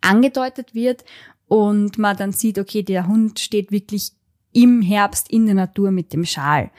angedeutet 0.01 0.75
wird 0.75 1.05
und 1.47 1.99
man 1.99 2.17
dann 2.17 2.33
sieht, 2.33 2.59
okay, 2.59 2.83
der 2.83 3.07
Hund 3.07 3.39
steht 3.39 3.71
wirklich 3.71 4.13
im 4.53 4.83
Herbst 4.83 5.31
in 5.31 5.47
der 5.47 5.55
Natur 5.55 5.91
mit 5.91 6.13
dem 6.13 6.25
Schal. 6.25 6.71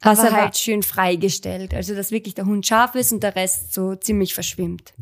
Was 0.00 0.18
aber 0.18 0.32
halt 0.32 0.56
schön 0.56 0.82
freigestellt, 0.82 1.72
also 1.74 1.94
dass 1.94 2.10
wirklich 2.10 2.34
der 2.34 2.46
Hund 2.46 2.66
scharf 2.66 2.96
ist 2.96 3.12
und 3.12 3.22
der 3.22 3.36
Rest 3.36 3.72
so 3.72 3.94
ziemlich 3.94 4.34
verschwimmt. 4.34 4.92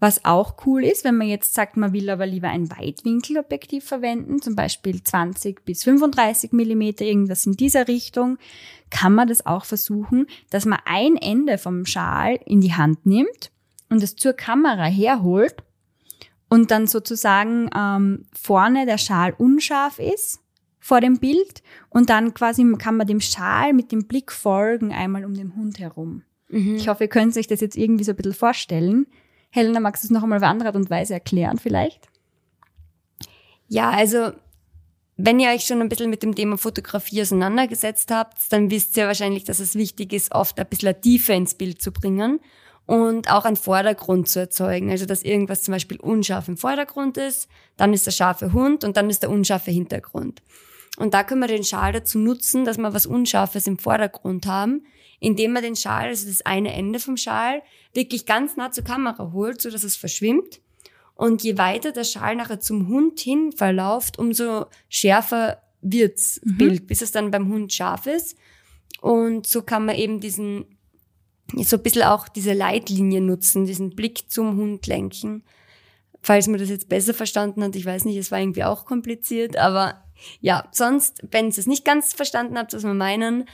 Was 0.00 0.24
auch 0.24 0.54
cool 0.64 0.82
ist, 0.82 1.04
wenn 1.04 1.18
man 1.18 1.28
jetzt 1.28 1.52
sagt, 1.52 1.76
man 1.76 1.92
will 1.92 2.08
aber 2.08 2.26
lieber 2.26 2.48
ein 2.48 2.70
Weitwinkelobjektiv 2.70 3.84
verwenden, 3.84 4.40
zum 4.40 4.56
Beispiel 4.56 5.02
20 5.02 5.64
bis 5.66 5.84
35 5.84 6.52
Millimeter, 6.52 7.04
irgendwas 7.04 7.44
in 7.44 7.52
dieser 7.52 7.86
Richtung, 7.86 8.38
kann 8.88 9.14
man 9.14 9.28
das 9.28 9.44
auch 9.44 9.66
versuchen, 9.66 10.26
dass 10.48 10.64
man 10.64 10.78
ein 10.86 11.16
Ende 11.16 11.58
vom 11.58 11.84
Schal 11.84 12.40
in 12.46 12.62
die 12.62 12.74
Hand 12.74 13.04
nimmt 13.04 13.52
und 13.90 14.02
es 14.02 14.16
zur 14.16 14.32
Kamera 14.32 14.86
herholt 14.86 15.56
und 16.48 16.70
dann 16.70 16.86
sozusagen 16.86 17.68
ähm, 17.76 18.24
vorne 18.32 18.86
der 18.86 18.98
Schal 18.98 19.34
unscharf 19.36 19.98
ist 19.98 20.40
vor 20.78 21.02
dem 21.02 21.18
Bild 21.18 21.62
und 21.90 22.08
dann 22.08 22.32
quasi 22.32 22.64
kann 22.78 22.96
man 22.96 23.06
dem 23.06 23.20
Schal 23.20 23.74
mit 23.74 23.92
dem 23.92 24.06
Blick 24.06 24.32
folgen 24.32 24.92
einmal 24.92 25.26
um 25.26 25.34
den 25.34 25.54
Hund 25.54 25.78
herum. 25.78 26.22
Mhm. 26.48 26.76
Ich 26.76 26.88
hoffe, 26.88 27.04
ihr 27.04 27.08
könnt 27.08 27.36
euch 27.36 27.46
das 27.46 27.60
jetzt 27.60 27.76
irgendwie 27.76 28.04
so 28.04 28.12
ein 28.12 28.16
bisschen 28.16 28.32
vorstellen. 28.32 29.06
Helena, 29.50 29.80
magst 29.80 30.04
du 30.04 30.06
es 30.06 30.10
noch 30.10 30.22
einmal 30.22 30.38
auf 30.38 30.44
andere 30.44 30.68
Art 30.68 30.76
und 30.76 30.90
Weise 30.90 31.14
erklären 31.14 31.58
vielleicht? 31.58 32.08
Ja, 33.68 33.90
also 33.90 34.32
wenn 35.16 35.38
ihr 35.38 35.50
euch 35.50 35.64
schon 35.64 35.80
ein 35.80 35.88
bisschen 35.88 36.10
mit 36.10 36.22
dem 36.22 36.34
Thema 36.34 36.56
Fotografie 36.56 37.22
auseinandergesetzt 37.22 38.10
habt, 38.10 38.52
dann 38.52 38.70
wisst 38.70 38.96
ihr 38.96 39.06
wahrscheinlich, 39.06 39.44
dass 39.44 39.60
es 39.60 39.74
wichtig 39.74 40.12
ist, 40.12 40.34
oft 40.34 40.58
ein 40.58 40.66
bisschen 40.66 41.00
Tiefe 41.00 41.34
ins 41.34 41.54
Bild 41.54 41.82
zu 41.82 41.92
bringen 41.92 42.40
und 42.86 43.30
auch 43.30 43.44
einen 43.44 43.56
Vordergrund 43.56 44.28
zu 44.28 44.40
erzeugen. 44.40 44.90
Also, 44.90 45.06
dass 45.06 45.22
irgendwas 45.22 45.62
zum 45.62 45.72
Beispiel 45.72 46.00
unscharf 46.00 46.48
im 46.48 46.56
Vordergrund 46.56 47.18
ist, 47.18 47.48
dann 47.76 47.92
ist 47.92 48.06
der 48.06 48.12
scharfe 48.12 48.52
Hund 48.52 48.82
und 48.82 48.96
dann 48.96 49.10
ist 49.10 49.22
der 49.22 49.30
unscharfe 49.30 49.70
Hintergrund. 49.70 50.42
Und 50.96 51.14
da 51.14 51.22
können 51.22 51.40
wir 51.40 51.48
den 51.48 51.64
Schal 51.64 51.92
dazu 51.92 52.18
nutzen, 52.18 52.64
dass 52.64 52.78
wir 52.78 52.92
was 52.92 53.06
Unscharfes 53.06 53.66
im 53.66 53.78
Vordergrund 53.78 54.46
haben, 54.46 54.84
indem 55.20 55.52
man 55.52 55.62
den 55.62 55.76
Schal, 55.76 56.08
also 56.08 56.26
das 56.26 56.42
eine 56.42 56.72
Ende 56.72 56.98
vom 56.98 57.16
Schal, 57.16 57.62
wirklich 57.94 58.26
ganz 58.26 58.56
nah 58.56 58.72
zur 58.72 58.84
Kamera 58.84 59.32
holt, 59.32 59.60
so 59.60 59.70
dass 59.70 59.84
es 59.84 59.96
verschwimmt. 59.96 60.60
Und 61.14 61.42
je 61.42 61.58
weiter 61.58 61.92
der 61.92 62.04
Schal 62.04 62.34
nachher 62.34 62.60
zum 62.60 62.88
Hund 62.88 63.20
hin 63.20 63.52
verläuft, 63.52 64.18
umso 64.18 64.66
schärfer 64.88 65.62
wird's 65.82 66.40
mhm. 66.42 66.56
Bild, 66.56 66.86
bis 66.86 67.02
es 67.02 67.12
dann 67.12 67.30
beim 67.30 67.48
Hund 67.48 67.72
scharf 67.72 68.06
ist. 68.06 68.36
Und 69.02 69.46
so 69.46 69.62
kann 69.62 69.84
man 69.84 69.96
eben 69.96 70.20
diesen, 70.20 70.64
so 71.56 71.76
ein 71.76 71.82
bisschen 71.82 72.02
auch 72.02 72.28
diese 72.28 72.54
Leitlinie 72.54 73.20
nutzen, 73.20 73.66
diesen 73.66 73.90
Blick 73.90 74.30
zum 74.30 74.56
Hund 74.56 74.86
lenken. 74.86 75.44
falls 76.22 76.48
man 76.48 76.60
das 76.60 76.68
jetzt 76.68 76.88
besser 76.88 77.14
verstanden 77.14 77.62
hat. 77.62 77.76
Ich 77.76 77.86
weiß 77.86 78.04
nicht, 78.04 78.16
es 78.16 78.30
war 78.30 78.40
irgendwie 78.40 78.64
auch 78.64 78.84
kompliziert, 78.84 79.56
aber 79.56 80.02
ja, 80.40 80.68
sonst, 80.70 81.22
wenn 81.30 81.46
ihr 81.46 81.58
es 81.58 81.66
nicht 81.66 81.84
ganz 81.84 82.12
verstanden 82.12 82.58
habt, 82.58 82.74
was 82.74 82.82
wir 82.82 82.94
meinen, 82.94 83.46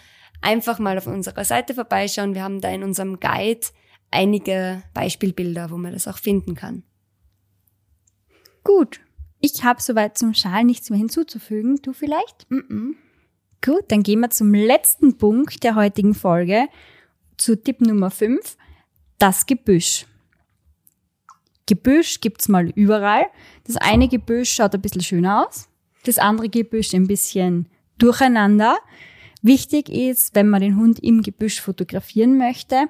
einfach 0.42 0.78
mal 0.78 0.98
auf 0.98 1.06
unserer 1.06 1.44
Seite 1.44 1.74
vorbeischauen. 1.74 2.34
Wir 2.34 2.42
haben 2.42 2.60
da 2.60 2.70
in 2.70 2.82
unserem 2.82 3.20
Guide 3.20 3.66
einige 4.10 4.82
Beispielbilder, 4.94 5.70
wo 5.70 5.76
man 5.76 5.92
das 5.92 6.08
auch 6.08 6.18
finden 6.18 6.54
kann. 6.54 6.82
Gut. 8.64 9.00
Ich 9.40 9.64
habe 9.64 9.82
soweit 9.82 10.16
zum 10.16 10.34
Schal 10.34 10.64
nichts 10.64 10.90
mehr 10.90 10.98
hinzuzufügen. 10.98 11.76
Du 11.82 11.92
vielleicht? 11.92 12.50
Mm 12.50 12.56
-mm. 12.56 12.94
Gut, 13.64 13.84
dann 13.88 14.02
gehen 14.02 14.20
wir 14.20 14.30
zum 14.30 14.54
letzten 14.54 15.18
Punkt 15.18 15.62
der 15.64 15.74
heutigen 15.74 16.14
Folge, 16.14 16.68
zu 17.36 17.60
Tipp 17.60 17.80
Nummer 17.80 18.10
5, 18.10 18.56
das 19.18 19.46
Gebüsch. 19.46 20.06
Gebüsch 21.66 22.20
gibt's 22.20 22.48
mal 22.48 22.68
überall. 22.70 23.26
Das 23.64 23.76
eine 23.76 24.08
Gebüsch 24.08 24.52
schaut 24.52 24.74
ein 24.74 24.82
bisschen 24.82 25.02
schöner 25.02 25.46
aus, 25.46 25.68
das 26.04 26.18
andere 26.18 26.48
Gebüsch 26.48 26.94
ein 26.94 27.08
bisschen 27.08 27.68
durcheinander. 27.98 28.78
Wichtig 29.46 29.88
ist, 29.88 30.34
wenn 30.34 30.48
man 30.48 30.60
den 30.60 30.76
Hund 30.76 30.98
im 30.98 31.22
Gebüsch 31.22 31.60
fotografieren 31.60 32.36
möchte, 32.36 32.86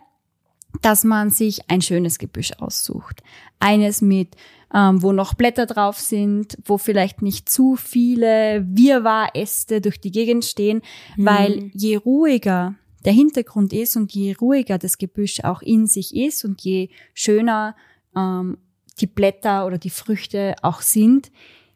dass 0.80 1.04
man 1.04 1.28
sich 1.28 1.68
ein 1.68 1.82
schönes 1.82 2.18
Gebüsch 2.18 2.52
aussucht. 2.58 3.22
Eines 3.60 4.00
mit, 4.00 4.36
ähm, 4.74 5.02
wo 5.02 5.12
noch 5.12 5.34
Blätter 5.34 5.66
drauf 5.66 6.00
sind, 6.00 6.56
wo 6.64 6.78
vielleicht 6.78 7.20
nicht 7.20 7.50
zu 7.50 7.76
viele 7.76 8.66
Wirrwarr-Äste 8.70 9.82
durch 9.82 10.00
die 10.00 10.10
Gegend 10.10 10.46
stehen, 10.46 10.80
mhm. 11.16 11.26
weil 11.26 11.70
je 11.74 11.96
ruhiger 11.96 12.74
der 13.04 13.12
Hintergrund 13.12 13.74
ist 13.74 13.94
und 13.96 14.14
je 14.14 14.34
ruhiger 14.40 14.78
das 14.78 14.96
Gebüsch 14.96 15.40
auch 15.44 15.60
in 15.60 15.86
sich 15.86 16.16
ist 16.16 16.42
und 16.46 16.62
je 16.62 16.88
schöner 17.12 17.76
ähm, 18.16 18.56
die 18.98 19.06
Blätter 19.06 19.66
oder 19.66 19.76
die 19.76 19.90
Früchte 19.90 20.54
auch 20.62 20.80
sind, 20.80 21.30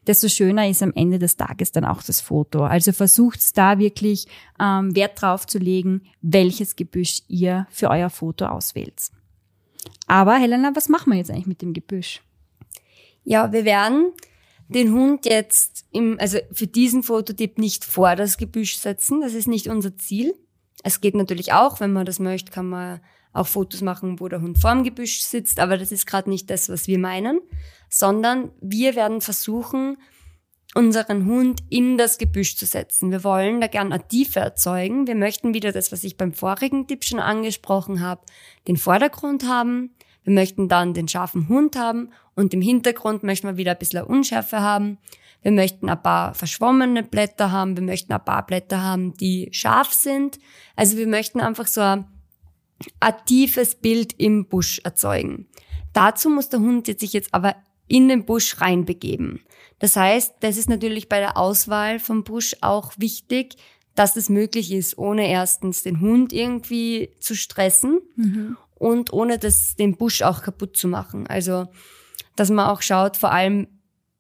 desto 0.07 0.29
schöner 0.29 0.69
ist 0.69 0.83
am 0.83 0.93
Ende 0.95 1.19
des 1.19 1.37
Tages 1.37 1.73
dann 1.73 1.85
auch 1.85 2.03
das 2.03 2.21
Foto. 2.21 2.65
Also 2.65 2.93
versucht 2.93 3.57
da 3.57 3.79
wirklich 3.79 4.27
ähm, 4.59 4.95
Wert 4.95 5.21
drauf 5.21 5.47
zu 5.47 5.59
legen, 5.59 6.03
welches 6.23 6.77
Gebüsch 6.77 7.23
ihr 7.29 7.67
für 7.71 7.91
euer 7.91 8.11
Foto 8.11 8.47
auswählt. 8.47 9.11
Aber 10.07 10.37
Helena, 10.37 10.73
was 10.75 10.89
machen 10.89 11.13
wir 11.13 11.19
jetzt 11.19 11.31
eigentlich 11.31 11.47
mit 11.47 11.63
dem 11.63 11.73
Gebüsch? 11.73 12.23
Ja, 13.25 13.53
wir 13.53 13.65
werden 13.65 14.13
den 14.69 14.93
Hund 14.93 15.27
jetzt 15.27 15.85
im, 15.91 16.19
also 16.19 16.39
für 16.53 16.67
diesen 16.67 17.03
Fototyp 17.03 17.59
nicht 17.59 17.85
vor 17.85 18.17
das 18.17 18.37
Gebüsch 18.37 18.77
setzen. 18.77 19.21
Das 19.21 19.35
ist 19.35 19.49
nicht 19.49 19.69
unser 19.69 19.97
Ziel. 19.97 20.35
Es 20.83 21.01
geht 21.01 21.15
natürlich 21.15 21.53
auch, 21.53 21.81
wenn 21.81 21.93
man 21.93 22.07
das 22.07 22.19
möchte, 22.19 22.53
kann 22.53 22.69
man 22.69 23.01
auch 23.33 23.47
Fotos 23.47 23.81
machen, 23.81 24.21
wo 24.21 24.29
der 24.29 24.41
Hund 24.41 24.59
vorm 24.59 24.85
Gebüsch 24.85 25.21
sitzt, 25.21 25.61
aber 25.61 25.79
das 25.79 25.93
ist 25.93 26.07
gerade 26.07 26.31
nicht 26.31 26.51
das, 26.51 26.69
was 26.69 26.87
wir 26.87 26.99
meinen, 26.99 27.41
sondern 27.89 28.51
wir 28.61 28.97
werden 28.97 29.21
versuchen, 29.21 29.97
unseren 30.75 31.27
Hund 31.27 31.61
in 31.69 31.99
das 31.99 32.19
Gebüsch 32.19 32.57
zu 32.57 32.67
setzen. 32.67 33.11
Wir 33.11 33.25
wollen 33.25 33.61
da 33.61 33.67
gern 33.67 33.93
eine 33.93 34.07
Tiefe 34.07 34.41
erzeugen. 34.41 35.07
Wir 35.07 35.17
möchten 35.17 35.53
wieder 35.53 35.73
das, 35.73 35.91
was 35.91 36.05
ich 36.05 36.17
beim 36.17 36.33
vorigen 36.33 36.87
Tipp 36.87 37.05
schon 37.05 37.19
angesprochen 37.19 38.01
habe, 38.01 38.23
den 38.69 38.77
Vordergrund 38.77 39.49
haben. 39.49 39.95
Wir 40.23 40.33
möchten 40.33 40.69
dann 40.69 40.95
den 40.95 41.09
scharfen 41.09 41.49
Hund 41.49 41.77
haben 41.77 42.11
und 42.35 42.55
im 42.55 42.61
Hintergrund 42.61 43.23
möchten 43.23 43.49
wir 43.49 43.57
wieder 43.57 43.73
ein 43.73 43.79
bisschen 43.79 44.05
Unschärfe 44.05 44.61
haben. 44.61 44.99
Wir 45.43 45.53
möchten 45.53 45.89
ein 45.89 46.03
paar 46.03 46.35
verschwommene 46.35 47.03
Blätter 47.03 47.51
haben. 47.51 47.77
Wir 47.77 47.83
möchten 47.83 48.13
ein 48.13 48.25
paar 48.25 48.45
Blätter 48.47 48.83
haben, 48.83 49.17
die 49.17 49.49
scharf 49.53 49.93
sind. 49.93 50.39
Also 50.77 50.99
wir 50.99 51.07
möchten 51.07 51.41
einfach 51.41 51.67
so 51.67 51.81
ein 51.81 52.05
ein 53.01 53.15
tiefes 53.27 53.75
Bild 53.75 54.15
im 54.19 54.47
Busch 54.47 54.81
erzeugen. 54.85 55.49
Dazu 55.93 56.31
muss 56.31 56.49
der 56.49 56.61
Hund 56.61 56.87
sich 56.87 57.13
jetzt 57.13 57.35
aber 57.35 57.57
in 57.89 58.09
den 58.09 58.25
Busch 58.25 58.61
reinbegeben. 58.61 59.41
Das 59.81 59.97
heißt, 59.97 60.35
das 60.41 60.57
ist 60.57 60.69
natürlich 60.69 61.09
bei 61.09 61.19
der 61.19 61.37
Auswahl 61.37 61.99
vom 61.99 62.23
Busch 62.23 62.55
auch 62.61 62.93
wichtig, 62.97 63.57
dass 63.95 64.15
das 64.15 64.29
möglich 64.29 64.73
ist, 64.73 64.97
ohne 64.99 65.29
erstens 65.29 65.83
den 65.83 66.01
Hund 66.01 66.33
irgendwie 66.33 67.11
zu 67.19 67.35
stressen 67.35 68.01
mhm. 68.15 68.57
und 68.77 69.13
ohne 69.13 69.39
das, 69.39 69.75
den 69.75 69.97
Busch 69.97 70.23
auch 70.23 70.43
kaputt 70.43 70.77
zu 70.77 70.87
machen. 70.87 71.27
Also, 71.27 71.67
dass 72.37 72.51
man 72.51 72.69
auch 72.69 72.83
schaut, 72.83 73.17
vor 73.17 73.33
allem, 73.33 73.67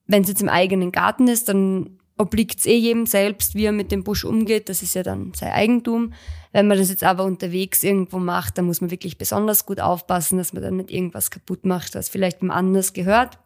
wenn 0.06 0.22
es 0.22 0.28
jetzt 0.28 0.42
im 0.42 0.48
eigenen 0.48 0.90
Garten 0.90 1.28
ist, 1.28 1.48
dann 1.48 1.98
obliegt 2.18 2.58
es 2.58 2.66
eh 2.66 2.76
jedem 2.76 3.06
selbst, 3.06 3.54
wie 3.54 3.64
er 3.64 3.72
mit 3.72 3.92
dem 3.92 4.02
Busch 4.02 4.24
umgeht. 4.24 4.68
Das 4.68 4.82
ist 4.82 4.94
ja 4.94 5.02
dann 5.02 5.32
sein 5.34 5.52
Eigentum. 5.52 6.12
Wenn 6.52 6.66
man 6.66 6.78
das 6.78 6.90
jetzt 6.90 7.04
aber 7.04 7.24
unterwegs 7.24 7.82
irgendwo 7.82 8.18
macht, 8.18 8.58
dann 8.58 8.64
muss 8.64 8.80
man 8.80 8.90
wirklich 8.90 9.18
besonders 9.18 9.66
gut 9.66 9.80
aufpassen, 9.80 10.38
dass 10.38 10.52
man 10.52 10.62
dann 10.62 10.76
nicht 10.78 10.90
irgendwas 10.90 11.30
kaputt 11.30 11.64
macht, 11.64 11.94
was 11.94 12.08
vielleicht 12.08 12.40
beim 12.40 12.50
anders 12.50 12.92
gehört. 12.92 13.38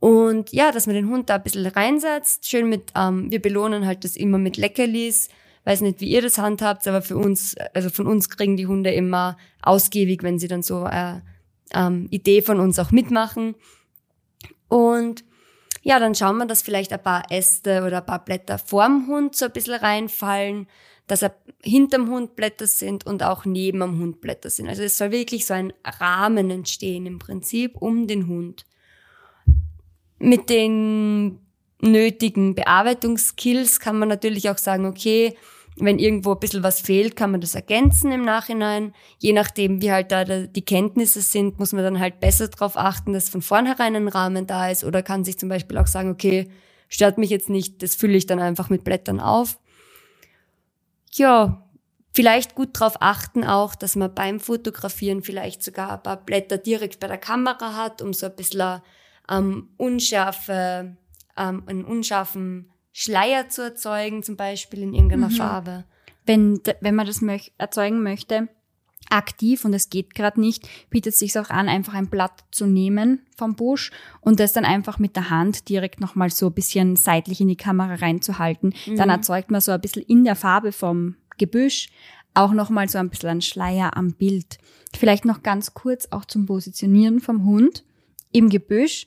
Und 0.00 0.52
ja, 0.52 0.72
dass 0.72 0.86
man 0.86 0.96
den 0.96 1.08
Hund 1.08 1.30
da 1.30 1.36
ein 1.36 1.44
bisschen 1.44 1.64
reinsetzt. 1.64 2.48
Schön 2.48 2.68
mit, 2.68 2.92
ähm, 2.96 3.30
wir 3.30 3.40
belohnen 3.40 3.86
halt 3.86 4.02
das 4.02 4.16
immer 4.16 4.38
mit 4.38 4.56
Leckerlis. 4.56 5.28
Weiß 5.64 5.80
nicht, 5.80 6.00
wie 6.00 6.08
ihr 6.08 6.22
das 6.22 6.38
handhabt, 6.38 6.88
aber 6.88 7.02
für 7.02 7.16
uns, 7.16 7.54
also 7.72 7.88
von 7.88 8.08
uns 8.08 8.28
kriegen 8.28 8.56
die 8.56 8.66
Hunde 8.66 8.90
immer 8.90 9.36
ausgiebig, 9.62 10.24
wenn 10.24 10.40
sie 10.40 10.48
dann 10.48 10.64
so 10.64 10.82
eine 10.82 11.22
äh, 11.70 11.86
ähm, 11.86 12.08
Idee 12.10 12.42
von 12.42 12.58
uns 12.58 12.80
auch 12.80 12.90
mitmachen. 12.90 13.54
Und 14.66 15.22
ja, 15.82 16.00
dann 16.00 16.16
schauen 16.16 16.38
wir, 16.38 16.46
dass 16.46 16.62
vielleicht 16.62 16.92
ein 16.92 17.02
paar 17.02 17.30
Äste 17.30 17.84
oder 17.84 17.98
ein 17.98 18.06
paar 18.06 18.24
Blätter 18.24 18.58
vorm 18.58 19.06
Hund 19.06 19.36
so 19.36 19.44
ein 19.44 19.52
bisschen 19.52 19.74
reinfallen, 19.74 20.66
dass 21.06 21.22
er 21.22 21.34
hinterm 21.62 22.08
Hund 22.08 22.36
Blätter 22.36 22.66
sind 22.66 23.06
und 23.06 23.22
auch 23.22 23.44
neben 23.44 23.82
am 23.82 23.98
Hund 23.98 24.20
Blätter 24.20 24.50
sind. 24.50 24.68
Also 24.68 24.82
es 24.82 24.96
soll 24.96 25.10
wirklich 25.10 25.46
so 25.46 25.54
ein 25.54 25.72
Rahmen 25.84 26.50
entstehen 26.50 27.06
im 27.06 27.18
Prinzip 27.18 27.76
um 27.76 28.06
den 28.06 28.28
Hund. 28.28 28.64
Mit 30.18 30.48
den 30.48 31.38
nötigen 31.80 32.54
Bearbeitungskills 32.54 33.80
kann 33.80 33.98
man 33.98 34.08
natürlich 34.08 34.48
auch 34.48 34.58
sagen, 34.58 34.86
okay, 34.86 35.36
wenn 35.76 35.98
irgendwo 35.98 36.32
ein 36.32 36.40
bisschen 36.40 36.62
was 36.62 36.80
fehlt, 36.80 37.16
kann 37.16 37.30
man 37.30 37.40
das 37.40 37.54
ergänzen 37.54 38.12
im 38.12 38.24
Nachhinein. 38.24 38.94
Je 39.18 39.32
nachdem, 39.32 39.80
wie 39.80 39.90
halt 39.90 40.12
da 40.12 40.24
die 40.24 40.64
Kenntnisse 40.64 41.22
sind, 41.22 41.58
muss 41.58 41.72
man 41.72 41.82
dann 41.82 41.98
halt 41.98 42.20
besser 42.20 42.48
darauf 42.48 42.76
achten, 42.76 43.12
dass 43.14 43.28
von 43.28 43.42
vornherein 43.42 43.96
ein 43.96 44.08
Rahmen 44.08 44.46
da 44.46 44.70
ist 44.70 44.84
oder 44.84 45.02
kann 45.02 45.24
sich 45.24 45.38
zum 45.38 45.48
Beispiel 45.48 45.78
auch 45.78 45.86
sagen, 45.86 46.10
okay, 46.10 46.50
stört 46.88 47.18
mich 47.18 47.30
jetzt 47.30 47.48
nicht, 47.48 47.82
das 47.82 47.94
fülle 47.94 48.16
ich 48.16 48.26
dann 48.26 48.38
einfach 48.38 48.68
mit 48.68 48.84
Blättern 48.84 49.18
auf. 49.18 49.58
Ja, 51.14 51.68
vielleicht 52.12 52.54
gut 52.54 52.70
darauf 52.74 52.96
achten 53.00 53.44
auch, 53.44 53.74
dass 53.74 53.96
man 53.96 54.14
beim 54.14 54.40
Fotografieren 54.40 55.22
vielleicht 55.22 55.62
sogar 55.62 55.92
ein 55.92 56.02
paar 56.02 56.16
Blätter 56.16 56.58
direkt 56.58 57.00
bei 57.00 57.08
der 57.08 57.18
Kamera 57.18 57.76
hat, 57.76 58.02
um 58.02 58.12
so 58.12 58.26
ein 58.26 58.36
bisschen 58.36 58.80
ähm, 59.28 59.70
unschärfe, 59.76 60.96
ähm, 61.36 61.62
einen 61.66 61.84
unscharfen 61.84 62.70
Schleier 62.92 63.48
zu 63.48 63.62
erzeugen, 63.62 64.22
zum 64.22 64.36
Beispiel 64.36 64.82
in 64.82 64.94
irgendeiner 64.94 65.28
mhm. 65.28 65.36
Farbe. 65.36 65.84
Wenn, 66.24 66.60
wenn 66.80 66.94
man 66.94 67.06
das 67.06 67.20
möch 67.20 67.52
erzeugen 67.58 68.02
möchte, 68.02 68.48
aktiv 69.10 69.64
und 69.64 69.74
es 69.74 69.90
geht 69.90 70.14
gerade 70.14 70.40
nicht, 70.40 70.68
bietet 70.90 71.14
es 71.14 71.18
sich 71.18 71.38
auch 71.38 71.50
an, 71.50 71.68
einfach 71.68 71.94
ein 71.94 72.08
Blatt 72.08 72.44
zu 72.50 72.66
nehmen 72.66 73.20
vom 73.36 73.54
Busch 73.54 73.90
und 74.20 74.40
das 74.40 74.52
dann 74.52 74.64
einfach 74.64 74.98
mit 74.98 75.16
der 75.16 75.30
Hand 75.30 75.68
direkt 75.68 76.00
nochmal 76.00 76.30
so 76.30 76.46
ein 76.46 76.54
bisschen 76.54 76.96
seitlich 76.96 77.40
in 77.40 77.48
die 77.48 77.56
Kamera 77.56 77.94
reinzuhalten. 77.94 78.74
Mhm. 78.86 78.96
Dann 78.96 79.10
erzeugt 79.10 79.50
man 79.50 79.60
so 79.60 79.72
ein 79.72 79.80
bisschen 79.80 80.02
in 80.02 80.24
der 80.24 80.36
Farbe 80.36 80.72
vom 80.72 81.16
Gebüsch 81.38 81.88
auch 82.34 82.52
nochmal 82.52 82.88
so 82.88 82.98
ein 82.98 83.10
bisschen 83.10 83.28
ein 83.28 83.42
Schleier 83.42 83.96
am 83.96 84.14
Bild. 84.14 84.58
Vielleicht 84.96 85.24
noch 85.24 85.42
ganz 85.42 85.74
kurz 85.74 86.08
auch 86.10 86.24
zum 86.24 86.46
Positionieren 86.46 87.20
vom 87.20 87.44
Hund 87.44 87.84
im 88.32 88.48
Gebüsch 88.48 89.06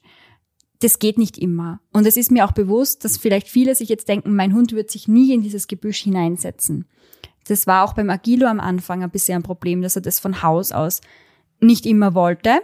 das 0.80 1.00
geht 1.00 1.18
nicht 1.18 1.38
immer. 1.38 1.80
Und 1.92 2.06
es 2.06 2.18
ist 2.18 2.32
mir 2.32 2.46
auch 2.46 2.52
bewusst, 2.52 3.06
dass 3.06 3.18
vielleicht 3.18 3.48
viele 3.48 3.76
sich 3.76 3.90
jetzt 3.90 4.08
denken, 4.08 4.36
mein 4.36 4.54
Hund 4.54 4.74
wird 4.74 4.92
sich 4.92 5.08
nie 5.08 5.34
in 5.34 5.42
dieses 5.42 5.68
Gebüsch 5.68 6.02
hineinsetzen. 6.02 6.86
Das 7.48 7.68
war 7.68 7.84
auch 7.84 7.94
beim 7.94 8.10
Agilo 8.10 8.48
am 8.48 8.60
Anfang 8.60 9.04
ein 9.04 9.10
bisschen 9.10 9.38
ein 9.38 9.44
Problem, 9.44 9.82
dass 9.82 9.96
er 9.96 10.02
das 10.02 10.20
von 10.20 10.42
Haus 10.42 10.72
aus 10.72 11.02
nicht 11.60 11.86
immer 11.86 12.14
wollte. 12.14 12.60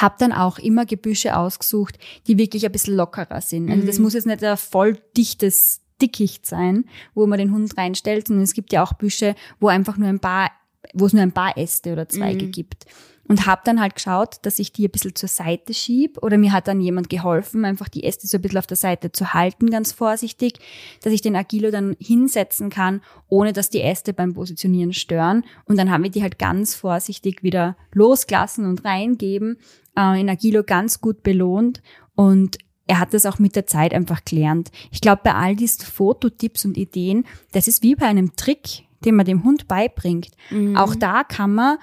Hab 0.00 0.18
dann 0.18 0.32
auch 0.32 0.58
immer 0.58 0.86
Gebüsche 0.86 1.36
ausgesucht, 1.36 1.98
die 2.26 2.38
wirklich 2.38 2.64
ein 2.64 2.72
bisschen 2.72 2.96
lockerer 2.96 3.40
sind. 3.40 3.70
Also 3.70 3.86
das 3.86 3.98
mhm. 3.98 4.04
muss 4.04 4.14
jetzt 4.14 4.26
nicht 4.26 4.42
ein 4.42 4.56
voll 4.56 4.98
dichtes 5.16 5.80
Dickicht 6.00 6.46
sein, 6.46 6.84
wo 7.14 7.26
man 7.26 7.38
den 7.38 7.52
Hund 7.52 7.76
reinstellt, 7.76 8.28
sondern 8.28 8.44
es 8.44 8.54
gibt 8.54 8.72
ja 8.72 8.82
auch 8.82 8.94
Büsche, 8.94 9.34
wo 9.60 9.68
einfach 9.68 9.96
nur 9.96 10.08
ein 10.08 10.20
paar, 10.20 10.50
wo 10.94 11.06
es 11.06 11.12
nur 11.12 11.22
ein 11.22 11.32
paar 11.32 11.56
Äste 11.56 11.92
oder 11.92 12.08
Zweige 12.08 12.46
mhm. 12.46 12.50
gibt 12.52 12.86
und 13.32 13.46
habe 13.46 13.62
dann 13.64 13.80
halt 13.80 13.94
geschaut, 13.94 14.36
dass 14.42 14.58
ich 14.58 14.74
die 14.74 14.86
ein 14.86 14.90
bisschen 14.90 15.14
zur 15.14 15.30
Seite 15.30 15.72
schieb 15.72 16.22
oder 16.22 16.36
mir 16.36 16.52
hat 16.52 16.68
dann 16.68 16.82
jemand 16.82 17.08
geholfen, 17.08 17.64
einfach 17.64 17.88
die 17.88 18.04
Äste 18.04 18.26
so 18.26 18.36
ein 18.36 18.42
bisschen 18.42 18.58
auf 18.58 18.66
der 18.66 18.76
Seite 18.76 19.10
zu 19.10 19.32
halten, 19.32 19.70
ganz 19.70 19.90
vorsichtig, 19.90 20.58
dass 21.02 21.14
ich 21.14 21.22
den 21.22 21.34
Agilo 21.34 21.70
dann 21.70 21.96
hinsetzen 21.98 22.68
kann, 22.68 23.00
ohne 23.28 23.54
dass 23.54 23.70
die 23.70 23.80
Äste 23.80 24.12
beim 24.12 24.34
Positionieren 24.34 24.92
stören 24.92 25.46
und 25.64 25.78
dann 25.78 25.90
haben 25.90 26.02
wir 26.02 26.10
die 26.10 26.20
halt 26.20 26.38
ganz 26.38 26.74
vorsichtig 26.74 27.42
wieder 27.42 27.74
losgelassen 27.94 28.66
und 28.66 28.84
reingeben, 28.84 29.56
äh, 29.96 30.20
in 30.20 30.28
Agilo 30.28 30.62
ganz 30.62 31.00
gut 31.00 31.22
belohnt 31.22 31.80
und 32.14 32.58
er 32.86 32.98
hat 32.98 33.14
das 33.14 33.24
auch 33.24 33.38
mit 33.38 33.56
der 33.56 33.66
Zeit 33.66 33.94
einfach 33.94 34.26
gelernt. 34.26 34.70
Ich 34.90 35.00
glaube, 35.00 35.22
bei 35.24 35.34
all 35.34 35.56
diesen 35.56 35.86
Fototipps 35.86 36.66
und 36.66 36.76
Ideen, 36.76 37.24
das 37.52 37.66
ist 37.66 37.82
wie 37.82 37.94
bei 37.94 38.04
einem 38.04 38.36
Trick, 38.36 38.82
den 39.06 39.14
man 39.14 39.24
dem 39.24 39.42
Hund 39.42 39.68
beibringt. 39.68 40.32
Mhm. 40.50 40.76
Auch 40.76 40.94
da 40.94 41.24
kann 41.24 41.54
man 41.54 41.78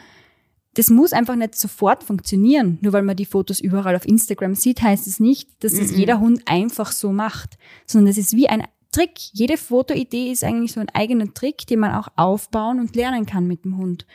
das 0.75 0.89
muss 0.89 1.13
einfach 1.13 1.35
nicht 1.35 1.55
sofort 1.55 2.03
funktionieren. 2.03 2.77
Nur 2.81 2.93
weil 2.93 3.03
man 3.03 3.15
die 3.15 3.25
Fotos 3.25 3.59
überall 3.59 3.95
auf 3.95 4.07
Instagram 4.07 4.55
sieht, 4.55 4.81
heißt 4.81 5.07
es 5.07 5.19
nicht, 5.19 5.63
dass 5.63 5.73
es 5.73 5.95
jeder 5.95 6.19
Hund 6.19 6.43
einfach 6.45 6.91
so 6.91 7.11
macht, 7.11 7.57
sondern 7.85 8.11
es 8.11 8.17
ist 8.17 8.35
wie 8.35 8.49
ein 8.49 8.63
Trick. 8.91 9.11
Jede 9.33 9.57
Fotoidee 9.57 10.31
ist 10.31 10.43
eigentlich 10.43 10.73
so 10.73 10.79
ein 10.79 10.89
eigener 10.89 11.33
Trick, 11.33 11.67
den 11.67 11.79
man 11.79 11.95
auch 11.95 12.07
aufbauen 12.15 12.79
und 12.79 12.95
lernen 12.95 13.25
kann 13.25 13.47
mit 13.47 13.65
dem 13.65 13.77
Hund. 13.77 14.05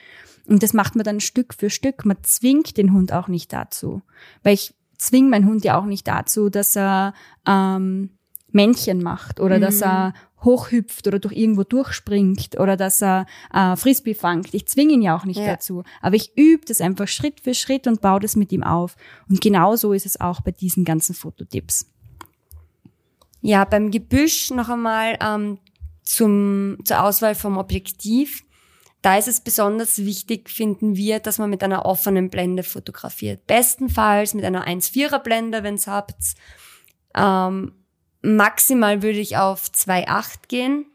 Und 0.46 0.62
das 0.62 0.72
macht 0.72 0.94
man 0.94 1.04
dann 1.04 1.20
Stück 1.20 1.54
für 1.54 1.70
Stück. 1.70 2.04
Man 2.04 2.18
zwingt 2.22 2.76
den 2.76 2.92
Hund 2.92 3.12
auch 3.12 3.28
nicht 3.28 3.52
dazu. 3.52 4.02
Weil 4.42 4.54
ich 4.54 4.74
zwinge 4.98 5.30
meinen 5.30 5.46
Hund 5.46 5.64
ja 5.64 5.78
auch 5.78 5.86
nicht 5.86 6.06
dazu, 6.06 6.50
dass 6.50 6.76
er 6.76 7.14
ähm, 7.46 8.10
Männchen 8.52 9.02
macht 9.02 9.40
oder 9.40 9.56
mhm. 9.56 9.62
dass 9.62 9.80
er 9.80 10.14
hochhüpft 10.44 11.06
oder 11.06 11.18
durch 11.18 11.34
irgendwo 11.34 11.64
durchspringt 11.64 12.58
oder 12.58 12.76
dass 12.76 13.02
er 13.02 13.26
äh, 13.52 13.76
Frisbee 13.76 14.14
fangt. 14.14 14.52
Ich 14.54 14.66
zwinge 14.66 14.94
ihn 14.94 15.02
ja 15.02 15.16
auch 15.16 15.24
nicht 15.24 15.40
ja. 15.40 15.46
dazu. 15.46 15.84
Aber 16.00 16.16
ich 16.16 16.36
übe 16.36 16.64
das 16.66 16.80
einfach 16.80 17.08
Schritt 17.08 17.40
für 17.40 17.54
Schritt 17.54 17.86
und 17.86 18.00
baue 18.00 18.20
das 18.20 18.36
mit 18.36 18.52
ihm 18.52 18.62
auf. 18.62 18.96
Und 19.28 19.40
genau 19.40 19.76
so 19.76 19.92
ist 19.92 20.06
es 20.06 20.20
auch 20.20 20.40
bei 20.40 20.50
diesen 20.50 20.84
ganzen 20.84 21.14
Fototipps. 21.14 21.90
Ja, 23.40 23.64
beim 23.64 23.90
Gebüsch 23.90 24.50
noch 24.50 24.68
einmal 24.68 25.18
ähm, 25.20 25.58
zum, 26.02 26.78
zur 26.84 27.02
Auswahl 27.02 27.34
vom 27.34 27.58
Objektiv. 27.58 28.44
Da 29.02 29.18
ist 29.18 29.28
es 29.28 29.42
besonders 29.42 29.98
wichtig, 29.98 30.48
finden 30.48 30.96
wir, 30.96 31.18
dass 31.18 31.36
man 31.38 31.50
mit 31.50 31.62
einer 31.62 31.84
offenen 31.84 32.30
Blende 32.30 32.62
fotografiert. 32.62 33.46
Bestenfalls 33.46 34.32
mit 34.32 34.46
einer 34.46 34.66
1,4er 34.66 35.18
Blende, 35.18 35.62
wenn's 35.62 35.86
habt. 35.86 36.16
Ähm, 37.14 37.72
maximal 38.24 39.02
würde 39.02 39.18
ich 39.18 39.36
auf 39.36 39.68
2,8 39.68 40.48
gehen. 40.48 40.86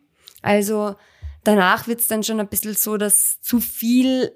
Also 0.42 0.96
danach 1.44 1.88
wird's 1.88 2.08
dann 2.08 2.24
schon 2.24 2.40
ein 2.40 2.48
bisschen 2.48 2.76
so, 2.76 2.98
dass 2.98 3.42
zu 3.42 3.60
viel 3.60 4.32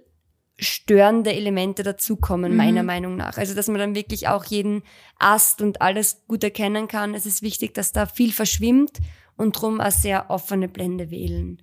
störende 0.59 1.33
Elemente 1.33 1.83
dazukommen, 1.83 2.51
mhm. 2.51 2.57
meiner 2.57 2.83
Meinung 2.83 3.15
nach. 3.15 3.37
Also, 3.37 3.55
dass 3.55 3.67
man 3.67 3.79
dann 3.79 3.95
wirklich 3.95 4.27
auch 4.27 4.45
jeden 4.45 4.83
Ast 5.17 5.61
und 5.61 5.81
alles 5.81 6.23
gut 6.27 6.43
erkennen 6.43 6.87
kann. 6.87 7.15
Es 7.15 7.25
ist 7.25 7.41
wichtig, 7.41 7.73
dass 7.73 7.91
da 7.91 8.05
viel 8.05 8.31
verschwimmt 8.31 8.99
und 9.35 9.59
drum 9.59 9.81
eine 9.81 9.91
sehr 9.91 10.29
offene 10.29 10.67
Blende 10.67 11.09
wählen. 11.09 11.61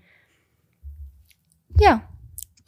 Ja, 1.79 2.10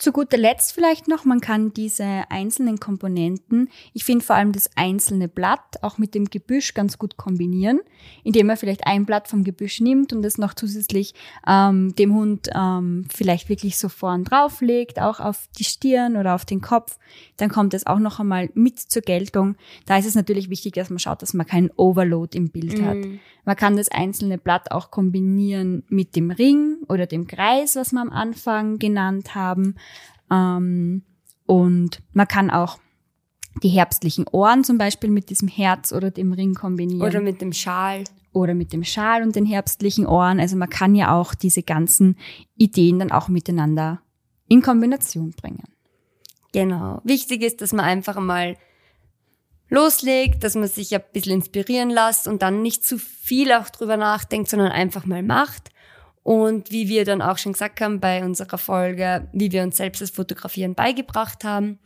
zu 0.02 0.10
guter 0.10 0.36
Letzt 0.36 0.72
vielleicht 0.72 1.06
noch, 1.06 1.24
man 1.24 1.40
kann 1.40 1.72
diese 1.72 2.24
einzelnen 2.28 2.80
Komponenten, 2.80 3.68
ich 3.92 4.02
finde 4.02 4.24
vor 4.24 4.34
allem 4.34 4.50
das 4.50 4.68
einzelne 4.74 5.28
Blatt 5.28 5.80
auch 5.80 5.96
mit 5.96 6.16
dem 6.16 6.24
Gebüsch 6.24 6.74
ganz 6.74 6.98
gut 6.98 7.16
kombinieren, 7.16 7.78
indem 8.24 8.48
man 8.48 8.56
vielleicht 8.56 8.84
ein 8.84 9.06
Blatt 9.06 9.28
vom 9.28 9.44
Gebüsch 9.44 9.80
nimmt 9.80 10.12
und 10.12 10.24
es 10.24 10.38
noch 10.38 10.54
zusätzlich 10.54 11.14
ähm, 11.46 11.94
dem 11.94 12.16
Hund 12.16 12.50
ähm, 12.52 13.06
vielleicht 13.14 13.48
wirklich 13.48 13.78
so 13.78 13.88
vorn 13.88 14.24
drauflegt, 14.24 14.98
auch 14.98 15.20
auf 15.20 15.48
die 15.56 15.64
Stirn 15.64 16.16
oder 16.16 16.34
auf 16.34 16.44
den 16.44 16.60
Kopf. 16.60 16.98
Dann 17.36 17.48
kommt 17.48 17.72
es 17.72 17.86
auch 17.86 18.00
noch 18.00 18.18
einmal 18.18 18.50
mit 18.54 18.80
zur 18.80 19.02
Geltung. 19.02 19.54
Da 19.86 19.98
ist 19.98 20.06
es 20.06 20.16
natürlich 20.16 20.50
wichtig, 20.50 20.74
dass 20.74 20.90
man 20.90 20.98
schaut, 20.98 21.22
dass 21.22 21.32
man 21.32 21.46
keinen 21.46 21.70
Overload 21.76 22.36
im 22.36 22.50
Bild 22.50 22.78
mhm. 22.78 22.86
hat. 22.86 22.98
Man 23.44 23.56
kann 23.56 23.76
das 23.76 23.88
einzelne 23.88 24.38
Blatt 24.38 24.70
auch 24.70 24.90
kombinieren 24.90 25.82
mit 25.88 26.14
dem 26.14 26.30
Ring 26.30 26.78
oder 26.88 27.06
dem 27.06 27.26
Kreis, 27.26 27.74
was 27.74 27.92
wir 27.92 28.00
am 28.00 28.10
Anfang 28.10 28.78
genannt 28.78 29.34
haben. 29.34 29.74
Ähm, 30.30 31.02
und 31.46 32.02
man 32.12 32.28
kann 32.28 32.50
auch 32.50 32.78
die 33.62 33.68
herbstlichen 33.68 34.26
Ohren 34.28 34.64
zum 34.64 34.78
Beispiel 34.78 35.10
mit 35.10 35.30
diesem 35.30 35.48
Herz 35.48 35.92
oder 35.92 36.10
dem 36.10 36.32
Ring 36.32 36.54
kombinieren. 36.54 37.02
Oder 37.02 37.20
mit 37.20 37.40
dem 37.40 37.52
Schal. 37.52 38.04
Oder 38.32 38.54
mit 38.54 38.72
dem 38.72 38.82
Schal 38.82 39.22
und 39.22 39.36
den 39.36 39.44
herbstlichen 39.44 40.06
Ohren. 40.06 40.40
Also 40.40 40.56
man 40.56 40.70
kann 40.70 40.94
ja 40.94 41.14
auch 41.14 41.34
diese 41.34 41.62
ganzen 41.62 42.16
Ideen 42.56 42.98
dann 42.98 43.12
auch 43.12 43.28
miteinander 43.28 44.00
in 44.48 44.62
Kombination 44.62 45.32
bringen. 45.32 45.64
Genau. 46.52 47.00
Wichtig 47.04 47.42
ist, 47.42 47.60
dass 47.60 47.72
man 47.72 47.84
einfach 47.84 48.18
mal 48.18 48.56
loslegt, 49.68 50.44
dass 50.44 50.54
man 50.54 50.68
sich 50.68 50.94
ein 50.94 51.02
bisschen 51.12 51.32
inspirieren 51.32 51.90
lässt 51.90 52.28
und 52.28 52.42
dann 52.42 52.62
nicht 52.62 52.84
zu 52.84 52.98
viel 52.98 53.52
auch 53.52 53.70
drüber 53.70 53.96
nachdenkt, 53.96 54.50
sondern 54.50 54.70
einfach 54.70 55.06
mal 55.06 55.22
macht. 55.22 55.70
Und 56.22 56.70
wie 56.70 56.88
wir 56.88 57.04
dann 57.04 57.20
auch 57.20 57.38
schon 57.38 57.52
gesagt 57.52 57.80
haben 57.80 57.98
bei 57.98 58.24
unserer 58.24 58.58
Folge, 58.58 59.28
wie 59.32 59.50
wir 59.50 59.62
uns 59.62 59.76
selbst 59.76 60.00
das 60.00 60.10
Fotografieren 60.10 60.74
beigebracht 60.74 61.44
haben, 61.44 61.78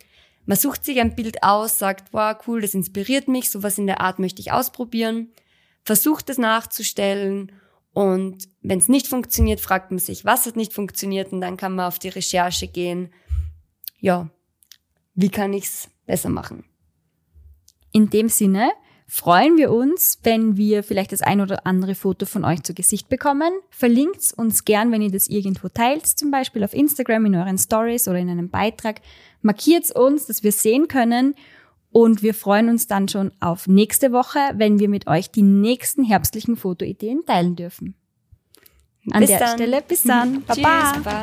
man 0.45 0.57
sucht 0.57 0.85
sich 0.85 1.01
ein 1.01 1.17
Bild 1.17 1.43
aus, 1.43 1.79
sagt, 1.79 2.13
wow, 2.13 2.37
cool, 2.47 2.61
das 2.61 2.75
inspiriert 2.75 3.27
mich, 3.29 3.51
sowas 3.51 3.79
in 3.79 3.87
der 3.87 4.01
Art 4.01 4.19
möchte 4.19 4.41
ich 4.41 4.53
ausprobieren, 4.53 5.33
versucht 5.83 6.31
es 6.31 6.39
nachzustellen 6.39 7.51
und 7.97 8.49
wenn 8.61 8.79
es 8.79 8.89
nicht 8.89 9.07
funktioniert, 9.07 9.59
fragt 9.59 9.91
man 9.91 9.99
sich, 9.99 10.27
was 10.27 10.45
hat 10.45 10.55
nicht 10.55 10.75
funktioniert 10.75 11.33
und 11.33 11.41
dann 11.41 11.57
kann 11.57 11.75
man 11.75 11.87
auf 11.87 11.99
die 11.99 12.11
Recherche 12.11 12.69
gehen. 12.69 13.11
Ja, 13.99 14.29
wie 15.15 15.31
kann 15.31 15.55
ich's 15.55 15.89
besser 16.05 16.29
machen? 16.29 16.65
In 17.93 18.11
dem 18.11 18.29
Sinne, 18.29 18.71
freuen 19.07 19.57
wir 19.57 19.71
uns, 19.71 20.19
wenn 20.23 20.57
wir 20.57 20.83
vielleicht 20.83 21.13
das 21.13 21.23
ein 21.23 21.41
oder 21.41 21.67
andere 21.67 21.95
Foto 21.95 22.27
von 22.27 22.45
euch 22.45 22.63
zu 22.63 22.75
Gesicht 22.75 23.09
bekommen. 23.09 23.53
Verlinkt 23.71 24.33
uns 24.37 24.65
gern, 24.65 24.91
wenn 24.91 25.03
ihr 25.03 25.11
das 25.11 25.29
irgendwo 25.29 25.69
teilt, 25.69 26.07
zum 26.07 26.31
Beispiel 26.31 26.65
auf 26.65 26.75
Instagram 26.75 27.27
in 27.27 27.37
euren 27.37 27.59
Stories 27.59 28.09
oder 28.09 28.19
in 28.19 28.29
einem 28.29 28.51
Beitrag. 28.51 29.01
Markiert 29.43 29.91
uns, 29.93 30.27
dass 30.27 30.43
wir 30.43 30.53
sehen 30.53 30.89
können. 30.89 31.35
Und 31.93 32.23
wir 32.23 32.35
freuen 32.35 32.69
uns 32.69 32.89
dann 32.89 33.09
schon 33.09 33.33
auf 33.41 33.69
nächste 33.69 34.13
Woche, 34.13 34.39
wenn 34.55 34.79
wir 34.79 34.89
mit 34.89 35.07
euch 35.07 35.31
die 35.31 35.43
nächsten 35.43 36.05
herbstlichen 36.05 36.57
Fotoideen 36.57 37.25
teilen 37.25 37.57
dürfen. 37.57 37.95
An 39.13 39.21
bis 39.21 39.31
der 39.31 39.39
dann. 39.39 39.57
Stelle, 39.57 39.83
bis 39.83 40.03
dann. 40.03 40.43
Baba. 40.47 40.93
Tschüss, 40.93 41.03
Baba. 41.05 41.23